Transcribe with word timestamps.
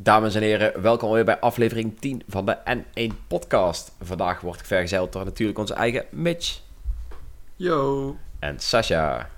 Dames 0.00 0.34
en 0.34 0.42
heren, 0.42 0.82
welkom 0.82 1.12
weer 1.12 1.24
bij 1.24 1.38
aflevering 1.38 2.00
10 2.00 2.22
van 2.28 2.46
de 2.46 2.56
N1 2.76 3.26
podcast. 3.28 3.92
Vandaag 4.00 4.40
word 4.40 4.60
ik 4.60 4.66
vergezeld 4.66 5.12
door 5.12 5.24
natuurlijk 5.24 5.58
onze 5.58 5.74
eigen 5.74 6.04
Mitch. 6.10 6.60
Yo. 7.56 8.16
En 8.38 8.60
Sasha. 8.60 9.28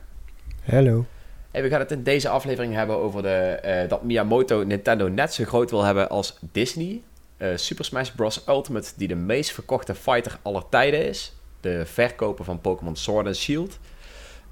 Hallo. 0.65 1.05
Hey, 1.51 1.63
we 1.63 1.69
gaan 1.69 1.81
het 1.81 1.91
in 1.91 2.03
deze 2.03 2.29
aflevering 2.29 2.75
hebben 2.75 2.97
over 2.97 3.23
de, 3.23 3.61
uh, 3.65 3.89
dat 3.89 4.03
Miyamoto 4.03 4.63
Nintendo 4.63 5.09
net 5.09 5.35
zo 5.35 5.45
groot 5.45 5.71
wil 5.71 5.83
hebben 5.83 6.09
als 6.09 6.39
Disney. 6.53 7.03
Uh, 7.39 7.49
Super 7.55 7.85
Smash 7.85 8.11
Bros. 8.11 8.43
Ultimate, 8.49 8.93
die 8.97 9.09
de 9.09 9.15
meest 9.15 9.51
verkochte 9.53 9.95
fighter 9.95 10.39
aller 10.43 10.69
tijden 10.71 11.07
is. 11.07 11.33
De 11.61 11.87
verkopen 11.87 12.45
van 12.45 12.61
Pokémon 12.61 12.97
Sword 12.97 13.27
and 13.27 13.37
Shield. 13.37 13.79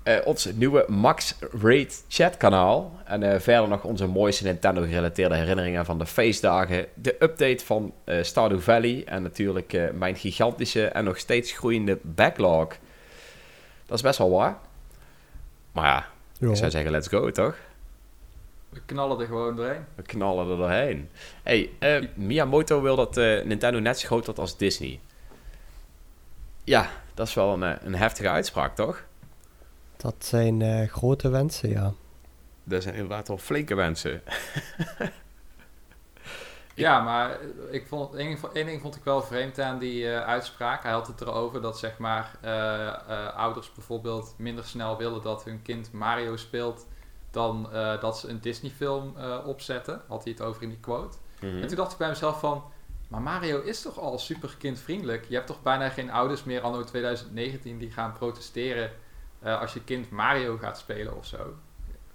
Uh, 0.08 0.16
ons 0.24 0.44
nieuwe 0.44 0.84
Max 0.86 1.34
Raid 1.62 2.04
chat 2.08 2.36
kanaal. 2.36 3.00
En 3.04 3.22
uh, 3.22 3.38
verder 3.38 3.68
nog 3.68 3.84
onze 3.84 4.06
mooiste 4.06 4.44
Nintendo 4.44 4.82
gerelateerde 4.82 5.34
herinneringen 5.34 5.84
van 5.84 5.98
de 5.98 6.06
feestdagen. 6.06 6.86
De 6.94 7.16
update 7.18 7.64
van 7.64 7.92
uh, 8.04 8.22
Stardew 8.22 8.60
Valley. 8.60 9.02
En 9.06 9.22
natuurlijk 9.22 9.92
mijn 9.94 10.16
gigantische 10.16 10.86
en 10.86 11.04
nog 11.04 11.18
steeds 11.18 11.52
groeiende 11.52 11.98
backlog. 12.02 12.68
Dat 13.86 13.96
is 13.96 14.02
best 14.02 14.18
wel 14.18 14.30
waar. 14.30 14.58
Maar 15.72 15.84
ja, 15.84 16.06
jo. 16.38 16.50
ik 16.50 16.56
zou 16.56 16.70
zeggen 16.70 16.90
let's 16.90 17.08
go 17.08 17.30
toch? 17.30 17.56
We 18.68 18.80
knallen 18.86 19.20
er 19.20 19.26
gewoon 19.26 19.56
doorheen. 19.56 19.84
We 19.94 20.02
knallen 20.02 20.50
er 20.50 20.56
doorheen. 20.56 21.08
Hey, 21.42 21.70
Miyamoto 22.14 22.82
wil 22.82 22.96
dat 22.96 23.16
Nintendo 23.44 23.78
net 23.78 23.98
zo 23.98 24.06
groot 24.06 24.24
wordt 24.24 24.40
als 24.40 24.56
Disney. 24.56 25.00
Ja, 26.64 26.90
dat 27.14 27.26
is 27.26 27.34
wel 27.34 27.62
een, 27.62 27.86
een 27.86 27.94
heftige 27.94 28.28
uitspraak 28.28 28.74
toch? 28.74 29.06
Dat 29.98 30.14
zijn 30.18 30.60
uh, 30.60 30.88
grote 30.88 31.28
wensen, 31.28 31.68
ja. 31.68 31.92
Dat 32.64 32.82
zijn 32.82 32.94
inderdaad 32.94 33.28
wel 33.28 33.38
flinke 33.38 33.74
wensen. 33.74 34.22
ja, 36.74 37.00
maar 37.00 37.38
ik 37.70 37.86
vond, 37.86 38.14
één, 38.14 38.38
één 38.52 38.66
ding 38.66 38.80
vond 38.80 38.96
ik 38.96 39.04
wel 39.04 39.22
vreemd 39.22 39.58
aan 39.58 39.78
die 39.78 40.04
uh, 40.04 40.20
uitspraak. 40.20 40.82
Hij 40.82 40.92
had 40.92 41.06
het 41.06 41.20
erover 41.20 41.60
dat 41.60 41.78
zeg 41.78 41.98
maar, 41.98 42.38
uh, 42.44 43.36
ouders 43.36 43.72
bijvoorbeeld 43.72 44.34
minder 44.36 44.64
snel 44.64 44.96
willen 44.96 45.22
dat 45.22 45.44
hun 45.44 45.62
kind 45.62 45.92
Mario 45.92 46.36
speelt 46.36 46.86
dan 47.30 47.68
dat 48.00 48.18
ze 48.18 48.28
een 48.28 48.40
Disney-film 48.40 49.14
opzetten. 49.44 50.02
Had 50.08 50.24
hij 50.24 50.32
het 50.32 50.42
over 50.42 50.62
in 50.62 50.68
die 50.68 50.80
quote. 50.80 51.16
Mm 51.40 51.50
-hmm. 51.50 51.62
En 51.62 51.68
toen 51.68 51.76
dacht 51.76 51.92
ik 51.92 51.98
bij 51.98 52.08
mezelf 52.08 52.40
van, 52.40 52.64
maar 53.08 53.20
Mario 53.20 53.60
is 53.60 53.82
toch 53.82 53.98
al 53.98 54.18
super 54.18 54.54
kindvriendelijk? 54.58 55.26
Je 55.28 55.34
hebt 55.34 55.46
toch 55.46 55.62
bijna 55.62 55.88
geen 55.88 56.10
ouders 56.10 56.44
meer 56.44 56.60
anno 56.60 56.84
2019 56.84 57.78
die 57.78 57.90
gaan 57.90 58.12
protesteren 58.12 58.90
uh, 59.44 59.60
als 59.60 59.72
je 59.72 59.84
kind 59.84 60.10
Mario 60.10 60.56
gaat 60.56 60.78
spelen 60.78 61.16
of 61.16 61.26
zo. 61.26 61.36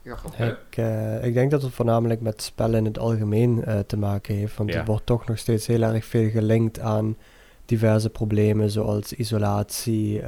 Ik, 0.02 0.18
ik, 0.38 0.78
uh, 0.78 1.26
ik, 1.26 1.34
denk 1.34 1.52
dat 1.52 1.62
het 1.62 1.74
voornamelijk 1.74 2.22
met 2.22 2.42
spellen 2.42 2.80
in 2.80 2.86
het 2.86 3.00
algemeen 3.00 3.64
uh, 3.68 3.80
te 3.80 3.98
maken 3.98 4.36
heeft. 4.36 4.58
Want 4.58 4.74
ja. 4.74 4.80
er 4.80 4.86
wordt 4.86 5.06
toch 5.06 5.26
nog 5.26 5.38
steeds 5.38 5.68
heel 5.68 5.82
erg 5.82 6.06
veel 6.06 6.30
gelinkt 6.30 6.80
aan 6.80 7.18
diverse 7.66 8.10
problemen 8.10 8.70
zoals 8.70 9.14
isolatie, 9.14 10.22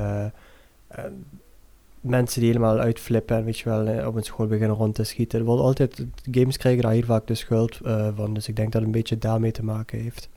mensen 2.01 2.41
die 2.41 2.49
helemaal 2.49 2.79
uitflippen 2.79 3.37
en 3.37 3.45
weet 3.45 3.59
je 3.59 3.69
wel, 3.69 4.07
op 4.07 4.15
een 4.15 4.23
school 4.23 4.47
beginnen 4.47 4.77
rond 4.77 4.95
te 4.95 5.03
schieten. 5.03 5.39
Er 5.39 5.45
wordt 5.45 5.61
altijd, 5.61 6.05
games 6.31 6.57
krijgen 6.57 6.81
daar 6.81 6.91
heel 6.91 7.03
vaak 7.03 7.27
de 7.27 7.35
schuld 7.35 7.79
van. 8.15 8.33
Dus 8.33 8.47
ik 8.47 8.55
denk 8.55 8.71
dat 8.71 8.81
het 8.81 8.83
een 8.83 8.97
beetje 8.97 9.17
daarmee 9.17 9.51
te 9.51 9.63
maken 9.63 9.99
heeft. 9.99 10.29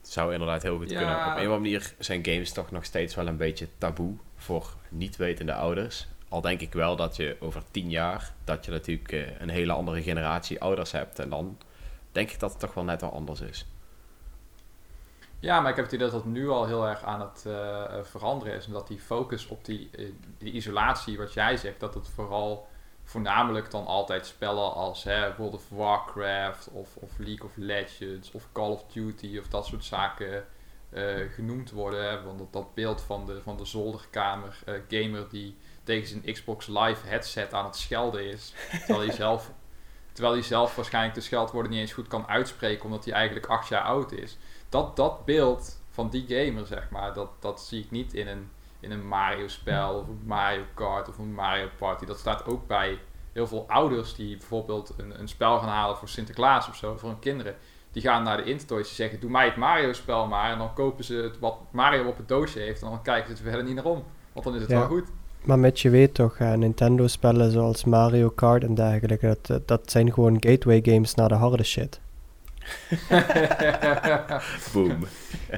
Het 0.00 0.10
zou 0.10 0.32
inderdaad 0.32 0.62
heel 0.62 0.76
goed 0.76 0.90
ja. 0.90 0.96
kunnen. 0.96 1.16
Op 1.16 1.22
een 1.22 1.30
of 1.30 1.36
andere 1.36 1.58
manier 1.58 1.94
zijn 1.98 2.24
games 2.24 2.52
toch 2.52 2.70
nog 2.70 2.84
steeds 2.84 3.14
wel 3.14 3.26
een 3.26 3.36
beetje 3.36 3.68
taboe 3.78 4.16
voor 4.36 4.74
niet 4.88 5.16
wetende 5.16 5.54
ouders. 5.54 6.06
Al 6.28 6.40
denk 6.40 6.60
ik 6.60 6.72
wel 6.72 6.96
dat 6.96 7.16
je 7.16 7.36
over 7.40 7.62
tien 7.70 7.90
jaar, 7.90 8.32
dat 8.44 8.64
je 8.64 8.70
natuurlijk 8.70 9.12
uh, 9.12 9.40
een 9.40 9.48
hele 9.48 9.72
andere 9.72 10.02
generatie 10.02 10.60
ouders 10.60 10.92
hebt. 10.92 11.18
En 11.18 11.28
dan 11.28 11.58
denk 12.12 12.30
ik 12.30 12.40
dat 12.40 12.50
het 12.50 12.60
toch 12.60 12.74
wel 12.74 12.84
net 12.84 13.00
wel 13.00 13.12
anders 13.12 13.40
is. 13.40 13.66
Ja, 15.38 15.60
maar 15.60 15.70
ik 15.70 15.76
heb 15.76 15.84
het 15.84 15.94
idee 15.94 16.10
dat 16.10 16.22
dat 16.22 16.32
nu 16.32 16.48
al 16.48 16.66
heel 16.66 16.88
erg 16.88 17.02
aan 17.02 17.20
het 17.20 17.44
uh, 17.46 17.84
veranderen 18.02 18.54
is. 18.54 18.66
En 18.66 18.72
dat 18.72 18.88
die 18.88 18.98
focus 18.98 19.46
op 19.46 19.64
die, 19.64 19.90
uh, 19.98 20.12
die 20.38 20.52
isolatie, 20.52 21.18
wat 21.18 21.32
jij 21.32 21.56
zegt, 21.56 21.80
dat 21.80 21.94
het 21.94 22.08
vooral 22.08 22.68
voornamelijk 23.10 23.70
dan 23.70 23.86
altijd 23.86 24.26
spellen 24.26 24.74
als 24.74 25.04
hè, 25.04 25.36
World 25.36 25.54
of 25.54 25.68
Warcraft 25.68 26.68
of, 26.68 26.96
of 26.96 27.18
League 27.18 27.44
of 27.44 27.52
Legends 27.56 28.30
of 28.30 28.48
Call 28.52 28.70
of 28.70 28.84
Duty 28.92 29.38
of 29.38 29.48
dat 29.48 29.66
soort 29.66 29.84
zaken 29.84 30.46
uh, 30.92 31.32
genoemd 31.34 31.70
worden. 31.70 32.04
Hè? 32.04 32.22
Want 32.22 32.38
dat, 32.38 32.52
dat, 32.52 32.74
beeld 32.74 33.00
van 33.00 33.26
de, 33.26 33.42
van 33.42 33.56
de 33.56 33.64
zolderkamer 33.64 34.58
uh, 34.68 34.74
gamer 34.88 35.28
die 35.28 35.56
tegen 35.84 36.08
zijn 36.08 36.32
Xbox 36.32 36.66
Live 36.66 37.06
headset 37.06 37.54
aan 37.54 37.64
het 37.64 37.76
schelden 37.76 38.24
is. 38.24 38.54
Terwijl 38.70 39.06
hij 39.06 39.16
zelf, 39.16 39.50
terwijl 40.12 40.34
hij 40.34 40.44
zelf 40.44 40.76
waarschijnlijk 40.76 41.14
de 41.14 41.20
scheldwoorden 41.20 41.70
niet 41.70 41.80
eens 41.80 41.92
goed 41.92 42.08
kan 42.08 42.28
uitspreken 42.28 42.84
omdat 42.84 43.04
hij 43.04 43.14
eigenlijk 43.14 43.46
acht 43.46 43.68
jaar 43.68 43.82
oud 43.82 44.12
is. 44.12 44.38
Dat, 44.68 44.96
dat 44.96 45.24
beeld 45.24 45.80
van 45.90 46.10
die 46.10 46.24
gamer, 46.28 46.66
zeg 46.66 46.90
maar, 46.90 47.14
dat, 47.14 47.30
dat 47.40 47.60
zie 47.60 47.82
ik 47.84 47.90
niet 47.90 48.14
in 48.14 48.28
een, 48.28 48.50
in 48.80 48.90
een 48.90 49.08
Mario 49.08 49.48
spel 49.48 49.94
of 49.94 50.08
een 50.08 50.22
Mario 50.26 50.62
Kart 50.74 51.08
of 51.08 51.18
een 51.18 51.34
Mario 51.34 51.68
Party. 51.78 52.04
Dat 52.04 52.18
staat 52.18 52.46
ook 52.46 52.66
bij 52.66 52.98
heel 53.32 53.46
veel 53.46 53.64
ouders 53.68 54.14
die 54.14 54.36
bijvoorbeeld 54.36 54.94
een, 54.96 55.20
een 55.20 55.28
spel 55.28 55.58
gaan 55.58 55.68
halen 55.68 55.96
voor 55.96 56.08
Sinterklaas 56.08 56.68
of 56.68 56.76
zo, 56.76 56.96
voor 56.96 57.08
hun 57.08 57.18
kinderen 57.18 57.54
die 57.92 58.02
gaan 58.02 58.22
naar 58.22 58.36
de 58.36 58.44
Intertoys 58.44 58.88
en 58.88 58.94
zeggen: 58.94 59.20
Doe 59.20 59.30
mij 59.30 59.44
het 59.44 59.56
Mario-spel 59.56 60.26
maar. 60.26 60.52
En 60.52 60.58
dan 60.58 60.74
kopen 60.74 61.04
ze 61.04 61.14
het 61.14 61.38
wat 61.38 61.56
Mario 61.70 62.04
op 62.08 62.16
het 62.16 62.28
doosje 62.28 62.58
heeft. 62.58 62.82
En 62.82 62.88
dan 62.88 63.02
kijken 63.02 63.36
ze 63.36 63.42
er 63.42 63.48
verder 63.48 63.66
niet 63.66 63.74
naar 63.74 63.84
om. 63.84 64.02
Want 64.32 64.44
dan 64.44 64.54
is 64.54 64.60
het 64.60 64.70
ja. 64.70 64.78
wel 64.78 64.86
goed. 64.86 65.04
Maar 65.44 65.58
met 65.58 65.80
je 65.80 65.90
weet 65.90 66.14
toch, 66.14 66.38
uh, 66.38 66.52
Nintendo-spellen 66.52 67.50
zoals 67.50 67.84
Mario 67.84 68.30
Kart 68.30 68.64
en 68.64 68.74
dergelijke, 68.74 69.36
dat, 69.42 69.68
dat 69.68 69.90
zijn 69.90 70.12
gewoon 70.12 70.36
gateway 70.40 70.80
games 70.84 71.14
naar 71.14 71.28
de 71.28 71.34
harde 71.34 71.64
shit. 71.64 72.00
Boom. 74.72 75.06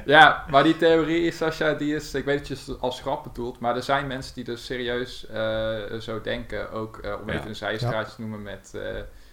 ja, 0.05 0.45
maar 0.49 0.63
die 0.63 0.77
theorie 0.77 1.21
is, 1.21 1.37
Sascha, 1.37 1.73
die 1.73 1.95
is, 1.95 2.13
ik 2.13 2.25
weet 2.25 2.37
dat 2.37 2.47
je 2.47 2.71
het 2.71 2.81
als 2.81 3.01
grap 3.01 3.23
bedoelt, 3.23 3.59
maar 3.59 3.75
er 3.75 3.83
zijn 3.83 4.07
mensen 4.07 4.35
die 4.35 4.43
dus 4.43 4.65
serieus 4.65 5.25
uh, 5.31 5.99
zo 5.99 6.21
denken. 6.21 6.71
Ook 6.71 6.99
uh, 7.05 7.15
om 7.21 7.27
ja. 7.27 7.33
even 7.33 7.47
een 7.47 7.55
zijstraatje 7.55 8.09
ja. 8.09 8.15
te 8.15 8.21
noemen 8.21 8.41
met 8.41 8.73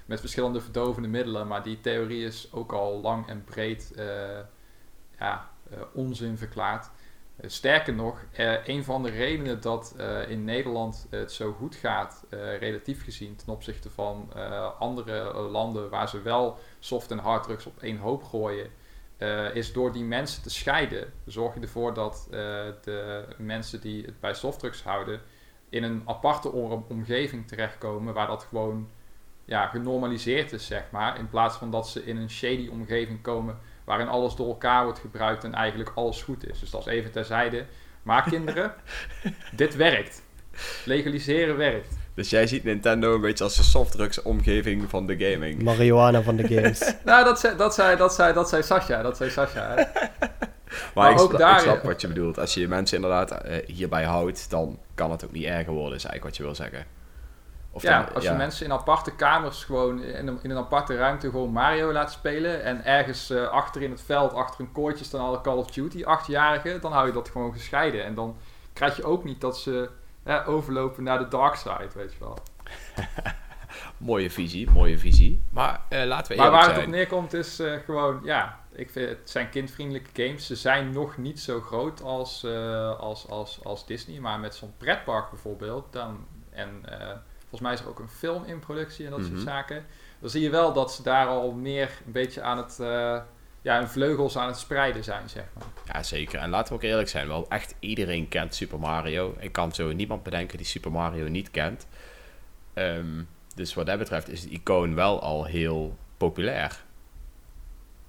met 0.07 0.21
verschillende 0.21 0.61
verdovende 0.61 1.09
middelen. 1.09 1.47
Maar 1.47 1.63
die 1.63 1.81
theorie 1.81 2.25
is 2.25 2.49
ook 2.53 2.73
al 2.73 3.01
lang 3.01 3.29
en 3.29 3.45
breed 3.45 3.93
ja, 5.19 5.49
onzin 5.93 6.39
verklaard. 6.39 6.91
Sterker 7.47 7.95
nog, 7.95 8.25
een 8.65 8.85
van 8.85 9.03
de 9.03 9.11
redenen 9.11 9.61
dat 9.61 9.97
in 10.29 10.45
Nederland 10.45 11.07
het 11.11 11.33
zo 11.33 11.53
goed 11.53 11.75
gaat, 11.75 12.27
relatief 12.59 13.05
gezien 13.05 13.37
ten 13.37 13.53
opzichte 13.53 13.91
van 13.91 14.33
andere 14.79 15.33
landen 15.33 15.91
waar 15.91 16.09
ze 16.09 16.23
wel 16.23 16.59
soft- 16.79 17.11
en 17.11 17.19
harddrugs 17.19 17.67
op 17.67 17.83
één 17.83 17.99
hoop 17.99 18.25
gooien, 18.25 18.71
is 19.55 19.73
door 19.73 19.93
die 19.93 20.05
mensen 20.05 20.43
te 20.43 20.51
scheiden. 20.51 21.13
Zorg 21.27 21.55
je 21.55 21.61
ervoor 21.61 21.95
dat 21.95 22.27
de 22.85 23.25
mensen 23.39 23.81
die 23.81 24.05
het 24.05 24.21
bij 24.21 24.35
softdrugs 24.35 24.83
houden 24.83 25.21
in 25.69 25.83
een 25.83 26.03
aparte 26.05 26.51
omgeving 26.89 27.49
terechtkomen 27.49 28.15
waar 28.15 28.27
dat 28.27 28.43
gewoon 28.43 28.89
ja, 29.45 29.67
genormaliseerd 29.67 30.53
is, 30.53 30.67
zeg 30.67 30.85
maar. 30.91 31.19
In 31.19 31.29
plaats 31.29 31.57
van 31.57 31.71
dat 31.71 31.89
ze 31.89 32.05
in 32.05 32.17
een 32.17 32.31
shady 32.31 32.69
omgeving 32.69 33.23
komen 33.23 33.59
waarin 33.91 34.09
alles 34.09 34.35
door 34.35 34.47
elkaar 34.47 34.85
wordt 34.85 34.99
gebruikt 34.99 35.45
en 35.45 35.55
eigenlijk 35.55 35.93
alles 35.95 36.23
goed 36.23 36.51
is. 36.51 36.59
Dus 36.59 36.71
dat 36.71 36.81
is 36.81 36.87
even 36.87 37.11
terzijde. 37.11 37.65
Maar 38.03 38.23
kinderen, 38.23 38.75
dit 39.53 39.77
werkt. 39.77 40.23
Legaliseren 40.85 41.57
werkt. 41.57 41.99
Dus 42.15 42.31
jij 42.31 42.47
ziet 42.47 42.65
Nintendo 42.65 43.15
een 43.15 43.21
beetje 43.21 43.45
als 43.45 43.57
de 43.57 43.63
softdrugs 43.63 44.23
omgeving 44.23 44.91
van 44.91 45.07
de 45.07 45.19
gaming. 45.19 45.63
Marihuana 45.63 46.23
van 46.23 46.37
de 46.37 46.49
games. 46.49 46.95
nou, 47.05 47.25
dat 47.25 47.41
zei, 47.41 47.57
dat 47.57 47.75
zei, 47.75 47.97
dat 47.97 48.15
zei, 48.15 48.33
dat 48.33 48.49
zei 48.49 48.63
Sasha. 48.63 49.03
Dat 49.03 49.17
zei 49.17 49.31
Sasha. 49.31 49.75
maar, 49.75 49.91
maar, 50.95 51.13
ik, 51.13 51.21
ook 51.21 51.39
daar, 51.39 51.57
ik 51.57 51.61
snap 51.61 51.83
wat 51.83 52.01
je 52.01 52.09
bedoelt. 52.09 52.39
Als 52.39 52.55
je 52.55 52.69
mensen 52.69 52.97
inderdaad 52.97 53.47
uh, 53.47 53.57
hierbij 53.67 54.05
houdt, 54.05 54.51
dan 54.51 54.79
kan 54.95 55.11
het 55.11 55.25
ook 55.25 55.33
niet 55.33 55.45
erger 55.45 55.73
worden, 55.73 55.97
is 55.97 56.05
eigenlijk 56.05 56.25
wat 56.25 56.37
je 56.37 56.43
wil 56.43 56.55
zeggen. 56.55 57.00
Of 57.73 57.83
ja, 57.83 58.03
dan, 58.03 58.15
als 58.15 58.25
ja. 58.25 58.31
je 58.31 58.37
mensen 58.37 58.67
in 58.67 58.73
aparte 58.73 59.15
kamers 59.15 59.65
gewoon 59.65 60.03
in 60.03 60.27
een, 60.27 60.39
in 60.43 60.51
een, 60.51 60.57
aparte 60.57 60.97
ruimte 60.97 61.31
gewoon 61.31 61.53
Mario 61.53 61.93
laat 61.93 62.13
spelen 62.13 62.63
en 62.63 62.85
ergens 62.85 63.31
uh, 63.31 63.49
achter 63.49 63.83
in 63.83 63.91
het 63.91 64.03
veld, 64.03 64.33
achter 64.33 64.61
een 64.61 64.73
koortje 64.73 65.05
staan 65.05 65.21
alle 65.21 65.41
Call 65.41 65.57
of 65.57 65.71
Duty 65.71 66.05
achtjarigen, 66.05 66.81
dan 66.81 66.93
hou 66.93 67.07
je 67.07 67.13
dat 67.13 67.29
gewoon 67.29 67.53
gescheiden. 67.53 68.05
En 68.05 68.15
dan 68.15 68.37
krijg 68.73 68.97
je 68.97 69.05
ook 69.05 69.25
niet 69.25 69.41
dat 69.41 69.59
ze 69.59 69.91
uh, 70.25 70.49
overlopen 70.49 71.03
naar 71.03 71.19
de 71.19 71.29
dark 71.29 71.55
side, 71.55 71.89
weet 71.95 72.13
je 72.13 72.19
wel. 72.19 72.39
mooie 73.97 74.31
visie, 74.31 74.71
mooie 74.71 74.99
visie. 74.99 75.43
Maar 75.51 75.81
uh, 75.91 76.05
laten 76.05 76.33
we 76.33 76.43
Maar 76.43 76.51
waar 76.51 76.65
zijn. 76.65 76.77
het 76.77 76.85
op 76.85 76.91
neerkomt 76.91 77.33
is 77.33 77.63
gewoon, 77.85 78.21
ja, 78.25 78.59
ik 78.73 78.91
vind 78.91 79.09
het 79.09 79.31
zijn 79.31 79.49
kindvriendelijke 79.49 80.23
games. 80.23 80.47
Ze 80.47 80.57
zijn 80.57 80.93
nog 80.93 81.17
niet 81.17 81.41
zo 81.41 81.61
groot 81.61 82.03
als, 82.03 82.47
als, 82.99 83.29
als, 83.29 83.61
als 83.65 83.87
Disney, 83.87 84.21
maar 84.21 84.41
met 84.41 84.55
zo'n 84.55 84.75
pretpark 84.77 85.31
bijvoorbeeld, 85.31 85.93
dan 85.93 86.27
en 86.51 86.85
Volgens 87.51 87.61
mij 87.61 87.73
is 87.73 87.81
er 87.81 87.89
ook 87.89 87.99
een 87.99 88.09
film 88.09 88.45
in 88.45 88.59
productie 88.59 89.05
en 89.05 89.11
dat 89.11 89.21
soort 89.21 89.33
mhm. 89.33 89.43
zaken. 89.43 89.85
Dan 90.21 90.31
zie 90.31 90.43
je 90.43 90.51
wel 90.51 90.73
dat 90.73 90.93
ze 90.93 91.03
daar 91.03 91.27
al 91.27 91.53
meer 91.53 91.91
een 92.07 92.13
beetje 92.13 92.43
aan 92.43 92.57
het... 92.57 92.79
Uh, 92.81 93.21
ja, 93.63 93.79
hun 93.79 93.89
vleugels 93.89 94.39
aan 94.39 94.47
het 94.47 94.59
spreiden 94.59 95.05
zijn, 95.05 95.29
zeg 95.29 95.45
maar. 95.55 95.95
Ja, 95.95 96.03
zeker. 96.03 96.39
En 96.39 96.51
laten 96.51 96.69
we 96.69 96.75
ook 96.75 96.85
eerlijk 96.85 97.09
zijn. 97.09 97.29
Wel, 97.29 97.47
echt 97.49 97.75
iedereen 97.79 98.29
kent 98.29 98.55
Super 98.55 98.79
Mario. 98.79 99.35
Ik 99.39 99.53
kan 99.53 99.73
zo 99.73 99.93
niemand 99.93 100.23
bedenken 100.23 100.57
die 100.57 100.67
Super 100.67 100.93
Mario 100.93 101.29
niet 101.29 101.51
kent. 101.51 101.87
Um, 102.75 103.29
dus 103.55 103.75
wat 103.75 103.87
dat 103.87 103.99
betreft 103.99 104.29
is 104.29 104.43
het 104.43 104.51
icoon 104.51 104.95
wel 104.95 105.21
al 105.21 105.45
heel 105.45 105.97
populair. 106.17 106.83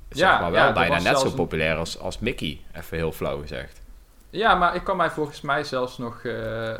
zeg 0.09 0.39
maar 0.39 0.51
wel 0.51 0.73
bijna 0.73 0.99
net 0.99 1.19
zo 1.19 1.31
populair 1.31 1.75
als, 1.75 1.99
als 1.99 2.19
Mickey, 2.19 2.61
even 2.73 2.97
heel 2.97 3.11
flauw 3.11 3.41
gezegd. 3.41 3.80
Ja, 4.31 4.55
maar 4.55 4.75
ik 4.75 4.83
kan 4.83 4.97
mij 4.97 5.09
volgens 5.09 5.41
mij 5.41 5.63
zelfs 5.63 5.97
nog. 5.97 6.23
Uh, 6.23 6.71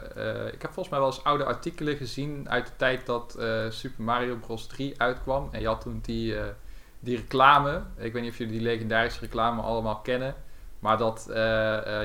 ik 0.53 0.61
heb 0.61 0.71
volgens 0.71 0.89
mij 0.89 0.99
wel 0.99 1.07
eens 1.07 1.23
oude 1.23 1.43
artikelen 1.43 1.97
gezien 1.97 2.49
uit 2.49 2.65
de 2.65 2.75
tijd 2.75 3.05
dat 3.05 3.35
uh, 3.39 3.69
Super 3.69 4.03
Mario 4.03 4.35
Bros. 4.35 4.67
3 4.67 5.01
uitkwam. 5.01 5.49
En 5.51 5.61
je 5.61 5.67
had 5.67 5.81
toen 5.81 5.99
die, 6.01 6.35
die 6.99 7.15
reclame. 7.15 7.83
Ik 7.97 8.13
weet 8.13 8.21
niet 8.21 8.31
of 8.31 8.37
jullie 8.37 8.53
die 8.53 8.61
legendarische 8.61 9.19
reclame 9.19 9.61
allemaal 9.61 9.99
kennen. 9.99 10.35
Maar 10.79 10.97
dat 10.97 11.23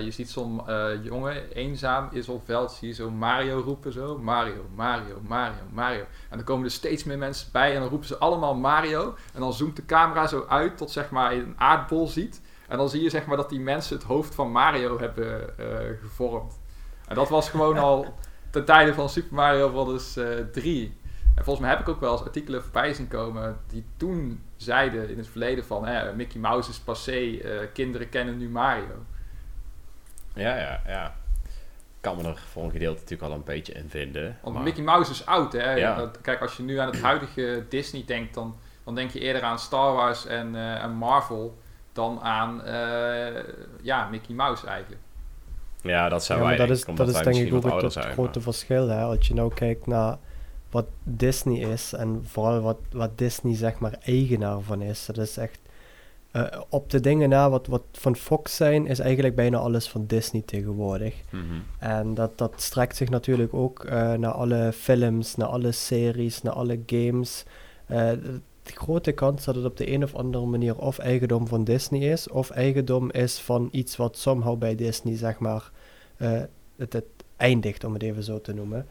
je 0.02 0.08
ziet 0.10 0.30
zo'n 0.30 0.62
jongen 1.02 1.50
eenzaam 1.52 2.08
is 2.12 2.28
op 2.28 2.44
veld, 2.44 2.72
zie 2.72 2.88
je 2.88 2.94
zo 2.94 3.10
Mario 3.10 3.60
roepen 3.60 3.92
zo. 3.92 4.18
Mario, 4.18 4.66
Mario, 4.74 5.20
Mario, 5.26 5.62
Mario. 5.72 6.04
En 6.30 6.36
dan 6.36 6.44
komen 6.44 6.64
er 6.64 6.70
steeds 6.70 7.04
meer 7.04 7.18
mensen 7.18 7.48
bij 7.52 7.74
en 7.74 7.80
dan 7.80 7.88
roepen 7.88 8.08
ze 8.08 8.18
allemaal 8.18 8.54
Mario. 8.54 9.14
En 9.34 9.40
dan 9.40 9.52
zoomt 9.52 9.76
de 9.76 9.84
camera 9.84 10.26
zo 10.26 10.44
uit 10.48 10.76
tot 10.76 10.90
zeg 10.90 11.10
maar 11.10 11.34
je 11.34 11.42
een 11.42 11.60
aardbol 11.60 12.06
ziet. 12.06 12.40
En 12.68 12.76
dan 12.76 12.88
zie 12.88 13.02
je 13.02 13.10
zeg 13.10 13.26
maar 13.26 13.36
dat 13.36 13.48
die 13.48 13.60
mensen 13.60 13.96
het 13.96 14.06
hoofd 14.06 14.34
van 14.34 14.50
Mario 14.50 14.98
hebben 14.98 15.54
uh, 15.60 15.66
gevormd. 16.00 16.60
En 17.08 17.14
dat 17.14 17.28
was 17.28 17.50
gewoon 17.50 17.78
al 17.78 18.14
ten 18.50 18.64
tijde 18.64 18.94
van 18.94 19.08
Super 19.08 19.34
Mario 19.34 19.70
Bros. 19.70 20.16
Uh, 20.16 20.26
3. 20.52 20.96
En 21.34 21.44
volgens 21.44 21.66
mij 21.66 21.74
heb 21.76 21.80
ik 21.80 21.88
ook 21.88 22.00
wel 22.00 22.12
eens 22.12 22.24
artikelen 22.24 22.62
voorbij 22.62 22.94
zien 22.94 23.08
komen 23.08 23.58
die 23.66 23.84
toen 23.96 24.42
zeiden 24.56 25.10
in 25.10 25.18
het 25.18 25.28
verleden 25.28 25.64
van 25.64 25.86
hè, 25.86 26.14
Mickey 26.14 26.40
Mouse 26.40 26.70
is 26.70 26.78
passé, 26.78 27.20
uh, 27.20 27.60
kinderen 27.72 28.08
kennen 28.08 28.38
nu 28.38 28.48
Mario. 28.48 29.04
Ja, 30.34 30.56
ja, 30.56 30.80
ja. 30.86 31.06
Ik 31.96 32.12
kan 32.12 32.16
me 32.16 32.28
er 32.28 32.42
voor 32.50 32.64
een 32.64 32.70
gedeelte 32.70 33.00
natuurlijk 33.00 33.30
al 33.30 33.36
een 33.36 33.44
beetje 33.44 33.72
in 33.72 33.88
vinden. 33.88 34.38
Want 34.42 34.62
Mickey 34.62 34.82
Mouse 34.82 35.10
is 35.10 35.26
oud, 35.26 35.52
hè? 35.52 35.74
Ja. 35.74 36.10
Kijk, 36.22 36.40
als 36.40 36.56
je 36.56 36.62
nu 36.62 36.76
aan 36.78 36.86
het 36.86 37.00
huidige 37.00 37.64
Disney 37.68 38.04
denkt, 38.06 38.34
dan, 38.34 38.56
dan 38.84 38.94
denk 38.94 39.10
je 39.10 39.20
eerder 39.20 39.42
aan 39.42 39.58
Star 39.58 39.94
Wars 39.94 40.26
en, 40.26 40.54
uh, 40.54 40.82
en 40.82 40.90
Marvel 40.90 41.58
dan 41.96 42.20
aan 42.20 42.60
uh, 42.66 43.42
ja, 43.82 44.08
Mickey 44.08 44.34
Mouse 44.34 44.66
eigenlijk. 44.66 45.02
Ja, 45.80 46.08
dat 46.08 46.24
zijn 46.24 46.38
ja, 46.38 46.44
wij. 46.44 46.56
Dat 46.56 46.70
is, 46.70 46.84
dat 46.84 47.08
is 47.08 47.14
denk 47.14 47.36
ik 47.36 47.54
ook 47.54 47.82
het, 47.82 47.94
grote 47.94 48.40
verschil. 48.40 48.88
Hè? 48.88 49.02
Als 49.02 49.26
je 49.26 49.34
nou 49.34 49.54
kijkt 49.54 49.86
naar 49.86 50.18
wat 50.70 50.86
Disney 51.02 51.58
is 51.72 51.92
en 51.92 52.20
vooral 52.24 52.60
wat, 52.60 52.78
wat 52.92 53.18
Disney 53.18 53.54
zeg 53.54 53.78
maar 53.78 53.98
eigenaar 54.02 54.60
van 54.60 54.82
is. 54.82 55.06
Dat 55.06 55.18
is 55.18 55.36
echt 55.36 55.58
uh, 56.32 56.46
op 56.68 56.90
de 56.90 57.00
dingen 57.00 57.28
na 57.28 57.50
wat, 57.50 57.66
wat 57.66 57.82
van 57.92 58.16
Fox 58.16 58.56
zijn, 58.56 58.86
is 58.86 58.98
eigenlijk 58.98 59.34
bijna 59.34 59.58
alles 59.58 59.88
van 59.88 60.06
Disney 60.06 60.42
tegenwoordig. 60.42 61.14
Mm 61.30 61.40
-hmm. 61.48 61.62
En 61.78 62.14
dat, 62.14 62.38
dat 62.38 62.52
strekt 62.56 62.96
zich 62.96 63.08
natuurlijk 63.08 63.54
ook 63.54 63.84
uh, 63.84 64.12
naar 64.12 64.32
alle 64.32 64.72
films, 64.72 65.36
naar 65.36 65.48
alle 65.48 65.72
series, 65.72 66.42
naar 66.42 66.52
alle 66.52 66.80
games. 66.86 67.44
Uh, 67.90 68.10
grote 68.74 69.12
kans 69.12 69.44
dat 69.44 69.54
het 69.54 69.64
op 69.64 69.76
de 69.76 69.92
een 69.92 70.02
of 70.02 70.14
andere 70.14 70.46
manier 70.46 70.78
of 70.78 70.98
eigendom 70.98 71.48
van 71.48 71.64
Disney 71.64 72.00
is, 72.00 72.28
of 72.28 72.50
eigendom 72.50 73.10
is 73.10 73.38
van 73.38 73.68
iets 73.70 73.96
wat 73.96 74.16
somehow 74.16 74.58
bij 74.58 74.74
Disney, 74.74 75.16
zeg 75.16 75.38
maar, 75.38 75.70
uh, 76.18 76.40
het, 76.76 77.02
eindigt, 77.36 77.84
om 77.84 77.92
het 77.92 78.02
even 78.02 78.22
zo 78.22 78.40
te 78.40 78.52
noemen. 78.54 78.86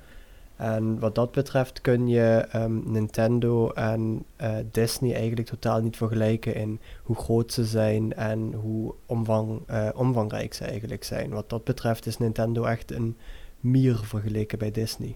En 0.56 1.00
wat 1.00 1.16
dat 1.16 1.31
betreft 1.31 1.81
kun 1.81 2.07
je 2.07 2.48
um, 2.56 2.83
Nintendo 2.86 3.69
en 3.69 4.25
uh, 4.42 4.56
Disney 4.72 5.16
eigenlijk 5.16 5.48
totaal 5.48 5.81
niet 5.81 5.98
vergelijken 5.98 6.56
in 6.56 6.80
hoe 7.04 7.16
groot 7.16 7.51
ze 7.51 7.66
zijn 7.66 8.13
en 8.13 8.54
hoe 8.54 8.94
omvang, 9.06 9.60
uh, 9.69 9.89
omvangrijk 9.94 10.54
ze 10.54 10.66
eigenlijk 10.66 11.04
zijn. 11.04 11.30
Wat 11.30 11.50
dat 11.50 11.63
betreft 11.63 12.06
is 12.06 12.18
Nintendo 12.18 12.63
echt 12.63 12.92
een 12.92 13.18
mier 13.60 13.95
vergeleken 13.95 14.60
bij 14.60 14.71
Disney. 14.71 15.16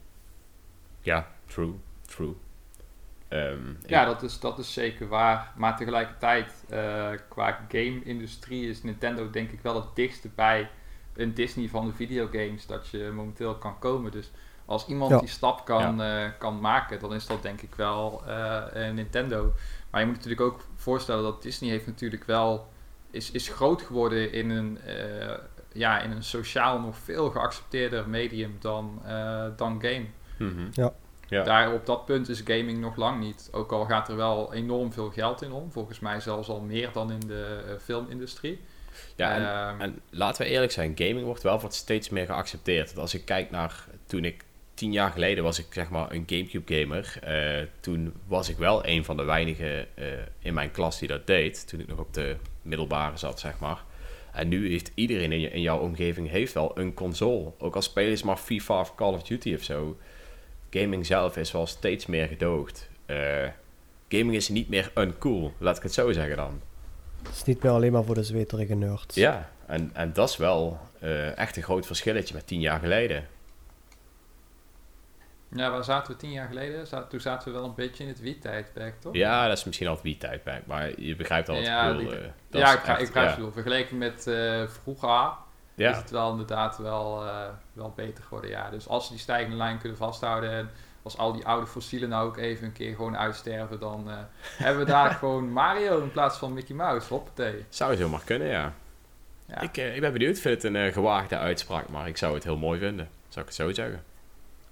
Ja, 1.02 1.28
true, 1.46 1.74
true. 2.06 2.34
Um, 3.30 3.78
ja, 3.86 4.06
dat 4.06 4.24
is, 4.24 4.40
dat 4.40 4.60
is 4.60 4.74
zeker 4.74 5.08
waar. 5.08 5.52
Maar 5.56 5.78
tegelijkertijd, 5.78 6.64
uh, 6.72 7.10
qua 7.28 7.66
game-industrie 7.68 8.70
is 8.70 8.84
Nintendo 8.84 9.30
denk 9.30 9.52
ik 9.52 9.62
wel 9.62 9.76
het 9.76 9.96
dichtste 9.96 10.30
bij 10.36 10.70
een 11.16 11.34
Disney 11.34 11.68
van 11.68 11.86
de 11.86 11.94
videogames 11.94 12.66
dat 12.66 12.88
je 12.88 13.12
momenteel 13.14 13.56
kan 13.56 13.80
komen. 13.80 14.12
Dus 14.12 14.32
als 14.66 14.88
iemand 14.88 15.20
die 15.20 15.30
stap 15.30 15.66
kan, 15.66 15.98
ja. 15.98 16.26
uh, 16.26 16.32
kan 16.38 16.60
maken, 16.60 17.00
dan 17.00 17.14
is 17.14 17.26
dat 17.26 17.42
denk 17.42 17.62
ik 17.62 17.76
wel 17.76 18.24
uh, 18.28 18.64
Nintendo. 18.92 19.54
Maar 19.90 20.02
je 20.02 20.08
moet 20.08 20.16
natuurlijk 20.16 20.42
ook 20.42 20.66
voorstellen 20.76 21.24
dat 21.24 21.42
Disney 21.42 21.70
heeft 21.70 21.86
natuurlijk 21.86 22.24
wel 22.24 22.68
is, 23.12 23.32
is 23.32 23.50
groot 23.50 23.82
geworden 23.82 24.32
in 24.32 24.50
een, 24.50 24.80
ja, 25.72 26.00
in 26.00 26.12
een 26.12 26.24
sociaal 26.24 26.80
nog 26.80 26.98
veel 26.98 27.30
geaccepteerder 27.30 28.10
medium 28.10 28.58
dan, 28.60 29.02
dan 29.56 29.82
game. 29.82 30.06
Mm 30.38 30.56
-hmm. 30.56 30.68
Ja. 30.72 30.94
Ja. 31.30 31.44
Daar 31.44 31.74
op 31.74 31.86
dat 31.86 32.06
punt 32.06 32.30
is 32.30 32.42
gaming 32.46 32.80
nog 32.80 32.96
lang 32.96 33.20
niet. 33.20 33.50
Ook 33.52 33.72
al 33.72 33.86
gaat 33.86 34.10
er 34.10 34.16
wel 34.16 34.54
enorm 34.54 34.94
veel 34.94 35.10
geld 35.10 35.42
in 35.42 35.52
om. 35.52 35.72
Volgens 35.72 36.00
mij 36.00 36.20
zelfs 36.20 36.50
al 36.50 36.60
meer 36.60 36.90
dan 36.94 37.12
in 37.12 37.20
de 37.20 37.64
uh, 37.66 37.74
filmindustrie. 37.82 38.60
Ja, 39.16 39.36
en, 39.36 39.48
ehm, 39.48 39.82
en, 39.82 40.02
laten 40.10 40.44
we 40.44 40.50
eerlijk 40.50 40.72
zijn, 40.72 40.92
gaming 40.96 41.26
wordt 41.26 41.44
wel 41.44 41.60
wat 41.60 41.74
steeds 41.74 42.10
meer 42.10 42.26
geaccepteerd. 42.26 42.98
als 42.98 43.14
ik 43.14 43.26
kijk 43.26 43.52
naar 43.52 43.86
toen 44.06 44.26
ik 44.26 44.44
tien 44.74 44.92
jaar 44.92 45.12
geleden 45.12 45.44
was 45.44 45.60
ik 45.60 45.66
zeg 45.70 45.90
maar 45.90 46.12
een 46.12 46.24
Gamecube 46.28 46.76
gamer. 46.76 47.20
Uh, 47.28 47.68
toen 47.80 48.14
was 48.28 48.50
ik 48.50 48.58
wel 48.58 48.86
een 48.86 49.06
van 49.06 49.18
de 49.18 49.24
weinigen 49.24 49.88
uh, 49.96 50.06
in 50.40 50.54
mijn 50.54 50.72
klas 50.72 51.00
die 51.00 51.08
dat 51.08 51.28
deed. 51.28 51.68
Toen 51.68 51.80
ik 51.80 51.88
nog 51.88 52.00
op 52.00 52.14
de 52.14 52.36
middelbare 52.62 53.18
zat, 53.18 53.40
zeg 53.40 53.60
maar. 53.60 53.84
En 54.32 54.48
nu 54.48 54.70
heeft 54.70 54.92
iedereen 54.96 55.32
in, 55.32 55.40
je, 55.40 55.52
in 55.52 55.62
jouw 55.62 55.80
omgeving 55.80 56.30
heeft 56.30 56.54
wel 56.54 56.72
een 56.78 56.94
console. 56.94 57.52
Ook 57.58 57.76
al 57.76 57.82
spelen 57.82 58.18
ze 58.18 58.26
maar 58.26 58.38
FIFA 58.38 58.80
of 58.80 58.96
Call 58.96 59.14
of 59.14 59.24
Duty 59.24 59.54
of 59.54 59.64
zo 59.64 59.98
gaming 60.70 61.06
zelf 61.06 61.38
is 61.38 61.52
wel 61.52 61.68
steeds 61.68 62.06
meer 62.06 62.28
gedoogd. 62.28 62.90
Uh, 63.08 63.48
gaming 64.08 64.36
is 64.36 64.50
niet 64.50 64.70
meer 64.70 64.92
uncool, 64.96 65.54
laat 65.58 65.78
ik 65.78 65.84
het 65.84 65.94
zo 65.94 66.12
zeggen 66.12 66.36
dan. 66.36 66.62
Het 67.24 67.36
is 67.36 67.44
niet 67.44 67.64
meer 67.64 67.72
alleen 67.72 67.92
maar 67.92 68.04
voor 68.04 68.16
de 68.16 68.24
zweterige 68.24 68.76
nerds. 68.76 69.16
Ja, 69.16 69.50
en, 69.66 69.90
en 69.94 70.14
dat 70.14 70.30
is 70.30 70.38
wel 70.38 70.80
uh, 71.04 71.38
echt 71.38 71.58
een 71.58 71.64
groot 71.64 71.86
verschilletje 71.86 72.34
met 72.34 72.48
tien 72.48 72.60
jaar 72.60 72.80
geleden. 72.80 73.28
Ja, 75.52 75.72
waar 75.72 75.84
zaten 75.84 76.14
we 76.14 76.20
tien 76.20 76.32
jaar 76.32 76.48
geleden? 76.48 77.10
toen 77.10 77.20
zaten 77.20 77.48
we 77.48 77.58
wel 77.60 77.68
een 77.68 77.76
beetje 77.76 78.04
in 78.04 78.10
het 78.10 78.20
wiet-tijdperk, 78.20 79.02
toch? 79.02 79.16
Ja, 79.16 79.48
dat 79.48 79.58
is 79.58 79.64
misschien 79.64 79.88
al 79.88 79.94
het 79.94 80.04
wiet-tijdperk, 80.04 80.66
maar 80.66 81.02
je 81.02 81.16
begrijpt 81.16 81.50
al 81.50 81.56
wat 81.56 81.66
ja, 81.66 81.90
ik 81.90 81.98
bedoel. 81.98 82.14
Uh, 82.14 82.20
ja, 82.50 82.74
ik, 82.74 82.84
echt, 82.84 83.00
ik 83.00 83.06
begrijp 83.06 83.38
ja. 83.38 83.52
Vergeleken 83.52 83.98
met 83.98 84.28
uh, 84.28 84.68
vroeger 84.68 85.32
ja. 85.80 85.92
is 85.92 85.98
het 85.98 86.10
wel 86.10 86.32
inderdaad 86.32 86.78
wel, 86.78 87.26
uh, 87.26 87.46
wel 87.74 87.94
beter 87.96 88.24
geworden. 88.24 88.50
Ja. 88.50 88.70
Dus 88.70 88.88
als 88.88 89.06
ze 89.06 89.12
die 89.12 89.22
stijgende 89.22 89.56
lijn 89.56 89.78
kunnen 89.78 89.98
vasthouden 89.98 90.52
en 90.52 90.70
als 91.02 91.18
al 91.18 91.34
die 91.34 91.46
oude 91.46 91.68
fossielen 91.68 92.10
nou 92.10 92.28
ook 92.28 92.38
even 92.38 92.66
een 92.66 92.74
keer 92.74 92.96
gewoon 92.96 93.18
uitsterven, 93.18 93.80
dan 93.80 94.04
uh, 94.08 94.14
hebben 94.66 94.86
we 94.86 94.92
daar 94.92 95.12
gewoon 95.12 95.52
Mario 95.52 96.02
in 96.02 96.12
plaats 96.12 96.38
van 96.38 96.54
Mickey 96.54 96.76
Mouse. 96.76 97.14
Hoppatee. 97.14 97.66
Zou 97.70 97.90
het 97.90 98.00
helemaal 98.00 98.22
kunnen, 98.26 98.48
ja. 98.48 98.74
ja. 99.46 99.62
Ik, 99.62 99.78
uh, 99.78 99.96
ik 99.96 100.02
ben 100.02 100.14
benieuwd. 100.14 100.36
Ik 100.36 100.42
vind 100.42 100.62
het 100.62 100.74
een 100.74 100.94
gewaagde 100.94 101.38
uitspraak, 101.38 101.90
maar 101.90 102.08
ik 102.08 102.18
zou 102.18 102.34
het 102.34 102.44
heel 102.44 102.58
mooi 102.58 102.80
vinden. 102.80 103.10
Zou 103.28 103.40
ik 103.40 103.52
het 103.52 103.56
zo 103.56 103.74
zeggen. 103.74 104.04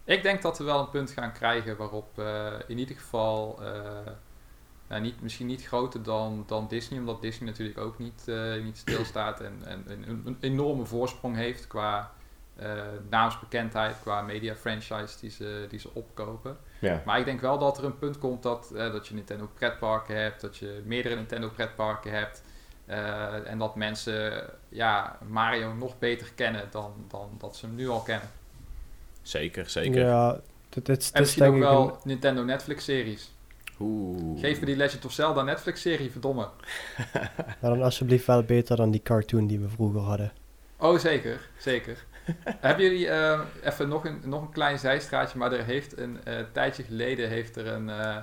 Ik 0.04 0.24
denk 0.24 0.42
dat 0.42 0.58
we 0.58 0.64
wel 0.64 0.80
een 0.80 0.90
punt 0.90 1.12
gaan 1.12 1.32
krijgen 1.32 1.78
waarop 1.78 2.22
in 2.68 2.78
ieder 2.78 2.96
geval 2.96 3.60
nou, 4.88 5.02
niet, 5.02 5.22
misschien 5.22 5.48
niet 5.48 5.66
groter 5.66 6.04
dan, 6.04 6.44
dan 6.48 6.68
Disney, 6.68 7.00
omdat 7.00 7.22
Disney 7.22 7.50
natuurlijk 7.50 7.78
ook 7.78 8.00
niet, 8.00 8.24
uh, 8.26 8.64
niet 8.64 8.78
stilstaat 8.78 9.40
en, 9.42 9.54
en, 9.66 9.84
en, 9.88 10.22
een 10.26 10.38
enorme 10.40 10.86
voorsprong 10.86 11.36
heeft 11.36 11.68
qua 11.68 12.12
uh, 12.62 12.82
naamsbekendheid, 13.10 13.96
qua 14.02 14.22
media 14.22 14.56
franchise 14.56 15.20
die 15.20 15.30
ze, 15.30 15.66
die 15.70 15.80
ze 15.80 15.90
opkopen. 15.94 16.58
Ja. 16.80 17.02
Maar 17.06 17.20
ik 17.20 17.26
denk 17.26 17.42
wel 17.42 17.58
dat 17.58 17.78
er 17.78 17.84
een 17.84 17.98
punt 17.98 18.18
komt 18.18 18.44
dat, 18.44 18.72
uh, 18.74 18.92
dat 18.92 19.08
je 19.08 19.14
Nintendo 19.14 19.50
pretparken 19.54 20.16
hebt, 20.16 20.42
dat 20.42 20.58
je 20.58 20.82
meerdere 20.86 21.16
Nintendo 21.16 21.50
pretparken 21.50 22.12
hebt. 22.12 22.44
en 23.46 23.58
dat 23.58 23.76
mensen 23.76 24.50
ja, 24.70 25.18
Mario 25.28 25.74
nog 25.74 26.00
beter 26.00 26.32
kennen 26.36 26.68
dan, 26.72 26.94
dan 27.08 27.30
dat 27.38 27.56
ze 27.56 27.66
hem 27.66 27.76
nu 27.76 27.90
al 27.90 28.02
kennen. 28.02 28.30
Zeker, 29.22 29.70
zeker. 29.70 30.06
Ja, 30.06 30.40
dit, 30.70 30.86
dit, 30.86 31.10
en 31.14 31.22
misschien 31.22 31.44
ook 31.44 31.58
wel 31.58 32.00
Nintendo 32.04 32.44
Netflix 32.44 32.84
series. 32.84 33.32
Oeh. 33.80 34.40
Geef 34.40 34.60
me 34.60 34.66
die 34.66 34.76
Legend 34.76 35.06
of 35.06 35.12
Zelda 35.12 35.42
Netflix-serie, 35.42 36.12
verdomme. 36.12 36.50
maar 37.62 37.70
dan 37.72 37.82
alsjeblieft 37.82 38.26
wel 38.26 38.44
beter 38.44 38.76
dan 38.76 38.92
die 38.92 39.02
cartoon 39.02 39.48
die 39.48 39.60
we 39.60 39.70
vroeger 39.70 40.02
hadden. 40.02 40.32
Oh, 40.78 40.98
zeker. 40.98 41.50
Zeker. 41.58 42.06
Hebben 42.68 42.84
jullie 42.84 43.06
uh, 43.06 43.40
even 43.64 43.90
nog 43.90 44.06
een, 44.06 44.22
nog 44.26 44.42
een 44.42 44.52
klein 44.52 44.80
zijstraatje, 44.80 45.38
maar 45.38 45.52
er 45.52 45.66
heeft 45.66 45.98
een 45.98 46.20
uh, 46.28 46.40
tijdje 46.52 46.84
geleden 46.84 47.30
heeft 47.30 47.56
er 47.56 47.68
een, 47.68 47.88
uh, 47.88 48.18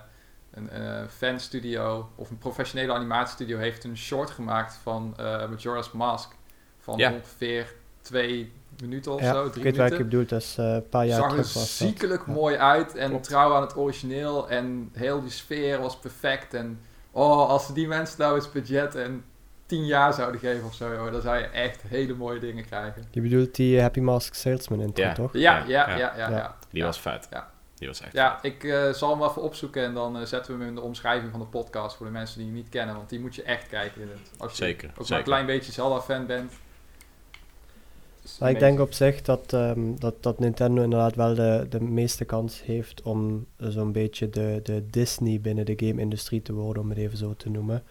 een 0.51 1.09
fanstudio 1.09 2.09
of 2.15 2.31
een 2.31 2.39
professionele 2.39 2.93
animatiestudio 2.93 3.59
heeft 3.59 3.85
een 3.85 3.97
short 3.97 4.31
gemaakt 4.31 4.75
van 4.83 5.15
Majora's 5.51 5.93
Mask 5.93 6.33
van 6.79 6.95
ongeveer 6.95 7.75
twee 8.01 8.53
minuten 8.81 9.13
of 9.13 9.21
ja, 9.21 9.33
zo. 9.33 9.51
Drie 9.51 9.57
ik 9.57 9.63
weet 9.63 9.77
minuten. 9.77 9.99
ik 9.99 10.05
bedoel, 10.05 10.27
dat 10.27 10.41
is 10.41 10.57
een 10.57 10.89
paar 10.89 11.07
jaar 11.07 11.21
Zag 11.21 11.31
terug. 11.31 11.47
Zag 11.47 11.63
er 11.63 11.69
ziekelijk 11.69 12.27
mooi 12.27 12.57
uit 12.57 12.97
en 12.97 13.09
Klopt. 13.09 13.25
trouw 13.25 13.55
aan 13.55 13.63
het 13.63 13.77
origineel 13.77 14.49
en 14.49 14.91
heel 14.93 15.21
die 15.21 15.31
sfeer 15.31 15.81
was 15.81 15.99
perfect. 15.99 16.55
En 16.55 16.81
oh, 17.11 17.49
als 17.49 17.67
ze 17.67 17.73
die 17.73 17.89
mensen 17.89 18.21
nou 18.21 18.35
eens 18.35 18.51
budget 18.51 18.95
en 18.95 19.25
tien 19.67 19.87
jaar 19.87 20.13
zouden 20.13 20.41
geven 20.41 20.65
of 20.65 20.75
zo, 20.75 21.11
dan 21.11 21.21
zou 21.21 21.39
je 21.39 21.45
echt 21.45 21.83
hele 21.83 22.15
mooie 22.15 22.41
dingen 22.41 22.65
krijgen. 22.65 23.05
Je 23.11 23.21
bedoelt 23.21 23.55
die 23.55 23.81
Happy 23.81 24.01
Mask 24.01 24.35
Salesman 24.35 24.81
in 24.81 24.91
ja. 24.95 25.13
toch? 25.13 25.33
Ja, 25.33 25.65
ja, 25.67 25.97
ja, 25.97 26.17
ja. 26.17 26.31
ja, 26.31 26.57
Die 26.71 26.83
was 26.83 27.01
vet. 27.01 27.27
Ja. 27.31 27.53
Die 27.75 27.89
was 27.89 28.01
echt 28.01 28.13
Ja, 28.13 28.39
ik 28.43 28.65
uh, 28.65 28.91
zal 28.91 29.11
hem 29.11 29.29
even 29.29 29.43
opzoeken 29.43 29.83
en 29.85 29.95
dan 29.95 30.21
uh, 30.21 30.25
zetten 30.25 30.53
we 30.53 30.59
hem 30.59 30.69
in 30.69 30.75
de 30.75 30.81
omschrijving 30.81 31.31
van 31.31 31.41
de 31.41 31.47
podcast 31.47 31.97
voor 31.97 32.07
de 32.07 32.13
mensen 32.13 32.37
die 32.39 32.47
hem 32.47 32.55
niet 32.55 32.69
kennen. 32.69 32.95
Want 32.95 33.09
die 33.09 33.21
moet 33.21 33.35
je 33.35 33.43
echt 33.43 33.69
kijken. 33.69 34.01
In 34.01 34.09
het, 34.09 34.31
als 34.39 34.51
je 34.51 34.65
zeker, 34.65 34.89
ook 34.89 34.95
zeker. 34.95 35.09
maar 35.09 35.19
een 35.19 35.25
klein 35.25 35.47
beetje 35.47 35.73
Zelda-fan 35.73 36.27
bent. 36.27 36.53
Maar 38.41 38.51
ik 38.51 38.59
denk 38.59 38.81
op 38.81 38.93
zich 38.93 39.23
dat, 39.23 39.53
um, 39.53 40.01
dat, 40.01 40.23
dat 40.23 40.39
Nintendo 40.39 40.83
inderdaad 40.83 41.15
wel 41.15 41.35
de, 41.35 41.67
de 41.69 41.81
meeste 41.81 42.25
kans 42.25 42.63
heeft 42.65 43.03
om 43.03 43.47
zo'n 43.59 43.93
beetje 43.93 44.31
de, 44.31 44.61
de 44.63 44.87
Disney 44.91 45.41
binnen 45.41 45.65
de 45.65 45.75
game-industrie 45.77 46.43
te 46.43 46.53
worden, 46.53 46.83
om 46.83 46.89
het 46.89 46.99
even 46.99 47.19
zo 47.19 47.35
te 47.35 47.51
noemen. 47.51 47.83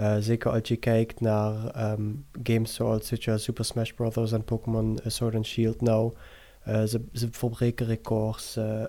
Uh, 0.00 0.16
zeker 0.20 0.50
als 0.50 0.68
je 0.68 0.76
kijkt 0.76 1.20
naar 1.20 1.54
um, 1.92 2.24
games 2.42 2.74
zoals 2.74 3.12
Super 3.34 3.64
Smash 3.64 3.90
Bros. 3.90 4.32
en 4.32 4.44
Pokémon 4.44 4.98
Sword 5.06 5.34
and 5.34 5.46
Shield 5.46 5.80
nou. 5.80 6.12
Uh, 6.68 6.82
ze, 6.82 7.00
ze 7.12 7.28
verbreken 7.30 7.86
records, 7.86 8.56
uh, 8.56 8.84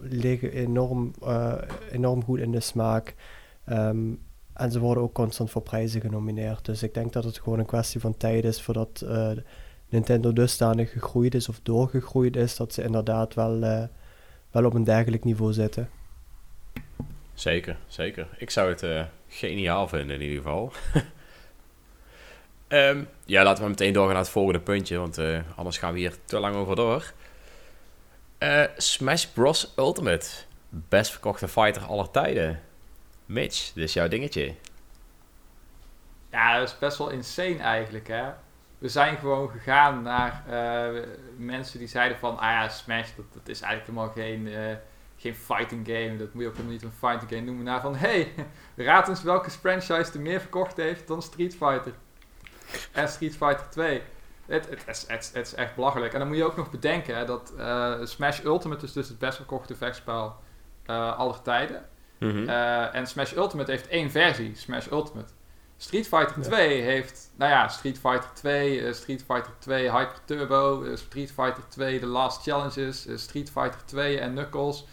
liggen 0.00 0.52
enorm, 0.52 1.10
enorm 1.90 2.24
goed 2.24 2.38
in 2.38 2.52
de 2.52 2.60
smaak. 2.60 3.14
Um, 3.68 4.20
en 4.52 4.70
ze 4.70 4.78
worden 4.78 5.02
ook 5.02 5.12
constant 5.12 5.50
voor 5.50 5.62
prijzen 5.62 6.00
genomineerd. 6.00 6.64
Dus 6.64 6.82
ik 6.82 6.94
denk 6.94 7.12
dat 7.12 7.24
het 7.24 7.38
gewoon 7.38 7.58
een 7.58 7.66
kwestie 7.66 8.00
van 8.00 8.16
tijd 8.16 8.44
is 8.44 8.62
voordat 8.62 9.04
Nintendo 9.88 10.32
dusdanig 10.32 10.92
gegroeid 10.92 11.34
is 11.34 11.48
of 11.48 11.60
doorgegroeid 11.62 12.36
is, 12.36 12.56
dat 12.56 12.72
ze 12.72 12.82
inderdaad 12.82 13.34
wel, 13.34 13.60
wel 14.50 14.64
op 14.64 14.74
een 14.74 14.84
dergelijk 14.84 15.24
niveau 15.24 15.52
zitten. 15.52 15.90
Zeker, 17.36 17.76
zeker. 17.86 18.26
Ik 18.38 18.50
zou 18.50 18.68
het 18.68 18.82
uh, 18.82 19.04
geniaal 19.28 19.88
vinden 19.88 20.16
in 20.16 20.22
ieder 20.22 20.36
geval. 20.36 20.72
um, 22.68 23.08
ja, 23.24 23.42
laten 23.42 23.62
we 23.62 23.68
meteen 23.68 23.92
doorgaan 23.92 24.12
naar 24.12 24.22
het 24.22 24.32
volgende 24.32 24.60
puntje, 24.60 24.98
want 24.98 25.18
uh, 25.18 25.38
anders 25.56 25.78
gaan 25.78 25.92
we 25.92 25.98
hier 25.98 26.14
te 26.24 26.38
lang 26.38 26.54
over 26.54 26.76
door. 26.76 27.12
Uh, 28.38 28.64
Smash 28.76 29.24
Bros. 29.24 29.72
Ultimate. 29.76 30.26
Best 30.68 31.10
verkochte 31.10 31.48
fighter 31.48 31.82
aller 31.82 32.10
tijden. 32.10 32.60
Mitch, 33.26 33.72
dit 33.72 33.84
is 33.84 33.92
jouw 33.92 34.08
dingetje. 34.08 34.54
Ja, 36.30 36.58
dat 36.58 36.68
is 36.68 36.78
best 36.78 36.98
wel 36.98 37.10
insane 37.10 37.58
eigenlijk, 37.58 38.08
hè. 38.08 38.24
We 38.86 38.92
zijn 38.92 39.16
gewoon 39.16 39.50
gegaan 39.50 40.02
naar 40.02 40.42
mensen 41.36 41.78
die 41.78 41.88
zeiden 41.88 42.18
van... 42.18 42.38
Ah 42.38 42.50
ja, 42.50 42.68
Smash, 42.68 43.08
dat, 43.16 43.24
dat 43.32 43.48
is 43.48 43.60
eigenlijk 43.60 43.90
helemaal 43.90 44.12
geen 44.14 44.78
geen 45.16 45.34
fighting 45.34 45.86
game. 45.86 46.16
Dat 46.16 46.32
moet 46.32 46.42
je 46.42 46.48
ook 46.48 46.54
helemaal 46.54 46.72
niet 46.72 46.82
een 46.82 46.92
fighting 46.92 47.30
game 47.30 47.42
noemen. 47.42 47.64
Naar 47.64 47.80
van, 47.80 47.96
hey, 47.96 48.32
raad 48.76 49.08
eens 49.08 49.22
welke 49.22 49.50
franchise 49.50 50.12
er 50.12 50.20
meer 50.20 50.40
verkocht 50.40 50.76
heeft 50.76 51.06
dan 51.06 51.22
Street 51.22 51.56
Fighter. 51.56 51.92
En 52.92 53.08
Street 53.08 53.36
Fighter 53.36 53.70
2. 53.70 54.02
Het, 54.46 54.68
het, 54.68 54.86
het, 54.86 55.04
het, 55.08 55.30
het 55.34 55.46
is 55.46 55.54
echt 55.54 55.74
belachelijk. 55.74 56.12
En 56.12 56.18
dan 56.18 56.28
moet 56.28 56.36
je 56.36 56.44
ook 56.44 56.56
nog 56.56 56.70
bedenken 56.70 57.16
hè, 57.16 57.24
dat 57.24 57.52
uh, 57.58 57.94
Smash 58.02 58.44
Ultimate 58.44 58.84
is 58.84 58.92
dus 58.92 59.08
het 59.08 59.18
best 59.18 59.36
verkochte 59.36 59.74
vechtspel 59.74 60.36
aller 61.16 61.42
tijden. 61.42 61.88
Mm 62.18 62.30
-hmm. 62.30 62.48
uh, 62.48 62.94
en 62.94 63.06
Smash 63.06 63.32
Ultimate 63.32 63.70
heeft 63.70 63.88
één 63.88 64.10
versie, 64.10 64.54
Smash 64.54 64.90
Ultimate. 64.90 65.32
Street 65.78 66.08
Fighter 66.08 66.42
2 66.42 66.80
heeft, 66.80 67.30
nou 67.36 67.50
ja, 67.50 67.68
Street 67.68 67.98
Fighter 67.98 68.30
2, 68.34 68.92
Street 68.92 69.24
Fighter 69.26 69.52
2 69.58 69.90
Hyper 69.90 70.18
Turbo, 70.24 70.96
Street 70.96 71.32
Fighter 71.32 71.62
2 71.68 71.98
The 71.98 72.06
Last 72.06 72.42
Challenges, 72.42 73.06
Street 73.14 73.50
Fighter 73.50 73.80
2 73.84 74.18
en 74.18 74.32
Knuckles. 74.32 74.86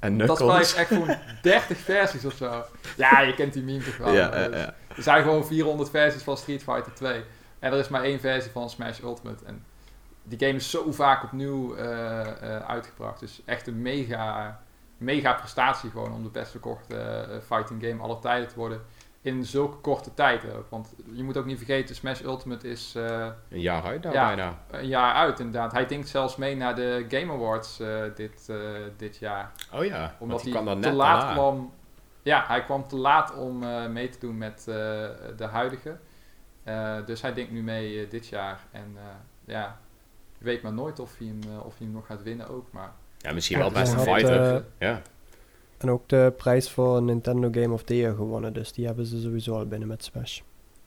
En 0.00 0.18
dat 0.18 0.36
spel 0.36 0.56
heeft 0.56 0.74
echt 0.74 0.88
gewoon 0.88 1.16
30 1.42 1.78
versies 1.78 2.24
of 2.24 2.34
zo. 2.34 2.64
Ja, 2.96 3.20
je 3.20 3.34
kent 3.34 3.52
die 3.52 3.62
meme 3.62 3.84
toch 3.84 3.96
wel. 3.96 4.12
Ja, 4.12 4.40
ja. 4.40 4.74
Er 4.96 5.02
zijn 5.02 5.22
gewoon 5.22 5.46
400 5.46 5.90
versies 5.90 6.22
van 6.22 6.36
Street 6.36 6.62
Fighter 6.62 6.94
2. 6.94 7.24
En 7.58 7.72
er 7.72 7.78
is 7.78 7.88
maar 7.88 8.02
één 8.02 8.20
versie 8.20 8.50
van 8.50 8.70
Smash 8.70 9.00
Ultimate. 9.00 9.44
En 9.44 9.64
die 10.22 10.38
game 10.38 10.52
is 10.52 10.70
zo 10.70 10.92
vaak 10.92 11.22
opnieuw 11.24 11.76
uitgebracht. 12.66 13.20
Dus 13.20 13.42
echt 13.44 13.66
een 13.66 13.82
mega, 13.82 14.60
mega 14.96 15.32
prestatie 15.32 15.90
gewoon 15.90 16.12
om 16.12 16.22
de 16.22 16.30
best 16.30 16.50
verkochte 16.50 17.40
fighting 17.46 17.82
game 17.82 18.02
aller 18.02 18.18
tijden 18.18 18.48
te 18.48 18.54
worden 18.54 18.82
in 19.26 19.44
zulke 19.44 19.76
korte 19.76 20.14
tijd 20.14 20.42
ook. 20.56 20.66
Want 20.68 20.94
je 21.12 21.22
moet 21.22 21.36
ook 21.36 21.44
niet 21.44 21.56
vergeten, 21.56 21.94
Smash 21.94 22.20
Ultimate 22.20 22.68
is... 22.68 22.94
Uh, 22.96 23.26
een 23.48 23.60
jaar 23.60 23.82
uit 23.82 24.02
nou 24.02 24.14
ja, 24.14 24.26
bijna. 24.26 24.58
Een 24.70 24.86
jaar 24.86 25.14
uit 25.14 25.38
inderdaad. 25.40 25.72
Hij 25.72 25.86
denkt 25.86 26.08
zelfs 26.08 26.36
mee 26.36 26.56
naar 26.56 26.74
de 26.74 27.04
Game 27.08 27.32
Awards 27.32 27.80
uh, 27.80 28.02
dit, 28.14 28.46
uh, 28.50 28.56
dit 28.96 29.16
jaar. 29.16 29.52
Oh 29.72 29.84
ja, 29.84 30.16
Omdat 30.18 30.42
hij 30.42 30.50
kwam 30.50 30.64
dan 30.64 30.80
te 30.80 30.88
net 30.88 30.96
laat 30.96 31.20
daarna. 31.20 31.34
kwam... 31.34 31.72
Ja, 32.22 32.44
hij 32.46 32.64
kwam 32.64 32.88
te 32.88 32.96
laat 32.96 33.36
om 33.36 33.58
mee 33.92 34.08
te 34.08 34.18
doen 34.18 34.38
met 34.38 34.64
de 35.36 35.44
huidige. 35.50 35.96
dus 37.06 37.22
hij 37.22 37.32
denkt 37.34 37.52
nu 37.52 37.62
mee 37.62 38.08
dit 38.08 38.26
jaar. 38.28 38.60
En 38.70 38.96
ja, 39.44 39.78
je 40.38 40.44
weet 40.44 40.62
maar 40.62 40.72
nooit 40.72 40.98
of 40.98 41.18
hij 41.18 41.26
hem, 41.26 41.58
of 41.58 41.78
hij 41.78 41.86
hem 41.86 41.94
nog 41.94 42.06
gaat 42.06 42.22
winnen 42.22 42.48
ook. 42.48 42.72
Maar 42.72 42.92
ja, 43.18 43.32
misschien 43.32 43.58
wel 43.58 43.70
best 43.70 43.92
een 43.92 43.98
fighter. 43.98 44.64
ja. 44.78 45.02
En 45.78 45.90
ook 45.90 46.08
de 46.08 46.32
prijs 46.36 46.70
voor 46.70 47.02
Nintendo 47.02 47.48
Game 47.52 47.72
of 47.72 47.82
the 47.82 47.96
Year 47.96 48.14
gewonnen. 48.14 48.52
Dus 48.52 48.72
die 48.72 48.86
hebben 48.86 49.06
ze 49.06 49.20
sowieso 49.20 49.54
al 49.54 49.66
binnen 49.66 49.88
met 49.88 50.04
Smash. 50.04 50.40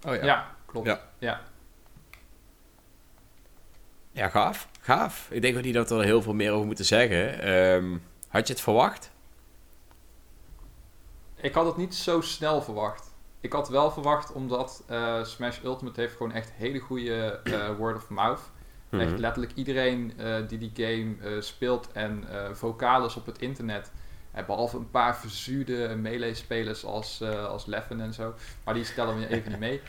Oh 0.08 0.16
ja. 0.16 0.26
Ja, 0.26 0.56
klopt. 0.66 0.88
Ja. 0.88 1.02
ja. 1.18 1.42
Ja, 4.12 4.30
gaaf. 4.30 4.70
Gaaf. 4.80 5.28
Ik 5.32 5.42
denk 5.42 5.58
ook 5.58 5.64
niet 5.64 5.74
dat 5.74 5.90
we 5.90 5.96
er 5.96 6.04
heel 6.04 6.22
veel 6.22 6.34
meer 6.34 6.52
over 6.52 6.66
moeten 6.66 6.86
zeggen. 6.86 7.50
Um, 7.50 8.02
had 8.28 8.48
je 8.48 8.54
het 8.54 8.62
verwacht? 8.62 9.12
Ik 11.36 11.54
had 11.54 11.66
het 11.66 11.78
niet 11.78 11.96
zo 11.96 12.22
snel 12.22 12.62
verwacht. 12.62 13.14
Ik 13.40 13.54
had 13.54 13.70
wel 13.70 13.92
verwacht 13.92 14.32
omdat 14.32 14.84
uh, 14.90 15.24
Smash 15.24 15.64
Ultimate 15.64 16.00
heeft 16.00 16.16
gewoon 16.16 16.32
echt 16.32 16.52
hele 16.52 16.80
goede 16.80 17.40
uh, 17.44 17.78
word 17.78 17.96
of 17.96 18.10
mouth. 18.10 18.40
Mm 18.40 19.00
-hmm. 19.00 19.08
Echt 19.08 19.20
letterlijk 19.20 19.54
iedereen 19.56 20.14
uh, 20.20 20.48
die 20.48 20.58
die 20.58 20.72
game 20.74 21.42
speelt 21.42 21.92
en 21.92 22.24
vocaal 22.52 23.06
is 23.06 23.16
op 23.16 23.26
het 23.26 23.38
internet 23.38 23.92
behalve 24.32 24.78
een 24.78 24.90
paar 24.90 25.18
verzuurde 25.18 25.96
melee-spelers 25.96 26.86
als, 26.86 27.22
uh, 27.22 27.46
als 27.46 27.66
Leffen 27.66 28.02
en 28.02 28.14
zo. 28.14 28.34
Maar 28.64 28.74
die 28.74 28.84
stellen 28.84 29.20
we 29.20 29.28
even 29.28 29.52
niet 29.52 29.60
mee. 29.60 29.82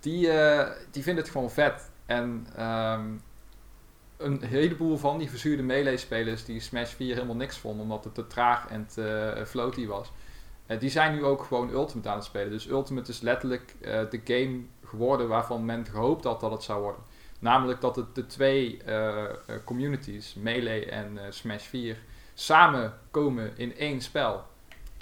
Die, 0.00 0.26
uh, 0.26 0.68
die 0.90 1.02
vinden 1.02 1.24
het 1.24 1.32
gewoon 1.32 1.50
vet. 1.50 1.90
En 2.06 2.46
um, 2.58 3.22
een 4.16 4.42
heleboel 4.42 4.96
van 4.96 5.18
die 5.18 5.30
verzuurde 5.30 5.62
melee-spelers 5.62 6.44
die 6.44 6.60
Smash 6.60 6.92
4 6.92 7.14
helemaal 7.14 7.36
niks 7.36 7.58
vonden. 7.58 7.82
Omdat 7.82 8.04
het 8.04 8.14
te 8.14 8.26
traag 8.26 8.68
en 8.68 8.86
te 8.86 9.34
uh, 9.36 9.44
floaty 9.44 9.86
was. 9.86 10.12
die 10.78 10.90
zijn 10.90 11.14
nu 11.14 11.24
ook 11.24 11.42
gewoon 11.42 11.70
Ultimate 11.70 12.08
aan 12.08 12.16
het 12.16 12.24
spelen. 12.24 12.50
Dus 12.50 12.68
Ultimate 12.68 13.10
is 13.10 13.20
letterlijk 13.20 13.74
de 13.80 14.20
game 14.24 14.60
geworden 14.84 15.28
waarvan 15.28 15.64
men 15.64 15.86
gehoopt 15.86 16.24
had 16.24 16.40
dat 16.40 16.50
het 16.50 16.62
zou 16.62 16.82
worden. 16.82 17.02
Namelijk 17.38 17.80
dat 17.80 17.96
het 17.96 18.14
de 18.14 18.26
twee 18.26 18.82
communities, 19.64 20.34
Melee 20.34 20.86
en 20.86 21.18
Smash 21.28 21.64
4 21.64 21.96
samenkomen 22.40 23.52
in 23.56 23.76
één 23.76 24.00
spel. 24.00 24.46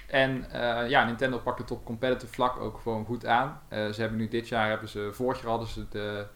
En 0.07 0.47
uh, 0.55 0.89
ja, 0.89 1.05
Nintendo 1.05 1.39
pakt 1.39 1.59
het 1.59 1.71
op 1.71 1.85
competitive 1.85 2.33
vlak 2.33 2.61
ook 2.61 2.81
gewoon 2.83 3.05
goed 3.05 3.27
aan. 3.27 3.61
Uh, 3.71 3.89
ze 3.89 4.01
hebben 4.01 4.19
nu 4.19 4.29
dit 4.29 4.49
jaar, 4.49 4.69
hebben 4.69 4.89
ze, 4.89 5.09
vorig 5.13 5.41
jaar 5.41 5.51
hadden 5.51 5.69
ze 5.69 5.89
de 5.89 6.27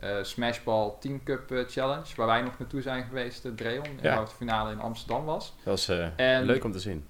uh, 0.00 0.10
Smashball 0.22 0.92
Team 1.00 1.22
Cup 1.22 1.64
Challenge, 1.68 2.16
waar 2.16 2.26
wij 2.26 2.42
nog 2.42 2.58
naartoe 2.58 2.82
zijn 2.82 3.04
geweest, 3.04 3.42
de 3.42 3.54
Dreon, 3.54 3.98
ja. 4.02 4.14
waar 4.14 4.24
de 4.24 4.30
finale 4.30 4.72
in 4.72 4.80
Amsterdam 4.80 5.24
was. 5.24 5.54
Dat 5.56 5.86
was 5.86 5.88
en, 6.16 6.44
leuk 6.44 6.64
om 6.64 6.72
te 6.72 6.80
zien. 6.80 7.06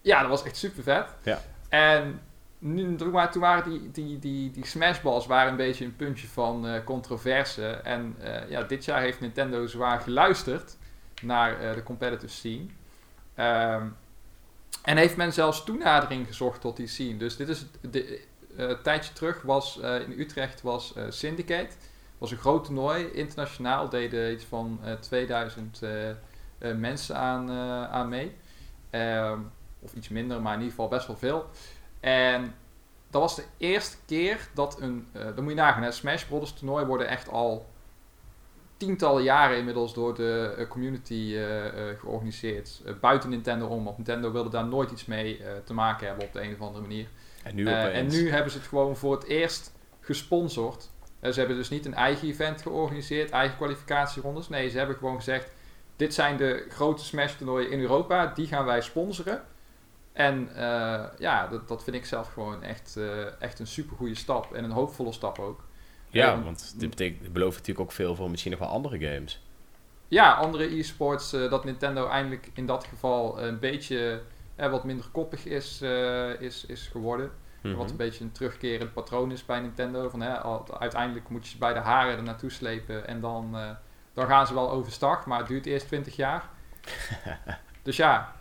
Ja, 0.00 0.20
dat 0.20 0.30
was 0.30 0.44
echt 0.44 0.56
super 0.56 0.82
vet. 0.82 1.06
Ja. 1.22 1.40
En 1.68 2.20
nu, 2.58 2.96
toen 2.96 3.10
waren 3.40 3.70
die, 3.70 3.90
die, 3.90 4.18
die, 4.18 4.50
die 4.50 4.66
Smashballs 4.66 5.26
waren 5.26 5.50
een 5.50 5.56
beetje 5.56 5.84
een 5.84 5.96
puntje 5.96 6.26
van 6.26 6.82
controverse. 6.84 7.66
En 7.66 8.16
ja, 8.48 8.62
dit 8.62 8.84
jaar 8.84 9.00
heeft 9.00 9.20
Nintendo 9.20 9.66
zwaar 9.66 10.00
geluisterd 10.00 10.76
naar 11.22 11.62
uh, 11.62 11.74
de 11.74 11.82
competitive 11.82 12.32
scene. 12.32 12.66
Um, 13.76 13.96
en 14.82 14.96
heeft 14.96 15.16
men 15.16 15.32
zelfs 15.32 15.64
toenadering 15.64 16.26
gezocht 16.26 16.60
tot 16.60 16.76
die 16.76 16.86
scene. 16.86 17.16
Dus 17.16 17.36
dit 17.36 17.48
is 17.48 17.66
de, 17.80 18.18
uh, 18.56 18.68
een 18.68 18.82
tijdje 18.82 19.12
terug 19.12 19.42
was 19.42 19.78
uh, 19.82 20.00
in 20.00 20.20
Utrecht 20.20 20.62
was 20.62 20.94
Syndicate. 21.08 21.74
was 22.18 22.30
een 22.30 22.36
groot 22.36 22.64
toernooi, 22.64 23.04
internationaal. 23.06 23.88
Deden 23.88 24.32
iets 24.32 24.44
van 24.44 24.80
2000 25.00 25.80
mensen 26.58 27.16
aan, 27.16 27.50
aan 27.90 28.08
mee. 28.08 28.36
Um, 28.90 29.52
of 29.80 29.94
iets 29.94 30.08
minder, 30.08 30.42
maar 30.42 30.52
in 30.52 30.58
ieder 30.58 30.74
geval 30.74 30.88
best 30.88 31.06
wel 31.06 31.16
veel. 31.16 31.46
En 32.00 32.54
dat 33.10 33.20
was 33.20 33.36
de 33.36 33.44
eerste 33.56 33.96
keer 34.06 34.48
dat 34.54 34.80
een... 34.80 35.08
dan 35.12 35.42
moet 35.42 35.52
je 35.52 35.58
nagaan, 35.58 35.82
hè, 35.82 35.90
Smash 35.90 36.24
Bros. 36.24 36.52
toernooi 36.52 36.84
worden 36.84 37.08
echt 37.08 37.28
al 37.28 37.66
tientallen 38.84 39.22
jaren 39.22 39.58
inmiddels 39.58 39.94
door 39.94 40.14
de 40.14 40.54
uh, 40.58 40.68
community 40.68 41.14
uh, 41.14 41.64
uh, 41.64 41.70
georganiseerd. 41.98 42.82
buiten 43.00 43.30
Nintendo 43.30 43.66
om. 43.66 43.84
Want 43.84 43.96
Nintendo 43.96 44.32
wilde 44.32 44.50
daar 44.50 44.66
nooit 44.66 44.90
iets 44.90 45.04
mee 45.04 45.40
te 45.64 45.74
maken 45.74 46.06
hebben 46.06 46.24
op 46.24 46.32
de 46.32 46.42
een 46.42 46.52
of 46.52 46.60
andere 46.60 46.80
manier. 46.80 47.06
En 47.42 47.54
nu, 47.54 47.66
en 47.66 48.06
nu 48.06 48.30
hebben 48.30 48.52
ze 48.52 48.58
het 48.58 48.66
gewoon 48.66 48.96
voor 48.96 49.14
het 49.14 49.24
eerst 49.24 49.72
gesponsord. 50.00 50.90
ze 51.22 51.38
hebben 51.38 51.56
dus 51.56 51.68
niet 51.68 51.86
een 51.86 51.94
eigen 51.94 52.28
event 52.28 52.62
georganiseerd, 52.62 53.30
eigen 53.30 53.56
kwalificatierondes. 53.56 54.48
Nee, 54.48 54.68
ze 54.68 54.78
hebben 54.78 54.96
gewoon 54.96 55.16
gezegd: 55.16 55.50
dit 55.96 56.14
zijn 56.14 56.36
de 56.36 56.66
grote 56.68 57.04
Smash 57.04 57.32
toernooien 57.34 57.70
in 57.70 57.80
Europa, 57.80 58.26
die 58.26 58.46
gaan 58.46 58.64
wij 58.64 58.80
sponsoren. 58.80 59.42
En 60.12 60.48
ja, 61.18 61.46
dat, 61.46 61.68
dat 61.68 61.84
vind 61.84 61.96
ik 61.96 62.04
zelf 62.04 62.32
gewoon 62.32 62.62
echt, 62.62 62.98
echt 63.38 63.58
een 63.58 63.66
super 63.66 63.96
goede 63.96 64.14
stap 64.14 64.52
en 64.52 64.64
een 64.64 64.70
hoopvolle 64.70 65.12
stap 65.12 65.38
ook. 65.38 65.63
Ja, 66.14 66.42
want 66.42 66.74
dit, 66.78 66.90
betekent, 66.90 67.32
belooft 67.32 67.56
natuurlijk 67.56 67.86
ook 67.86 67.92
veel 67.92 68.14
voor 68.14 68.30
misschien 68.30 68.50
nog 68.50 68.60
wel 68.60 68.68
andere 68.68 68.98
games. 68.98 69.42
ja, 70.08 70.32
andere 70.32 70.78
e-sports, 70.78 71.30
dat 71.30 71.64
Nintendo 71.64 72.08
eindelijk 72.08 72.50
in 72.54 72.66
dat 72.66 72.84
geval 72.84 73.42
een 73.42 73.58
beetje 73.58 74.22
wat 74.56 74.84
minder 74.84 75.06
koppig 75.12 75.46
is, 75.46 75.82
is, 76.38 76.66
is 76.66 76.86
geworden. 76.86 77.30
Wat 77.62 77.72
een 77.72 77.86
mhm. 77.86 77.96
beetje 77.96 78.24
een 78.24 78.32
terugkerend 78.32 78.92
patroon 78.92 79.32
is 79.32 79.44
bij 79.44 79.60
Nintendo. 79.60 80.08
Van, 80.08 80.20
hè, 80.20 80.42
uiteindelijk 80.78 81.28
moet 81.28 81.44
je 81.44 81.50
ze 81.50 81.58
bij 81.58 81.72
de 81.72 81.78
haren 81.78 82.16
er 82.16 82.22
naartoe 82.22 82.50
slepen 82.50 83.06
en 83.06 83.20
dan, 83.20 83.56
dan 84.12 84.26
gaan 84.26 84.46
ze 84.46 84.54
wel 84.54 84.70
overstag. 84.70 85.26
Maar 85.26 85.38
het 85.38 85.48
duurt 85.48 85.66
eerst 85.66 85.86
20 85.86 86.16
jaar. 86.16 86.48
dus 87.82 87.96
ja, 87.96 88.34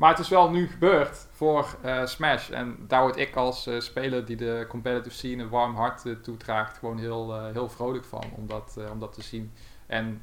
maar 0.00 0.10
het 0.10 0.18
is 0.18 0.28
wel 0.28 0.50
nu 0.50 0.68
gebeurd 0.68 1.26
voor 1.30 1.76
uh, 1.84 2.06
Smash. 2.06 2.50
En 2.50 2.76
daar 2.86 3.02
word 3.02 3.16
ik 3.16 3.36
als 3.36 3.66
uh, 3.66 3.80
speler 3.80 4.24
die 4.24 4.36
de 4.36 4.64
competitive 4.68 5.16
scene 5.16 5.42
een 5.42 5.48
warm 5.48 5.74
hart 5.74 6.04
uh, 6.04 6.16
toedraagt, 6.16 6.78
gewoon 6.78 6.98
heel, 6.98 7.44
heel 7.52 7.68
vrolijk 7.68 8.04
van 8.04 8.24
om 8.36 8.46
dat, 8.46 8.78
om 8.92 8.98
dat 8.98 9.12
te 9.12 9.22
zien. 9.22 9.52
En 9.86 10.22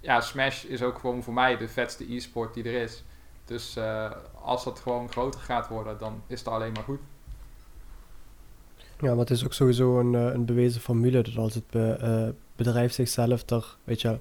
ja, 0.00 0.20
Smash 0.20 0.64
is 0.64 0.82
ook 0.82 0.98
gewoon 0.98 1.22
voor 1.22 1.34
mij 1.34 1.56
de 1.56 1.68
vetste 1.68 2.14
e-sport 2.14 2.54
die 2.54 2.64
er 2.64 2.82
is. 2.82 3.04
Dus 3.44 3.78
als 4.42 4.64
dat 4.64 4.80
gewoon 4.80 5.10
groter 5.10 5.40
gaat 5.40 5.68
worden, 5.68 5.98
dan 5.98 6.22
is 6.26 6.38
het 6.38 6.48
alleen 6.48 6.72
maar 6.72 6.82
goed. 6.82 7.00
Ja, 9.00 9.08
maar 9.10 9.18
het 9.18 9.30
is 9.30 9.44
ook 9.44 9.52
sowieso 9.52 10.00
een, 10.00 10.14
een 10.14 10.44
bewezen 10.44 10.80
formule 10.80 11.22
dat 11.22 11.36
als 11.36 11.54
het 11.54 11.70
be, 11.70 12.34
bedrijf 12.56 12.92
zichzelf 12.92 13.50
er, 13.50 13.76
weet 13.84 14.00
je, 14.00 14.18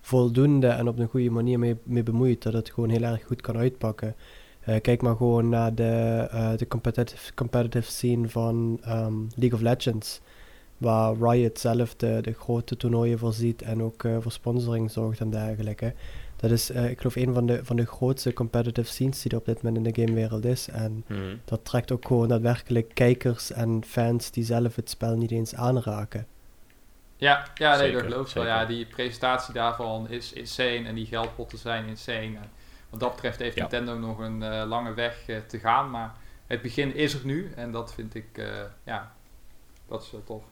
voldoende 0.00 0.68
en 0.68 0.88
op 0.88 0.98
een 0.98 1.08
goede 1.08 1.30
manier 1.30 1.58
mee, 1.58 1.76
mee 1.82 2.02
bemoeit, 2.02 2.42
dat 2.42 2.52
het 2.52 2.70
gewoon 2.70 2.90
heel 2.90 3.02
erg 3.02 3.24
goed 3.24 3.40
kan 3.40 3.56
uitpakken. 3.56 4.14
Uh, 4.68 4.80
kijk 4.80 5.02
maar 5.02 5.16
gewoon 5.16 5.48
naar 5.48 5.74
de, 5.74 6.28
uh, 6.32 6.50
de 6.56 6.68
competitive, 6.68 7.34
competitive 7.34 7.90
scene 7.90 8.28
van 8.28 8.80
um, 8.88 9.28
League 9.34 9.58
of 9.58 9.60
Legends. 9.60 10.20
Waar 10.78 11.14
Riot 11.20 11.58
zelf 11.58 11.96
de, 11.96 12.18
de 12.22 12.32
grote 12.32 12.76
toernooien 12.76 13.18
voorziet 13.18 13.62
en 13.62 13.82
ook 13.82 14.02
uh, 14.02 14.16
voor 14.20 14.32
sponsoring 14.32 14.90
zorgt 14.90 15.20
en 15.20 15.30
dergelijke. 15.30 15.94
Dat 16.36 16.50
is, 16.50 16.70
ik 16.70 16.98
geloof, 16.98 17.16
een 17.16 17.34
van 17.34 17.46
de, 17.46 17.64
van 17.64 17.76
de 17.76 17.86
grootste 17.86 18.32
competitive 18.32 18.88
scenes 18.88 19.22
die 19.22 19.32
er 19.32 19.38
op 19.38 19.44
dit 19.44 19.62
moment 19.62 19.86
in 19.86 19.92
de 19.92 20.02
gamewereld 20.02 20.44
is. 20.44 20.68
En 20.68 21.04
hmm. 21.06 21.40
dat 21.44 21.64
trekt 21.64 21.92
ook 21.92 22.06
gewoon 22.06 22.28
daadwerkelijk 22.28 22.90
kijkers 22.94 23.52
en 23.52 23.82
fans 23.86 24.30
die 24.30 24.44
zelf 24.44 24.76
het 24.76 24.90
spel 24.90 25.16
niet 25.16 25.30
eens 25.30 25.54
aanraken. 25.54 26.26
Ja, 27.16 27.46
ja 27.54 27.76
nee, 27.76 27.92
dat 27.92 28.02
geloof 28.02 28.28
ik 28.28 28.34
wel. 28.34 28.44
Ja, 28.44 28.64
die 28.64 28.86
presentatie 28.86 29.54
daarvan 29.54 30.08
is 30.08 30.32
insane 30.32 30.84
en 30.84 30.94
die 30.94 31.06
geldpotten 31.06 31.58
zijn 31.58 31.86
insane. 31.86 32.38
Wat 32.90 33.00
dat 33.00 33.12
betreft 33.12 33.38
heeft 33.38 33.56
Nintendo 33.56 33.98
nog 33.98 34.18
een 34.18 34.42
uh, 34.42 34.64
lange 34.66 34.94
weg 34.94 35.28
uh, 35.28 35.38
te 35.46 35.58
gaan. 35.58 35.90
Maar 35.90 36.14
het 36.46 36.62
begin 36.62 36.94
is 36.94 37.14
er 37.14 37.24
nu. 37.24 37.52
En 37.56 37.72
dat 37.72 37.94
vind 37.94 38.14
ik, 38.14 38.28
uh, 38.32 38.46
ja, 38.84 39.12
dat 39.88 40.02
is 40.02 40.10
wel 40.10 40.24
tof. 40.24 40.42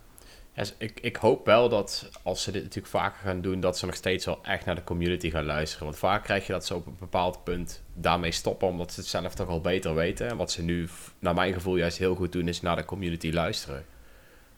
Ja, 0.53 0.65
ik, 0.79 1.01
ik 1.01 1.17
hoop 1.17 1.47
wel 1.47 1.69
dat 1.69 2.11
als 2.23 2.43
ze 2.43 2.51
dit 2.51 2.63
natuurlijk 2.63 2.95
vaker 2.95 3.21
gaan 3.23 3.41
doen, 3.41 3.61
dat 3.61 3.79
ze 3.79 3.87
nog 3.87 3.95
steeds 3.95 4.25
wel 4.25 4.39
echt 4.43 4.65
naar 4.65 4.75
de 4.75 4.85
community 4.85 5.31
gaan 5.31 5.45
luisteren. 5.45 5.85
Want 5.85 5.99
vaak 5.99 6.25
krijg 6.25 6.47
je 6.47 6.53
dat 6.53 6.67
ze 6.67 6.75
op 6.75 6.87
een 6.87 6.97
bepaald 6.99 7.45
punt 7.45 7.83
daarmee 7.95 8.33
stoppen, 8.33 8.69
omdat 8.69 8.93
ze 8.93 9.01
het 9.01 9.09
zelf 9.09 9.35
toch 9.35 9.49
al 9.49 9.61
beter 9.61 9.95
weten. 9.95 10.29
En 10.29 10.37
wat 10.37 10.51
ze 10.51 10.63
nu, 10.63 10.89
naar 11.19 11.35
mijn 11.35 11.53
gevoel, 11.53 11.77
juist 11.77 11.99
heel 11.99 12.15
goed 12.15 12.33
doen, 12.33 12.49
is 12.49 12.61
naar 12.61 12.77
de 12.77 12.85
community 12.85 13.31
luisteren. 13.31 13.85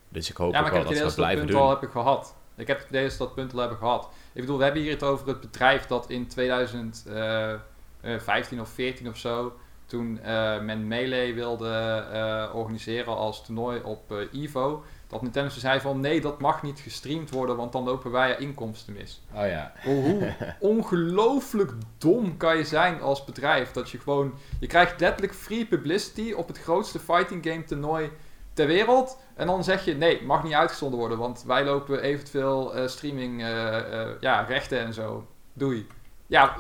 Dus 0.09 0.31
ik 0.31 0.37
hoop 0.37 0.55
ook 0.55 0.71
wel 0.71 0.85
dat 0.85 0.97
ze 0.97 1.03
dat 1.03 1.15
blijven 1.15 1.47
doen. 1.47 1.57
Ja, 1.57 1.63
maar 1.63 1.71
dat 1.71 1.81
punt 1.81 1.95
al 1.95 2.05
heb 2.05 2.17
ik 2.17 2.25
gehad. 2.25 2.37
Ik 2.59 2.67
heb 2.67 2.79
het 2.79 2.89
idee 2.89 3.03
dat 3.03 3.13
ze 3.13 3.19
dat 3.19 3.35
punt 3.35 3.53
al 3.53 3.59
hebben 3.59 3.79
gehad. 3.79 4.09
Ik 4.33 4.41
bedoel, 4.41 4.59
we 4.59 4.65
hebben 4.65 4.83
hier 4.83 4.93
het 4.93 5.03
over 5.03 5.29
het 5.29 5.41
bedrijf 5.41 5.87
dat 5.87 6.11
in 6.11 6.27
2015 6.27 8.61
of 8.61 8.69
14 8.69 9.09
of 9.09 9.17
zo, 9.17 9.57
toen 9.87 10.21
uh, 10.23 10.61
men 10.61 10.87
Melee 10.87 11.35
wilde 11.35 12.51
organiseren 12.55 13.17
als 13.17 13.45
toernooi 13.45 13.81
op 13.83 14.27
Evo, 14.33 14.85
dat 15.09 15.23
Nintendo 15.23 15.51
zei 15.51 15.81
van 15.81 16.01
nee, 16.01 16.21
dat 16.21 16.41
mag 16.41 16.63
niet 16.63 16.81
gestreamd 16.81 17.31
worden, 17.31 17.57
want 17.57 17.73
dan 17.73 17.85
lopen 17.85 18.11
wij 18.11 18.37
inkomsten 18.39 18.93
mis. 18.93 19.23
Oh 19.35 19.47
ja. 19.47 19.73
hoe 19.83 20.35
ongelooflijk 20.61 21.73
dom 21.99 22.37
kan 22.37 22.57
je 22.57 22.65
zijn 22.65 23.01
als 23.01 23.25
bedrijf 23.25 23.73
dat 23.73 23.91
je 23.91 23.99
gewoon, 23.99 24.35
je 24.61 24.67
krijgt 24.67 25.01
letterlijk 25.01 25.35
free 25.35 25.67
publicity 25.67 26.33
op 26.33 26.49
het 26.49 26.59
grootste 26.59 26.99
fighting 26.99 27.47
game 27.47 27.65
toernooi 27.65 28.11
ter 28.59 28.67
wereld. 28.67 29.19
En 29.35 29.47
dan 29.47 29.65
zeg 29.65 29.85
je, 29.85 29.95
nee, 29.95 30.23
mag 30.23 30.43
niet 30.43 30.53
uitgezonden 30.53 30.99
worden, 30.99 31.19
want 31.19 31.45
wij 31.47 31.65
lopen 31.65 32.03
eventueel 32.03 32.77
uh, 32.77 32.87
streaming 32.87 33.41
uh, 33.41 34.21
ja, 34.21 34.41
rechten 34.41 34.79
en 34.79 34.95
zo. 34.95 35.27
Doei. 35.53 35.87
Ja, 36.27 36.57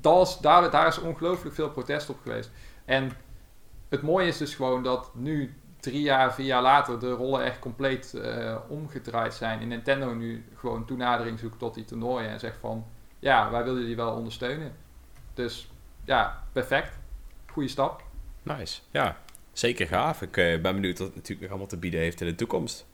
dat 0.00 0.38
daar, 0.40 0.70
daar 0.70 0.86
is 0.86 0.98
ongelooflijk 0.98 1.54
veel 1.54 1.70
protest 1.70 2.10
op 2.10 2.18
geweest. 2.22 2.50
En 2.84 3.12
het 3.88 4.02
mooie 4.02 4.26
is 4.26 4.36
dus 4.36 4.54
gewoon 4.54 4.82
dat 4.82 5.10
nu, 5.14 5.54
drie 5.80 6.02
jaar, 6.02 6.34
vier 6.34 6.46
jaar 6.46 6.62
later, 6.62 6.98
de 6.98 7.10
rollen 7.10 7.44
echt 7.44 7.58
compleet 7.58 8.20
omgedraaid 8.68 9.34
zijn. 9.34 9.60
En 9.60 9.68
Nintendo 9.68 10.14
nu 10.14 10.44
gewoon 10.54 10.84
toenadering 10.84 11.38
zoekt 11.38 11.58
tot 11.58 11.74
die 11.74 11.84
toernooien 11.84 12.30
en 12.30 12.40
zegt 12.40 12.58
van, 12.60 12.86
ja, 13.18 13.50
wij 13.50 13.64
willen 13.64 13.80
jullie 13.80 13.96
wel 13.96 14.14
ondersteunen. 14.14 14.72
Dus 15.34 15.70
ja, 16.04 16.42
perfect. 16.52 16.98
Goeie 17.46 17.68
stap. 17.68 18.02
Nice, 18.42 18.80
ja 18.90 19.16
zeker 19.58 19.86
gaaf. 19.86 20.22
Ik 20.22 20.36
uh, 20.36 20.60
ben 20.60 20.74
benieuwd 20.74 20.98
wat 20.98 21.06
het 21.06 21.16
natuurlijk 21.16 21.40
nog 21.40 21.50
allemaal 21.50 21.68
te 21.68 21.76
bieden 21.76 22.00
heeft 22.00 22.20
in 22.20 22.26
de 22.26 22.34
toekomst. 22.34 22.86